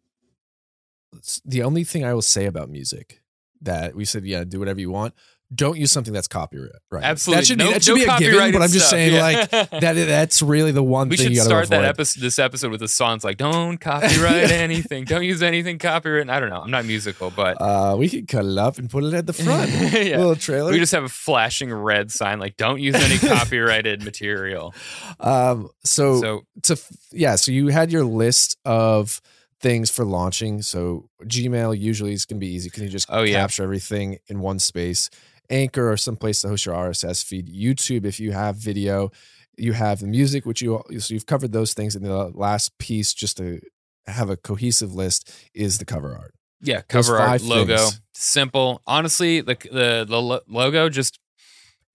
the 1.44 1.64
only 1.64 1.84
thing 1.84 2.06
I 2.06 2.14
will 2.14 2.22
say 2.22 2.46
about 2.46 2.70
music 2.70 3.24
that 3.62 3.96
we 3.96 4.06
said, 4.06 4.24
yeah, 4.24 4.44
do 4.44 4.60
whatever 4.60 4.80
you 4.80 4.92
want. 4.92 5.16
Don't 5.56 5.78
use 5.78 5.92
something 5.94 6.14
that's 6.14 6.28
copyright. 6.28 6.72
Right. 6.92 7.04
Absolutely. 7.04 7.40
That 7.42 7.48
should 7.48 7.58
be, 7.58 7.64
no, 7.64 7.72
that 7.72 7.84
should 7.84 7.92
no 7.92 7.96
be 7.96 8.02
a 8.02 8.06
given, 8.20 8.34
copyrighted 8.34 8.54
but 8.54 8.62
I'm 8.64 8.70
just 8.70 8.88
stuff, 8.88 8.90
saying, 8.92 9.14
yeah. 9.14 9.22
like, 9.22 9.50
that 9.82 9.94
that's 9.94 10.42
really 10.42 10.72
the 10.72 10.84
one 10.84 11.08
we 11.08 11.16
thing 11.16 11.24
should 11.26 11.32
you 11.32 11.38
gotta 11.38 11.50
start 11.50 11.70
that 11.70 11.86
episode, 11.86 12.22
this 12.22 12.38
episode 12.38 12.70
with 12.72 12.82
a 12.82 12.88
song 12.88 13.20
like, 13.24 13.38
don't 13.38 13.78
copyright 13.82 14.52
anything. 14.52 15.06
Don't 15.06 15.24
use 15.24 15.42
anything 15.42 15.80
copyright. 15.80 16.30
I 16.30 16.40
don't 16.42 16.50
know. 16.50 16.62
I'm 16.62 16.72
not 16.72 16.84
musical, 16.86 17.32
but 17.32 17.56
Uh, 17.62 17.96
we 17.98 18.10
could 18.10 18.28
cut 18.28 18.46
it 18.46 18.58
up 18.58 18.78
and 18.78 18.90
put 18.90 19.04
it 19.06 19.14
at 19.14 19.26
the 19.26 19.34
front. 19.34 19.72
Yeah. 19.98 20.18
Little 20.18 20.36
trailer. 20.36 20.72
we 20.72 20.80
just 20.80 20.92
have 20.92 21.04
a 21.06 21.10
flashing 21.10 21.72
red 21.74 22.12
sign 22.12 22.40
like, 22.40 22.58
don't 22.58 22.80
use 22.82 22.96
any 22.96 23.18
copyrighted 23.18 24.04
material. 24.04 24.74
um, 25.20 25.70
so, 25.84 26.20
So, 26.22 26.42
to 26.64 26.82
yeah, 27.12 27.36
so 27.36 27.52
you 27.52 27.68
had 27.70 27.92
your 27.92 28.04
list 28.04 28.58
of 28.66 29.22
things 29.62 29.90
for 29.90 30.06
launching. 30.06 30.62
So 30.62 31.10
Gmail 31.24 31.80
usually 31.80 32.14
is 32.14 32.26
going 32.26 32.40
to 32.40 32.46
be 32.46 32.54
easy 32.54 32.68
because 32.70 32.84
you 32.84 32.90
just 32.90 33.08
Oh, 33.10 33.24
yeah. 33.24 33.40
capture 33.40 33.64
everything 33.64 34.20
in 34.28 34.40
one 34.40 34.60
space. 34.60 35.10
Anchor 35.50 35.92
or 35.92 35.98
someplace 35.98 36.42
to 36.42 36.50
host 36.50 36.66
your 36.66 36.76
RSS 36.76 37.24
feed. 37.24 37.48
YouTube, 37.48 38.06
if 38.06 38.20
you 38.20 38.32
have 38.32 38.56
video, 38.58 39.12
you 39.58 39.74
have 39.74 40.00
the 40.00 40.08
music, 40.08 40.46
which 40.46 40.62
you 40.62 40.84
so 41.00 41.14
you've 41.14 41.26
covered 41.26 41.52
those 41.52 41.74
things. 41.74 41.96
And 41.96 42.06
the 42.06 42.32
last 42.34 42.78
piece, 42.78 43.14
just 43.14 43.38
to 43.38 43.60
have 44.06 44.30
a 44.30 44.38
cohesive 44.38 44.94
list, 44.94 45.32
is 45.54 45.80
the 45.80 45.86
cover 45.86 46.16
art. 46.16 46.34
yeah, 46.62 46.82
cover 46.82 47.18
art, 47.18 47.42
logo, 47.42 47.78
things. 47.78 48.02
simple. 48.14 48.82
Honestly, 48.88 49.42
the, 49.42 49.56
the, 49.72 50.06
the 50.08 50.42
logo, 50.48 50.90
just, 50.90 51.20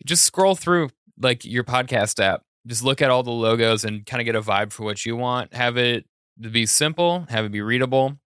just 0.04 0.24
scroll 0.24 0.54
through 0.54 0.90
like 1.20 1.44
your 1.44 1.64
podcast 1.64 2.22
app. 2.22 2.42
Just 2.66 2.84
look 2.84 3.02
at 3.02 3.10
all 3.10 3.22
the 3.22 3.30
logos 3.30 3.84
and 3.84 4.06
kind 4.06 4.20
of 4.20 4.24
get 4.24 4.36
a 4.36 4.42
vibe 4.42 4.72
for 4.72 4.84
what 4.84 5.04
you 5.04 5.16
want. 5.16 5.52
Have 5.54 5.76
it 5.76 6.06
to 6.42 6.48
be 6.48 6.66
simple, 6.66 7.26
have 7.28 7.44
it 7.44 7.52
be 7.52 7.60
readable, 7.60 8.16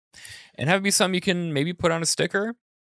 and 0.57 0.69
have 0.69 0.81
it 0.81 0.85
be 0.85 0.91
something 0.91 1.15
you 1.15 1.21
can 1.21 1.53
maybe 1.53 1.73
put 1.73 1.91
on 1.91 2.03
a 2.03 2.07
sticker. 2.07 2.55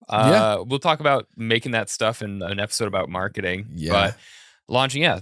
Uh, 0.09 0.63
We'll 0.65 0.79
talk 0.79 0.99
about 0.99 1.27
making 1.35 1.71
that 1.73 1.89
stuff 1.89 2.21
in 2.21 2.41
an 2.41 2.59
episode 2.59 2.87
about 2.87 3.09
marketing. 3.09 3.67
Yeah. 3.75 3.91
But 3.91 4.17
launching, 4.67 5.01
yeah, 5.03 5.19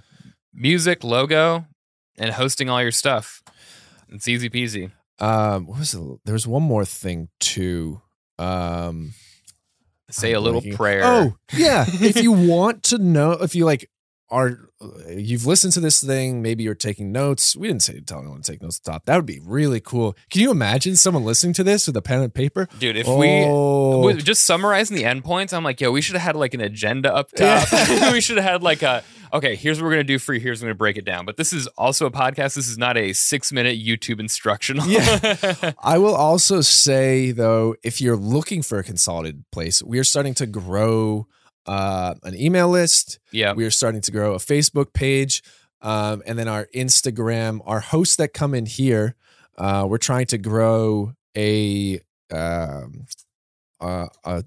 music, 0.54 1.04
logo, 1.04 1.66
and 2.18 2.32
hosting 2.32 2.70
all 2.70 2.82
your 2.82 2.92
stuff. 2.92 3.42
It's 4.10 4.28
easy 4.28 4.50
peasy. 4.50 4.92
Um, 5.20 5.68
what 5.68 5.80
was 5.80 5.94
it? 5.94 6.02
There 6.26 6.34
was 6.34 6.46
one 6.48 6.64
more 6.64 6.86
thing 6.86 7.30
too. 7.40 8.02
Um, 8.38 9.14
Say 10.12 10.32
I'm 10.32 10.38
a 10.38 10.40
little 10.42 10.62
blanking. 10.62 10.76
prayer. 10.76 11.02
Oh, 11.04 11.36
yeah. 11.54 11.86
if 11.88 12.22
you 12.22 12.32
want 12.52 12.84
to 12.84 12.98
know, 13.00 13.32
if 13.32 13.56
you 13.56 13.66
like 13.66 13.90
are 14.36 14.60
you've 15.10 15.46
listened 15.46 15.72
to 15.74 15.80
this 15.80 16.04
thing, 16.04 16.42
maybe 16.42 16.64
you're 16.64 16.76
taking 16.76 17.12
notes. 17.12 17.56
We 17.56 17.68
didn't 17.68 17.84
say 17.84 17.94
to 17.94 18.02
tell 18.02 18.20
anyone 18.20 18.42
to 18.42 18.52
take 18.52 18.62
notes 18.62 18.80
at 18.80 18.84
the 18.84 18.92
top. 18.92 19.06
That 19.06 19.16
would 19.16 19.26
be 19.26 19.40
really 19.44 19.80
cool. 19.80 20.16
Can 20.30 20.42
you 20.42 20.52
imagine 20.52 20.98
someone 20.98 21.24
listening 21.24 21.54
to 21.54 21.64
this 21.64 21.88
with 21.88 21.96
a 21.96 22.02
pen 22.02 22.22
and 22.22 22.34
paper? 22.34 22.68
dude, 22.78 22.98
if 22.98 23.08
we 23.08 23.44
oh, 23.46 24.02
with 24.02 24.24
just 24.26 24.46
summarizing 24.46 24.98
the 24.98 25.04
endpoints, 25.04 25.54
I'm 25.54 25.64
like, 25.64 25.80
yo, 25.80 25.92
we 25.92 26.02
should 26.02 26.16
have 26.16 26.24
had 26.24 26.36
like 26.36 26.54
an 26.54 26.62
agenda 26.62 27.14
up 27.16 27.30
Yeah. 27.38 27.64
top. 27.64 28.12
we 28.14 28.20
should 28.22 28.36
have 28.38 28.46
had 28.46 28.64
like 28.64 28.84
a 28.84 29.04
okay, 29.34 29.56
here's 29.56 29.80
what 29.80 29.86
we're 29.86 29.92
gonna 29.92 30.04
do 30.04 30.20
for 30.20 30.34
you. 30.34 30.40
Here's 30.42 30.62
we're 30.62 30.68
gonna 30.68 30.76
break 30.76 30.98
it 30.98 31.06
down. 31.06 31.26
But 31.26 31.38
this 31.38 31.54
is 31.54 31.68
also 31.78 32.06
a 32.06 32.12
podcast. 32.12 32.56
This 32.56 32.68
is 32.68 32.78
not 32.78 32.98
a 32.98 33.14
six 33.14 33.52
minute 33.54 33.80
YouTube 33.80 34.20
instructional. 34.20 34.86
Yeah. 34.88 35.72
I 35.84 35.98
will 35.98 36.16
also 36.16 36.60
say 36.62 37.32
though, 37.32 37.76
if 37.84 38.02
you're 38.02 38.18
looking 38.18 38.62
for 38.62 38.78
a 38.80 38.84
consolidated 38.84 39.46
place, 39.52 39.82
we 39.82 39.98
are 40.00 40.04
starting 40.04 40.34
to 40.36 40.46
grow 40.46 41.28
uh, 41.66 42.16
an 42.24 42.36
email 42.36 42.70
list. 42.70 43.20
yeah. 43.32 43.54
We 43.54 43.66
are 43.66 43.72
starting 43.72 44.02
to 44.02 44.12
grow 44.12 44.34
a 44.34 44.38
Facebook 44.38 44.94
page, 44.94 45.42
um, 45.82 46.22
and 46.26 46.38
then 46.38 46.48
our 46.48 46.68
Instagram. 46.76 47.60
Our 47.66 47.80
hosts 47.80 48.16
that 48.18 48.34
come 48.34 48.54
in 48.54 48.66
here, 48.66 49.16
uh, 49.58 49.86
we're 49.90 49.98
trying 49.98 50.26
to 50.28 50.38
grow 50.38 51.14
a 51.36 52.00
um, 52.32 53.06
uh, 53.82 54.08
a 54.24 54.44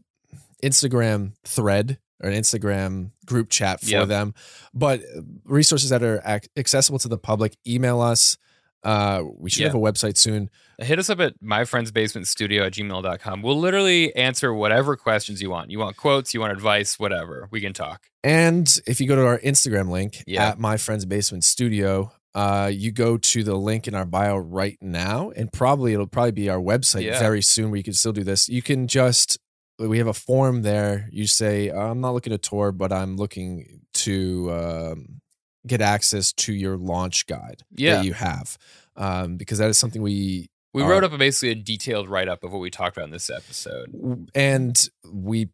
Instagram 0.62 1.32
thread 1.44 1.98
or 2.22 2.30
an 2.30 2.36
Instagram 2.40 3.12
group 3.26 3.48
chat 3.50 3.80
for 3.80 3.86
Yep. 3.90 4.08
them. 4.08 4.34
But 4.74 5.02
resources 5.44 5.90
that 5.90 6.02
are 6.02 6.20
ac- 6.24 6.48
accessible 6.56 6.98
to 7.00 7.08
the 7.08 7.18
public, 7.18 7.56
email 7.66 8.00
us. 8.00 8.36
Uh, 8.84 9.24
we 9.36 9.50
should 9.50 9.60
Yeah. 9.62 9.66
have 9.68 9.74
a 9.74 9.78
website 9.78 10.16
soon. 10.16 10.50
Hit 10.78 10.98
us 10.98 11.10
up 11.10 11.18
at 11.20 11.34
myfriendsbasementstudio 11.42 12.66
at 12.66 12.72
gmail.com. 12.74 13.42
We'll 13.42 13.58
literally 13.58 14.14
answer 14.14 14.52
whatever 14.54 14.96
questions 14.96 15.42
you 15.42 15.50
want. 15.50 15.70
You 15.70 15.78
want 15.78 15.96
quotes, 15.96 16.32
you 16.34 16.40
want 16.40 16.52
advice, 16.52 16.98
whatever. 16.98 17.48
We 17.50 17.60
can 17.60 17.72
talk. 17.72 18.06
And 18.22 18.68
if 18.86 19.00
you 19.00 19.08
go 19.08 19.16
to 19.16 19.26
our 19.26 19.38
Instagram 19.40 19.90
link 19.90 20.22
Yeah. 20.26 20.48
at 20.50 20.58
my 20.58 20.76
friend's 20.76 21.04
basement 21.04 21.44
studio, 21.44 22.12
uh, 22.34 22.70
you 22.72 22.92
go 22.92 23.16
to 23.16 23.42
the 23.42 23.56
link 23.56 23.88
in 23.88 23.94
our 23.94 24.04
bio 24.04 24.36
right 24.36 24.78
now, 24.80 25.30
and 25.34 25.52
probably 25.52 25.92
it'll 25.92 26.06
probably 26.06 26.32
be 26.32 26.48
our 26.48 26.60
website 26.60 27.02
Yeah. 27.04 27.18
very 27.18 27.42
soon 27.42 27.70
where 27.70 27.78
you 27.78 27.82
can 27.84 27.94
still 27.94 28.12
do 28.12 28.22
this. 28.22 28.48
You 28.48 28.62
can 28.62 28.86
just 28.86 29.38
we 29.80 29.98
have 29.98 30.08
a 30.08 30.12
form 30.14 30.62
there. 30.62 31.08
You 31.12 31.28
say, 31.28 31.68
I'm 31.68 32.00
not 32.00 32.12
looking 32.12 32.32
to 32.32 32.38
tour, 32.38 32.72
but 32.72 32.92
I'm 32.92 33.16
looking 33.16 33.82
to 33.94 34.52
um, 34.52 35.20
get 35.68 35.80
access 35.80 36.32
to 36.32 36.52
your 36.52 36.76
launch 36.76 37.26
guide 37.26 37.62
Yeah. 37.76 37.96
that 37.96 38.04
you 38.04 38.14
have. 38.14 38.58
Um, 38.96 39.36
because 39.36 39.58
that 39.58 39.68
is 39.70 39.78
something 39.78 40.02
we 40.02 40.48
We 40.74 40.82
Uh, 40.82 40.88
wrote 40.88 41.04
up 41.04 41.12
a, 41.12 41.18
basically 41.18 41.50
a 41.50 41.54
detailed 41.54 42.08
write 42.08 42.28
up 42.28 42.42
of 42.44 42.52
what 42.52 42.60
we 42.60 42.70
talked 42.70 42.96
about 42.96 43.06
in 43.06 43.10
this 43.12 43.30
episode. 43.30 44.28
and 44.34 44.88
we 45.10 45.48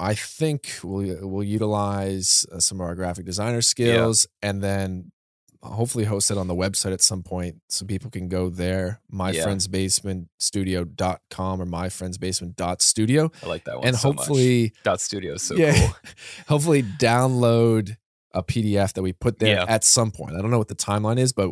i 0.00 0.14
think 0.14 0.70
we'll 0.82 1.28
we'll 1.28 1.44
utilize 1.44 2.44
uh, 2.50 2.58
some 2.58 2.80
of 2.80 2.86
our 2.86 2.94
graphic 2.96 3.24
designer 3.26 3.60
skills 3.62 4.26
and 4.42 4.62
then 4.62 5.12
hopefully 5.62 6.04
host 6.04 6.30
it 6.30 6.38
on 6.38 6.48
the 6.48 6.54
website 6.56 6.92
at 6.92 7.00
some 7.00 7.22
point 7.22 7.60
so 7.68 7.84
people 7.86 8.10
can 8.10 8.28
go 8.28 8.48
there 8.48 9.00
myfriendsbasementstudio.com 9.12 11.62
or 11.62 11.66
myfriendsbasement.studio 11.66 13.30
I 13.42 13.46
like 13.46 13.64
that 13.64 13.78
one. 13.78 13.86
and 13.86 13.96
so 13.96 14.08
much. 14.08 14.16
hopefully 14.18 14.72
Dot 14.82 15.00
Studio 15.00 15.34
is 15.34 15.42
so 15.42 15.54
Yeah. 15.56 15.74
cool. 15.78 15.96
hopefully 16.48 16.82
download 16.82 17.96
a 18.34 18.42
pdf 18.42 18.92
that 18.94 19.02
we 19.02 19.12
put 19.12 19.38
there 19.38 19.56
Yeah. 19.56 19.64
at 19.68 19.84
some 19.84 20.10
point 20.10 20.36
i 20.36 20.40
don't 20.40 20.50
know 20.50 20.58
what 20.58 20.68
the 20.68 20.74
timeline 20.74 21.18
is 21.18 21.32
but 21.32 21.50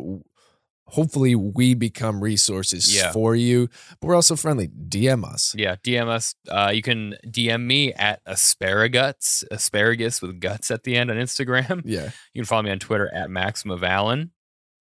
hopefully 0.85 1.35
we 1.35 1.73
become 1.73 2.21
resources 2.21 2.93
Yeah. 2.93 3.11
for 3.11 3.35
you 3.35 3.69
but 3.99 4.07
we're 4.07 4.15
also 4.15 4.35
friendly 4.35 4.67
dm 4.67 5.23
us 5.23 5.53
Yeah, 5.55 5.75
DM 5.77 6.07
us. 6.07 6.35
Uh, 6.49 6.71
you 6.73 6.81
can 6.81 7.15
DM 7.25 7.65
me 7.65 7.93
at 7.93 8.21
asparagus, 8.25 9.43
asparagus 9.51 10.21
with 10.21 10.39
guts 10.39 10.69
at 10.71 10.83
the 10.83 10.95
end 10.97 11.09
on 11.11 11.17
Instagram. 11.17 11.81
yeah 11.85 12.09
You 12.33 12.41
can 12.41 12.45
follow 12.45 12.63
me 12.63 12.71
on 12.71 12.79
Twitter 12.79 13.09
at 13.13 13.29
Maxim 13.29 13.71
of 13.71 13.83
Allen, 13.83 14.31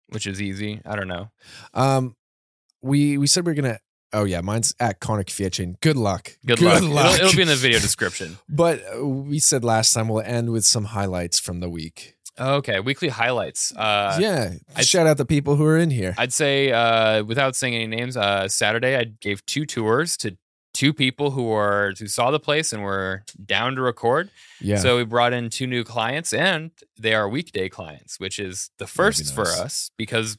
which 0.08 0.26
is 0.26 0.40
easy. 0.40 0.80
I 0.86 0.96
don't 0.96 1.08
know. 1.08 1.30
Um, 1.74 2.16
we 2.82 3.18
we 3.18 3.26
said 3.26 3.44
we 3.44 3.52
are 3.52 3.54
gonna. 3.54 3.78
Oh 4.12 4.24
yeah, 4.24 4.40
mine's 4.40 4.74
at 4.80 5.00
Connor 5.00 5.24
Kwiecien. 5.24 5.78
Good 5.80 5.96
luck. 5.96 6.32
Good, 6.46 6.60
luck. 6.60 6.82
It'll, 6.82 6.96
it'll 7.26 7.36
be 7.36 7.42
in 7.42 7.48
the 7.48 7.56
video 7.56 7.78
description. 7.88 8.38
But 8.48 8.82
uh, 8.96 9.06
we 9.06 9.38
said 9.38 9.64
last 9.64 9.92
time 9.92 10.08
we'll 10.08 10.22
end 10.22 10.50
with 10.50 10.64
some 10.64 10.86
highlights 10.86 11.38
from 11.38 11.60
the 11.60 11.68
week. 11.68 12.14
Okay, 12.40 12.78
weekly 12.80 13.08
highlights. 13.08 13.74
Uh, 13.74 14.16
yeah, 14.20 14.52
I'd- 14.76 14.84
shout 14.86 15.06
out 15.08 15.16
the 15.16 15.26
people 15.26 15.56
who 15.56 15.64
are 15.66 15.76
in 15.76 15.90
here. 15.90 16.14
I'd 16.16 16.32
say, 16.32 16.70
uh, 16.70 17.24
without 17.24 17.56
saying 17.56 17.74
any 17.74 17.86
names, 17.88 18.16
uh, 18.16 18.46
Saturday 18.48 18.96
I 18.96 19.04
gave 19.04 19.44
two 19.44 19.66
tours 19.66 20.16
to 20.18 20.36
two 20.72 20.94
people 20.94 21.32
who 21.32 21.44
were 21.44 21.94
who 21.98 22.06
saw 22.06 22.30
the 22.30 22.38
place 22.38 22.72
and 22.72 22.84
were 22.84 23.24
down 23.44 23.74
to 23.74 23.82
record. 23.82 24.30
yeah, 24.60 24.76
So 24.76 24.96
we 24.98 25.04
brought 25.04 25.32
in 25.32 25.50
two 25.50 25.66
new 25.66 25.82
clients, 25.82 26.32
and 26.32 26.70
they 26.96 27.12
are 27.14 27.28
weekday 27.28 27.68
clients, 27.68 28.20
which 28.20 28.38
is 28.38 28.70
the 28.78 28.86
first 28.86 29.34
for 29.34 29.48
us 29.48 29.90
because 29.96 30.38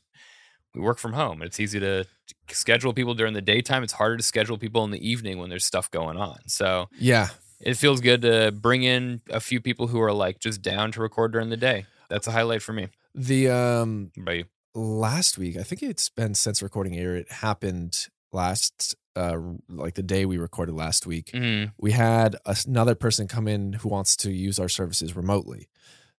we 0.75 0.82
work 0.82 0.97
from 0.99 1.13
home. 1.13 1.41
It's 1.41 1.60
easy 1.60 1.79
to 1.79 2.05
schedule 2.49 2.93
people 2.93 3.13
during 3.15 3.34
the 3.34 3.41
daytime. 3.41 3.84
It's 3.84 3.93
harder 3.93 4.17
to 4.17 4.23
schedule 4.23 4.58
people 4.58 4.84
in 4.84 4.91
the 4.91 5.08
evening 5.10 5.39
when 5.39 5.49
there's 5.49 5.65
stuff 5.65 5.89
going 5.91 6.17
on. 6.17 6.38
So 6.47 6.89
yeah. 6.97 7.29
it 7.60 7.75
feels 7.75 8.01
good 8.01 8.21
to 8.21 8.51
bring 8.51 8.84
in 8.84 9.21
a 9.29 9.39
few 9.39 9.60
people 9.62 9.88
who 9.88 9.99
are 10.01 10.13
like 10.13 10.39
just 10.39 10.62
down 10.62 10.91
to 10.93 11.01
record 11.01 11.32
during 11.32 11.49
the 11.49 11.58
day. 11.58 11.86
That's 12.10 12.27
a 12.27 12.32
highlight 12.32 12.62
for 12.62 12.73
me. 12.73 12.88
The 13.15 13.49
um 13.49 14.12
What 14.15 14.21
about 14.23 14.38
you? 14.38 14.45
last 14.75 15.38
week, 15.38 15.58
I 15.58 15.63
think 15.63 15.82
it's 15.84 16.10
been 16.10 16.36
since 16.36 16.62
recording 16.62 16.93
here. 16.93 17.15
It 17.15 17.32
happened 17.32 18.08
last 18.32 18.95
uh 19.15 19.38
like 19.67 19.95
the 19.95 20.03
day 20.03 20.25
we 20.25 20.38
recorded 20.38 20.75
last 20.75 21.08
week. 21.08 21.32
Mhm. 21.34 21.71
we 21.79 21.91
had 21.91 22.36
another 22.45 22.93
person 22.95 23.27
come 23.27 23.47
in 23.47 23.73
who 23.73 23.89
wants 23.89 24.15
to 24.17 24.32
use 24.32 24.60
our 24.60 24.69
services 24.69 25.15
remotely. 25.15 25.67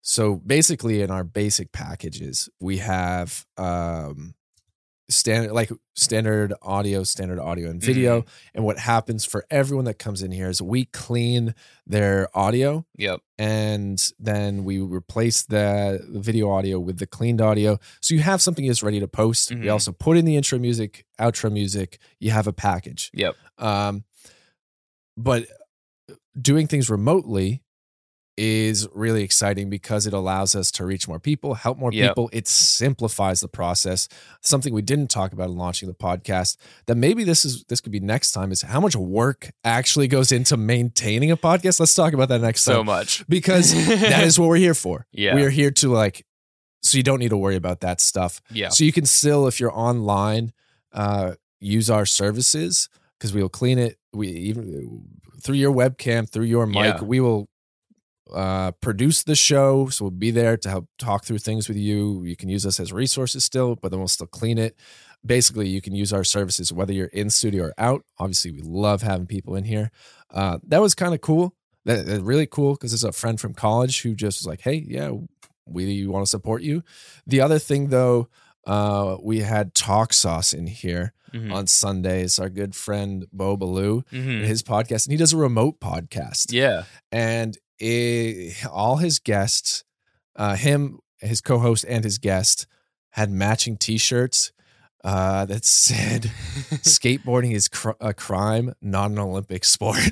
So 0.01 0.35
basically, 0.35 1.01
in 1.01 1.11
our 1.11 1.23
basic 1.23 1.71
packages, 1.71 2.49
we 2.59 2.77
have 2.79 3.45
um, 3.57 4.33
standard 5.11 5.51
like 5.51 5.71
standard 5.95 6.53
audio, 6.61 7.03
standard 7.03 7.39
audio 7.39 7.69
and 7.69 7.81
video. 7.81 8.25
And 8.55 8.63
what 8.63 8.79
happens 8.79 9.25
for 9.25 9.45
everyone 9.51 9.85
that 9.85 9.99
comes 9.99 10.21
in 10.23 10.31
here 10.31 10.49
is 10.49 10.61
we 10.61 10.85
clean 10.85 11.53
their 11.85 12.27
audio 12.37 12.85
Yep. 12.97 13.19
and 13.37 14.01
then 14.19 14.63
we 14.63 14.79
replace 14.79 15.43
the, 15.43 15.99
video 16.09 16.49
audio 16.49 16.79
with 16.79 16.97
the 16.99 17.07
cleaned 17.07 17.41
audio. 17.41 17.77
So 18.01 18.13
you 18.15 18.21
have 18.21 18.41
something 18.41 18.65
that's 18.65 18.81
ready 18.83 18.99
to 18.99 19.07
post. 19.07 19.51
We 19.51 19.57
Mhm. 19.67 19.71
also 19.71 19.91
put 19.91 20.17
in 20.17 20.25
the 20.25 20.35
intro 20.35 20.57
music, 20.59 21.05
outro 21.19 21.51
music. 21.51 21.99
You 22.19 22.31
have 22.31 22.47
a 22.47 22.53
package. 22.53 23.11
Yep. 23.13 23.35
Um, 23.57 24.05
but 25.17 25.45
doing 26.39 26.67
things 26.67 26.89
remotely 26.89 27.61
is 28.43 28.87
really 28.93 29.21
exciting 29.23 29.69
because 29.69 30.07
it 30.07 30.13
allows 30.13 30.55
us 30.55 30.71
to 30.71 30.83
reach 30.83 31.07
more 31.07 31.19
people, 31.19 31.53
help 31.53 31.77
more 31.77 31.91
Yep. 31.93 32.09
people. 32.09 32.29
It 32.33 32.47
simplifies 32.47 33.39
the 33.39 33.47
process. 33.47 34.07
Something 34.41 34.73
we 34.73 34.81
didn't 34.81 35.09
talk 35.11 35.31
about 35.31 35.49
in 35.49 35.57
launching 35.57 35.87
the 35.87 35.93
podcast 35.93 36.57
that 36.87 36.95
maybe 36.95 37.23
this 37.23 37.45
is 37.45 37.63
this 37.69 37.79
could 37.81 37.91
be 37.91 37.99
next 37.99 38.31
time 38.31 38.51
is 38.51 38.63
how 38.63 38.79
much 38.79 38.95
work 38.95 39.51
actually 39.63 40.07
goes 40.07 40.31
into 40.31 40.57
maintaining 40.57 41.29
a 41.29 41.37
podcast. 41.37 41.79
Let's 41.79 41.93
talk 41.93 42.13
about 42.13 42.29
that 42.29 42.41
next 42.41 42.63
So 42.63 42.71
time 42.73 42.79
So 42.79 42.83
much. 42.83 43.23
because 43.29 43.73
that 43.73 44.23
is 44.23 44.39
what 44.39 44.49
we're 44.49 44.55
here 44.55 44.73
for. 44.73 45.05
Yeah. 45.11 45.35
We're 45.35 45.51
here 45.51 45.69
to 45.71 45.89
like 45.91 46.25
so 46.81 46.97
you 46.97 47.03
don't 47.03 47.19
need 47.19 47.29
to 47.29 47.37
worry 47.37 47.55
about 47.57 47.81
that 47.81 48.01
stuff. 48.01 48.41
Yeah. 48.49 48.69
So 48.69 48.83
you 48.83 48.91
can 48.91 49.05
still, 49.05 49.45
if 49.47 49.59
you're 49.59 49.71
online, 49.77 50.51
uh, 50.93 51.33
use 51.59 51.91
our 51.91 52.07
services 52.07 52.89
because 53.19 53.33
we'll 53.35 53.49
clean 53.49 53.77
it. 53.77 53.99
We 54.13 54.29
even 54.29 55.03
through 55.43 55.57
your 55.57 55.71
webcam, 55.71 56.27
through 56.27 56.45
your 56.45 56.65
mic, 56.65 56.95
Yeah. 56.95 57.03
we 57.03 57.19
will 57.19 57.47
uh, 58.33 58.71
produce 58.81 59.23
the 59.23 59.35
show. 59.35 59.87
So 59.89 60.05
we'll 60.05 60.11
be 60.11 60.31
there 60.31 60.57
to 60.57 60.69
help 60.69 60.87
talk 60.97 61.25
through 61.25 61.39
things 61.39 61.67
with 61.67 61.77
you. 61.77 62.23
You 62.23 62.35
can 62.35 62.49
use 62.49 62.65
us 62.65 62.79
as 62.79 62.91
resources 62.93 63.43
still, 63.43 63.75
but 63.75 63.89
then 63.91 63.99
we'll 63.99 64.07
still 64.07 64.27
clean 64.27 64.57
it. 64.57 64.75
Basically, 65.25 65.67
you 65.67 65.81
can 65.81 65.93
use 65.93 66.11
our 66.13 66.23
services 66.23 66.73
whether 66.73 66.93
you're 66.93 67.07
in 67.07 67.29
studio 67.29 67.65
or 67.65 67.73
out. 67.77 68.03
Obviously, 68.17 68.51
we 68.51 68.61
love 68.61 69.01
having 69.03 69.27
people 69.27 69.55
in 69.55 69.63
here. 69.65 69.91
Uh, 70.33 70.57
that 70.67 70.81
was 70.81 70.95
kind 70.95 71.13
of 71.13 71.21
cool. 71.21 71.53
That, 71.85 72.05
that 72.05 72.21
really 72.21 72.45
cool 72.47 72.73
because 72.73 72.93
it's 72.93 73.03
a 73.03 73.11
friend 73.11 73.39
from 73.39 73.53
college 73.53 74.01
who 74.01 74.15
just 74.15 74.39
was 74.41 74.47
like, 74.47 74.61
"Hey, 74.61 74.83
yeah, 74.87 75.11
we 75.65 76.05
want 76.07 76.25
to 76.25 76.29
support 76.29 76.61
you." 76.63 76.83
The 77.27 77.41
other 77.41 77.59
thing, 77.59 77.89
though, 77.89 78.29
uh, 78.67 79.17
we 79.21 79.39
had 79.39 79.73
Talk 79.73 80.13
Sauce 80.13 80.53
in 80.53 80.67
here 80.67 81.13
Mhm. 81.33 81.51
on 81.51 81.65
Sundays. 81.67 82.37
Our 82.39 82.49
good 82.49 82.75
friend 82.75 83.25
Bo 83.33 83.57
Baloo, 83.57 84.03
Mhm. 84.11 84.43
his 84.45 84.61
podcast, 84.63 85.05
and 85.05 85.11
he 85.11 85.17
does 85.17 85.33
a 85.33 85.37
remote 85.37 85.79
podcast. 85.79 86.51
Yeah. 86.51 86.83
And 87.11 87.57
it, 87.81 88.65
all 88.67 88.97
his 88.97 89.19
guests, 89.19 89.83
uh, 90.35 90.55
him, 90.55 90.99
his 91.19 91.41
co-host, 91.41 91.85
and 91.87 92.03
his 92.03 92.17
guest 92.17 92.67
had 93.11 93.29
matching 93.29 93.77
T-shirts 93.77 94.51
uh, 95.03 95.45
that 95.45 95.65
said 95.65 96.23
"Skateboarding 96.83 97.53
is 97.53 97.67
cr- 97.67 97.91
a 97.99 98.13
crime, 98.13 98.73
not 98.81 99.11
an 99.11 99.19
Olympic 99.19 99.65
sport." 99.65 99.97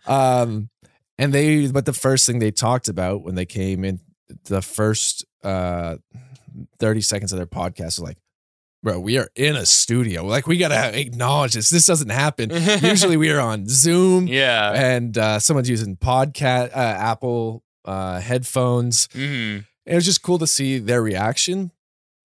um, 0.06 0.70
and 1.18 1.32
they, 1.32 1.70
but 1.70 1.84
the 1.84 1.92
first 1.92 2.26
thing 2.26 2.38
they 2.38 2.50
talked 2.50 2.88
about 2.88 3.22
when 3.22 3.34
they 3.34 3.46
came 3.46 3.84
in, 3.84 4.00
the 4.44 4.62
first 4.62 5.24
uh, 5.42 5.96
30 6.78 7.00
seconds 7.02 7.32
of 7.32 7.38
their 7.38 7.46
podcast 7.46 7.98
was 7.98 8.00
like, 8.00 8.18
bro, 8.84 9.00
we 9.00 9.18
are 9.18 9.28
in 9.34 9.56
a 9.56 9.64
studio. 9.64 10.24
Like, 10.24 10.46
we 10.46 10.58
got 10.58 10.68
to 10.68 11.00
acknowledge 11.00 11.54
this. 11.54 11.70
This 11.70 11.86
doesn't 11.86 12.10
happen. 12.10 12.50
Usually 12.82 13.16
we 13.16 13.30
are 13.30 13.40
on 13.40 13.66
Zoom 13.66 14.28
yeah. 14.28 14.72
and 14.72 15.16
uh, 15.16 15.38
someone's 15.40 15.70
using 15.70 15.96
podcast, 15.96 16.70
uh, 16.76 16.78
Apple 16.78 17.64
uh, 17.86 18.20
headphones. 18.20 19.08
hmm 19.12 19.58
It 19.86 19.94
was 19.94 20.04
just 20.04 20.22
cool 20.22 20.38
to 20.38 20.46
see 20.46 20.78
their 20.78 21.02
reaction. 21.02 21.72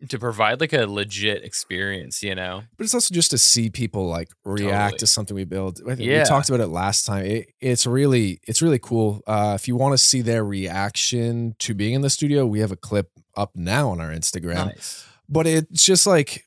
To 0.07 0.19
provide 0.19 0.61
like 0.61 0.71
a 0.73 0.85
legit 0.85 1.43
experience, 1.43 2.23
you 2.23 2.35
know? 2.35 2.63
But 2.77 2.83
it's 2.85 2.93
also 2.93 3.13
just 3.13 3.31
to 3.31 3.37
see 3.37 3.69
people 3.69 4.07
like 4.07 4.29
react 4.45 4.91
Totally. 4.91 4.97
to 4.99 5.07
something 5.07 5.35
we 5.35 5.45
build. 5.45 5.81
I 5.85 5.95
think 5.95 6.09
Yeah. 6.09 6.19
We 6.19 6.25
talked 6.25 6.49
about 6.49 6.61
it 6.61 6.67
last 6.67 7.05
time. 7.05 7.25
It, 7.25 7.53
it's 7.59 7.85
really, 7.85 8.39
it's 8.43 8.61
really 8.61 8.79
cool. 8.79 9.21
Uh, 9.27 9.53
if 9.55 9.67
you 9.67 9.75
want 9.75 9.93
to 9.93 9.97
see 9.97 10.21
their 10.21 10.43
reaction 10.45 11.55
to 11.59 11.73
being 11.73 11.93
in 11.93 12.01
the 12.01 12.09
studio, 12.09 12.45
we 12.45 12.59
have 12.59 12.71
a 12.71 12.77
clip 12.77 13.11
up 13.35 13.55
now 13.55 13.89
on 13.89 13.99
our 13.99 14.09
Instagram. 14.09 14.67
Nice. 14.67 15.05
But 15.27 15.47
it's 15.47 15.85
just 15.85 16.07
like, 16.07 16.45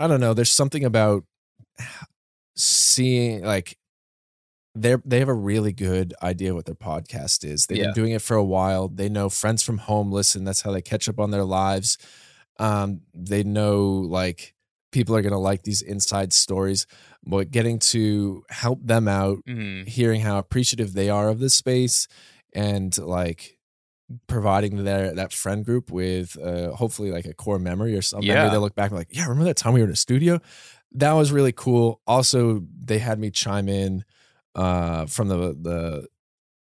I 0.00 0.08
don't 0.08 0.20
know. 0.20 0.34
There's 0.34 0.50
something 0.50 0.84
about 0.84 1.24
seeing 2.56 3.42
like 3.44 3.78
they're 4.74 5.02
they 5.06 5.20
have 5.20 5.28
a 5.28 5.34
really 5.34 5.72
good 5.72 6.14
idea 6.22 6.54
what 6.54 6.66
their 6.66 6.76
podcast 6.76 7.44
is. 7.44 7.66
They've 7.66 7.78
Yeah. 7.78 7.82
been 7.82 7.92
doing 7.92 8.12
it 8.12 8.22
for 8.22 8.36
a 8.36 8.44
while. 8.44 8.88
They 8.88 9.08
know 9.10 9.30
friends 9.30 9.62
from 9.62 9.78
home 9.78 10.12
listen. 10.12 10.44
That's 10.44 10.62
how 10.62 10.72
they 10.72 10.82
catch 10.82 11.08
up 11.08 11.20
on 11.20 11.32
their 11.32 11.44
lives. 11.44 11.98
Um, 12.58 13.02
they 13.14 13.44
know 13.44 13.84
like 13.88 14.54
people 14.92 15.16
are 15.16 15.22
gonna 15.22 15.40
like 15.40 15.64
these 15.64 15.82
inside 15.82 16.32
stories. 16.34 16.86
But 17.26 17.52
getting 17.52 17.80
to 17.80 18.44
help 18.50 18.80
them 18.86 19.08
out, 19.08 19.40
hmm 19.46 19.82
hearing 19.86 20.22
how 20.22 20.38
appreciative 20.38 20.94
they 20.94 21.10
are 21.10 21.30
of 21.30 21.40
this 21.40 21.54
space, 21.54 22.08
and 22.54 22.96
like 22.98 23.58
providing 24.26 24.84
their 24.84 25.14
that 25.14 25.32
friend 25.32 25.64
group 25.64 25.90
with 25.90 26.36
uh, 26.42 26.70
hopefully 26.72 27.10
like 27.10 27.26
a 27.26 27.34
core 27.34 27.58
memory 27.58 27.94
or 27.96 28.02
something. 28.02 28.28
Yeah. 28.28 28.48
They 28.48 28.56
look 28.56 28.74
back 28.74 28.90
and 28.90 28.98
like, 28.98 29.08
yeah, 29.10 29.22
remember 29.24 29.44
that 29.44 29.56
time 29.56 29.72
we 29.74 29.80
were 29.80 29.86
in 29.86 29.92
a 29.92 29.96
studio? 29.96 30.40
That 30.92 31.12
was 31.12 31.30
really 31.32 31.52
cool. 31.52 32.00
Also, 32.06 32.62
they 32.84 32.98
had 32.98 33.18
me 33.18 33.30
chime 33.30 33.68
in 33.68 34.04
uh, 34.54 35.06
from 35.06 35.28
the 35.28 35.36
the 35.36 36.06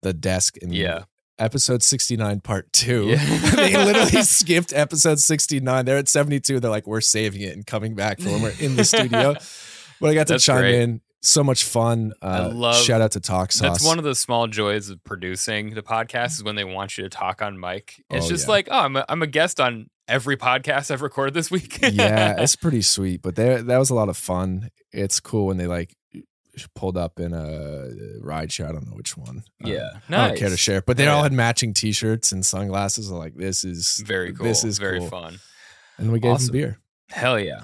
the 0.02 0.12
desk 0.14 0.56
in 0.58 0.72
Yeah. 0.72 1.04
episode 1.38 1.82
69 1.82 2.40
part 2.40 2.72
2 2.72 3.06
Yeah. 3.08 3.16
they 3.56 3.76
literally 3.76 4.22
skipped 4.22 4.72
episode 4.72 5.18
69 5.18 5.84
they're 5.84 5.96
at 5.98 6.08
72 6.08 6.60
they're 6.60 6.70
like 6.70 6.86
we're 6.86 7.00
saving 7.00 7.40
it 7.40 7.54
and 7.54 7.66
coming 7.66 7.94
back 7.94 8.20
for 8.20 8.28
when 8.30 8.42
we're 8.42 8.52
in 8.60 8.76
the 8.76 8.84
studio 8.84 9.34
but 10.00 10.10
i 10.10 10.14
got 10.14 10.26
to 10.28 10.34
That's 10.34 10.44
chime 10.44 10.58
great. 10.60 10.74
in 10.82 11.00
so 11.24 11.42
much 11.44 11.64
fun 11.64 12.12
uh, 12.22 12.50
love- 12.52 12.76
shout 12.76 13.00
out 13.00 13.12
to 13.12 13.20
talk 13.20 13.50
sauce 13.52 13.62
That's 13.62 13.84
one 13.84 13.98
of 13.98 14.04
the 14.04 14.14
small 14.14 14.46
joys 14.46 14.88
of 14.90 15.02
producing 15.04 15.74
the 15.74 15.82
podcast 15.82 16.32
is 16.32 16.44
when 16.44 16.54
they 16.56 16.64
want 16.64 16.96
you 16.98 17.04
to 17.04 17.10
talk 17.10 17.40
on 17.42 17.58
mic. 17.58 18.02
It's 18.10 18.26
Oh, 18.26 18.28
just 18.28 18.46
yeah. 18.46 18.50
like, 18.52 18.68
oh, 18.70 18.78
I'm 18.80 18.96
a, 18.96 19.04
I'm 19.08 19.22
a 19.22 19.26
guest 19.26 19.60
on 19.60 19.88
every 20.06 20.36
podcast 20.36 20.90
I've 20.90 21.02
recorded 21.02 21.32
this 21.34 21.50
week. 21.50 21.78
yeah, 21.92 22.36
it's 22.40 22.56
pretty 22.56 22.82
sweet. 22.82 23.22
But 23.22 23.36
there, 23.36 23.62
that 23.62 23.78
was 23.78 23.90
a 23.90 23.94
lot 23.94 24.08
of 24.08 24.16
fun. 24.16 24.68
It's 24.92 25.18
cool 25.20 25.46
when 25.46 25.56
they 25.56 25.66
like 25.66 25.94
pulled 26.74 26.96
up 26.96 27.18
in 27.18 27.32
a 27.32 27.88
ride 28.20 28.52
share. 28.52 28.68
I 28.68 28.72
don't 28.72 28.86
know 28.86 28.94
which 28.96 29.16
one. 29.16 29.42
Um, 29.64 29.70
yeah. 29.70 29.90
I 30.10 30.28
don't 30.28 30.36
care 30.38 30.50
to 30.50 30.56
share. 30.56 30.82
But 30.82 30.96
they 30.96 31.04
Yeah. 31.04 31.14
all 31.14 31.22
had 31.22 31.32
matching 31.32 31.74
T-shirts 31.74 32.30
and 32.32 32.44
sunglasses. 32.46 33.10
I'm 33.10 33.18
like 33.18 33.34
this 33.34 33.64
is 33.64 34.02
Very 34.06 34.32
cool. 34.32 34.44
This 34.46 34.62
is 34.62 34.78
very 34.78 34.98
cool. 35.00 35.08
fun. 35.08 35.40
And 35.98 36.12
we 36.12 36.20
gave 36.20 36.32
Awesome. 36.32 36.46
them 36.48 36.52
beer. 36.52 36.78
Hell 37.10 37.40
yeah. 37.40 37.62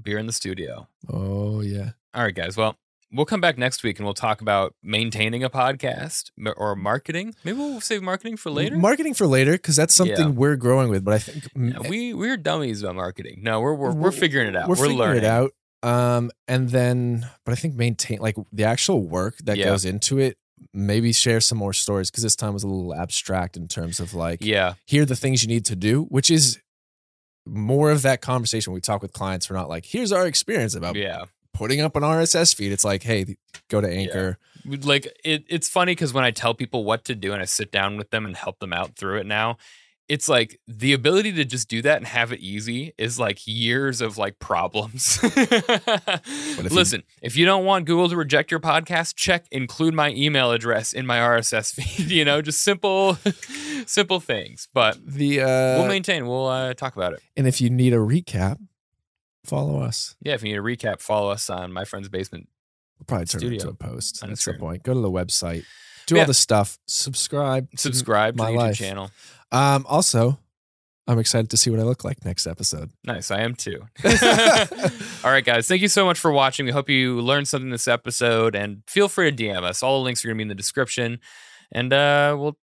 Beer 0.00 0.18
in 0.18 0.26
the 0.26 0.32
studio. 0.32 0.86
Oh 1.08 1.60
yeah. 1.62 1.90
All 2.14 2.22
right, 2.22 2.34
guys. 2.34 2.56
Well, 2.56 2.76
we'll 3.12 3.26
come 3.26 3.40
back 3.40 3.56
next 3.58 3.82
week 3.82 3.98
and 3.98 4.06
we'll 4.06 4.14
talk 4.14 4.40
about 4.40 4.74
maintaining 4.82 5.42
a 5.42 5.50
podcast 5.50 6.30
or 6.56 6.76
marketing. 6.76 7.34
Maybe 7.44 7.58
we'll 7.58 7.80
save 7.80 8.02
marketing 8.02 8.36
for 8.36 8.50
later. 8.50 8.76
Marketing 8.76 9.14
for 9.14 9.26
later 9.26 9.52
because 9.52 9.76
that's 9.76 9.94
something 9.94 10.16
Yeah. 10.18 10.26
we're 10.28 10.56
growing 10.56 10.88
with. 10.90 11.04
But 11.04 11.14
I 11.14 11.18
think 11.18 11.44
Yeah, 11.56 11.88
we 11.88 12.12
we're 12.14 12.36
dummies 12.36 12.82
about 12.82 12.96
marketing. 12.96 13.40
No, 13.42 13.60
we're 13.60 13.74
we're, 13.74 13.92
we're 13.92 14.12
figuring 14.12 14.48
it 14.48 14.56
out. 14.56 14.68
We're, 14.68 14.74
We're, 14.76 14.76
figuring 14.88 14.98
learning 14.98 15.24
it 15.24 15.26
out. 15.26 15.50
Um, 15.82 16.30
and 16.48 16.68
then, 16.70 17.28
but 17.44 17.52
I 17.52 17.54
think 17.54 17.74
maintain 17.76 18.18
like 18.18 18.36
the 18.52 18.64
actual 18.64 19.02
work 19.02 19.38
that 19.44 19.56
Yeah. 19.56 19.66
goes 19.66 19.84
into 19.84 20.18
it. 20.18 20.36
Maybe 20.74 21.12
share 21.12 21.40
some 21.40 21.56
more 21.56 21.72
stories 21.72 22.10
because 22.10 22.24
this 22.24 22.34
time 22.34 22.52
was 22.52 22.64
a 22.64 22.68
little 22.68 22.92
abstract 22.94 23.56
in 23.56 23.68
terms 23.68 24.00
of 24.00 24.12
like 24.12 24.42
Yeah, 24.44 24.74
here 24.86 25.02
are 25.02 25.06
the 25.06 25.14
things 25.16 25.42
you 25.42 25.48
need 25.48 25.64
to 25.66 25.76
do, 25.76 26.02
which 26.06 26.30
is 26.32 26.58
more 27.46 27.90
of 27.90 28.02
that 28.02 28.20
conversation 28.20 28.72
we 28.72 28.80
talk 28.80 29.00
with 29.00 29.12
clients. 29.12 29.48
We're 29.48 29.56
not 29.56 29.68
like, 29.68 29.86
here's 29.86 30.12
our 30.12 30.26
experience 30.26 30.74
about 30.74 30.96
yeah. 30.96 31.24
Putting 31.58 31.80
up 31.80 31.96
an 31.96 32.02
RSS 32.04 32.54
feed. 32.54 32.70
It's 32.72 32.84
like, 32.84 33.02
hey, 33.02 33.36
go 33.68 33.80
to 33.80 33.88
Anchor. 33.88 34.38
Like 34.64 35.06
it, 35.24 35.44
it's 35.48 35.68
funny 35.68 35.92
because 35.92 36.12
when 36.14 36.24
I 36.24 36.30
tell 36.30 36.54
people 36.54 36.84
what 36.84 37.04
to 37.06 37.14
do 37.14 37.32
and 37.32 37.42
I 37.42 37.46
sit 37.46 37.72
down 37.72 37.96
with 37.96 38.10
them 38.10 38.24
and 38.26 38.36
help 38.36 38.58
them 38.60 38.72
out 38.72 38.96
through 38.96 39.18
it 39.18 39.26
now, 39.26 39.56
it's 40.08 40.26
like 40.28 40.58
the 40.66 40.92
ability 40.94 41.32
to 41.32 41.44
just 41.44 41.68
do 41.68 41.82
that 41.82 41.98
and 41.98 42.06
have 42.06 42.32
it 42.32 42.40
easy 42.40 42.94
is 42.96 43.18
like 43.18 43.46
years 43.46 44.00
of 44.00 44.16
like 44.16 44.38
problems. 44.38 45.18
if 45.22 46.58
you- 46.58 46.68
Listen, 46.70 47.02
if 47.22 47.36
you 47.36 47.44
don't 47.44 47.64
want 47.64 47.84
Google 47.86 48.08
to 48.08 48.16
reject 48.16 48.50
your 48.50 48.60
podcast, 48.60 49.16
check 49.16 49.46
include 49.50 49.92
my 49.94 50.10
email 50.12 50.50
address 50.52 50.92
in 50.94 51.06
my 51.06 51.18
RSS 51.18 51.72
feed. 51.98 52.10
You 52.10 52.24
know, 52.24 52.40
just 52.40 52.62
simple, 52.62 53.18
simple 53.86 54.20
things. 54.20 54.68
But 54.72 54.96
The 55.04 55.40
uh, 55.42 55.46
we'll 55.78 55.88
maintain. 55.88 56.26
We'll 56.26 56.46
uh, 56.46 56.74
talk 56.74 56.96
about 56.96 57.12
it. 57.14 57.20
and 57.36 57.46
if 57.46 57.60
you 57.60 57.68
need 57.68 57.92
a 57.92 57.96
recap, 57.98 58.58
follow 59.48 59.80
us. 59.80 60.14
Yeah, 60.22 60.34
if 60.34 60.42
you 60.42 60.50
need 60.50 60.58
a 60.58 60.62
recap, 60.62 61.00
follow 61.00 61.30
us 61.30 61.48
on 61.50 61.72
my 61.72 61.84
friend's 61.84 62.08
basement. 62.08 62.48
We'll 62.98 63.06
probably 63.06 63.26
turn 63.26 63.42
it 63.44 63.52
into 63.54 63.68
a 63.68 63.74
post 63.74 64.22
On 64.22 64.30
at 64.30 64.38
some 64.38 64.56
point. 64.56 64.82
Go 64.82 64.92
to 64.94 65.00
the 65.00 65.10
website, 65.10 65.64
do 66.06 66.14
Yeah. 66.16 66.22
all 66.22 66.26
the 66.26 66.34
stuff, 66.34 66.78
subscribe, 66.86 67.68
Subscribe 67.76 68.36
to 68.36 68.42
my 68.42 68.50
the 68.50 68.56
YouTube 68.56 68.60
life. 68.60 68.76
channel. 68.76 69.10
Um, 69.52 69.86
also, 69.88 70.38
I'm 71.06 71.18
excited 71.18 71.48
to 71.50 71.56
see 71.56 71.70
what 71.70 71.80
I 71.80 71.84
look 71.84 72.04
like 72.04 72.24
next 72.24 72.46
episode. 72.46 72.90
Nice, 73.04 73.30
I 73.30 73.40
am 73.40 73.54
too. 73.54 73.82
All 75.24 75.30
right, 75.30 75.44
guys, 75.44 75.66
thank 75.66 75.80
you 75.80 75.88
so 75.88 76.04
much 76.04 76.18
for 76.18 76.30
watching. 76.30 76.66
We 76.66 76.72
hope 76.72 76.90
you 76.90 77.20
learned 77.20 77.48
something 77.48 77.70
this 77.70 77.88
episode, 77.88 78.54
and 78.54 78.82
feel 78.86 79.08
free 79.08 79.30
to 79.30 79.36
DM 79.44 79.62
us. 79.62 79.82
All 79.82 80.00
the 80.00 80.04
links 80.04 80.22
are 80.24 80.28
going 80.28 80.36
to 80.36 80.38
be 80.38 80.42
in 80.42 80.48
the 80.48 80.54
description, 80.54 81.20
and 81.72 81.92
uh, 81.94 82.36
we'll 82.38 82.58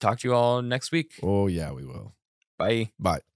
talk 0.00 0.20
to 0.20 0.28
you 0.28 0.34
all 0.34 0.62
next 0.62 0.92
week. 0.92 1.18
oh 1.22 1.46
yeah, 1.48 1.72
we 1.72 1.84
will. 1.84 2.14
Bye. 2.58 2.90
Bye. 2.98 3.33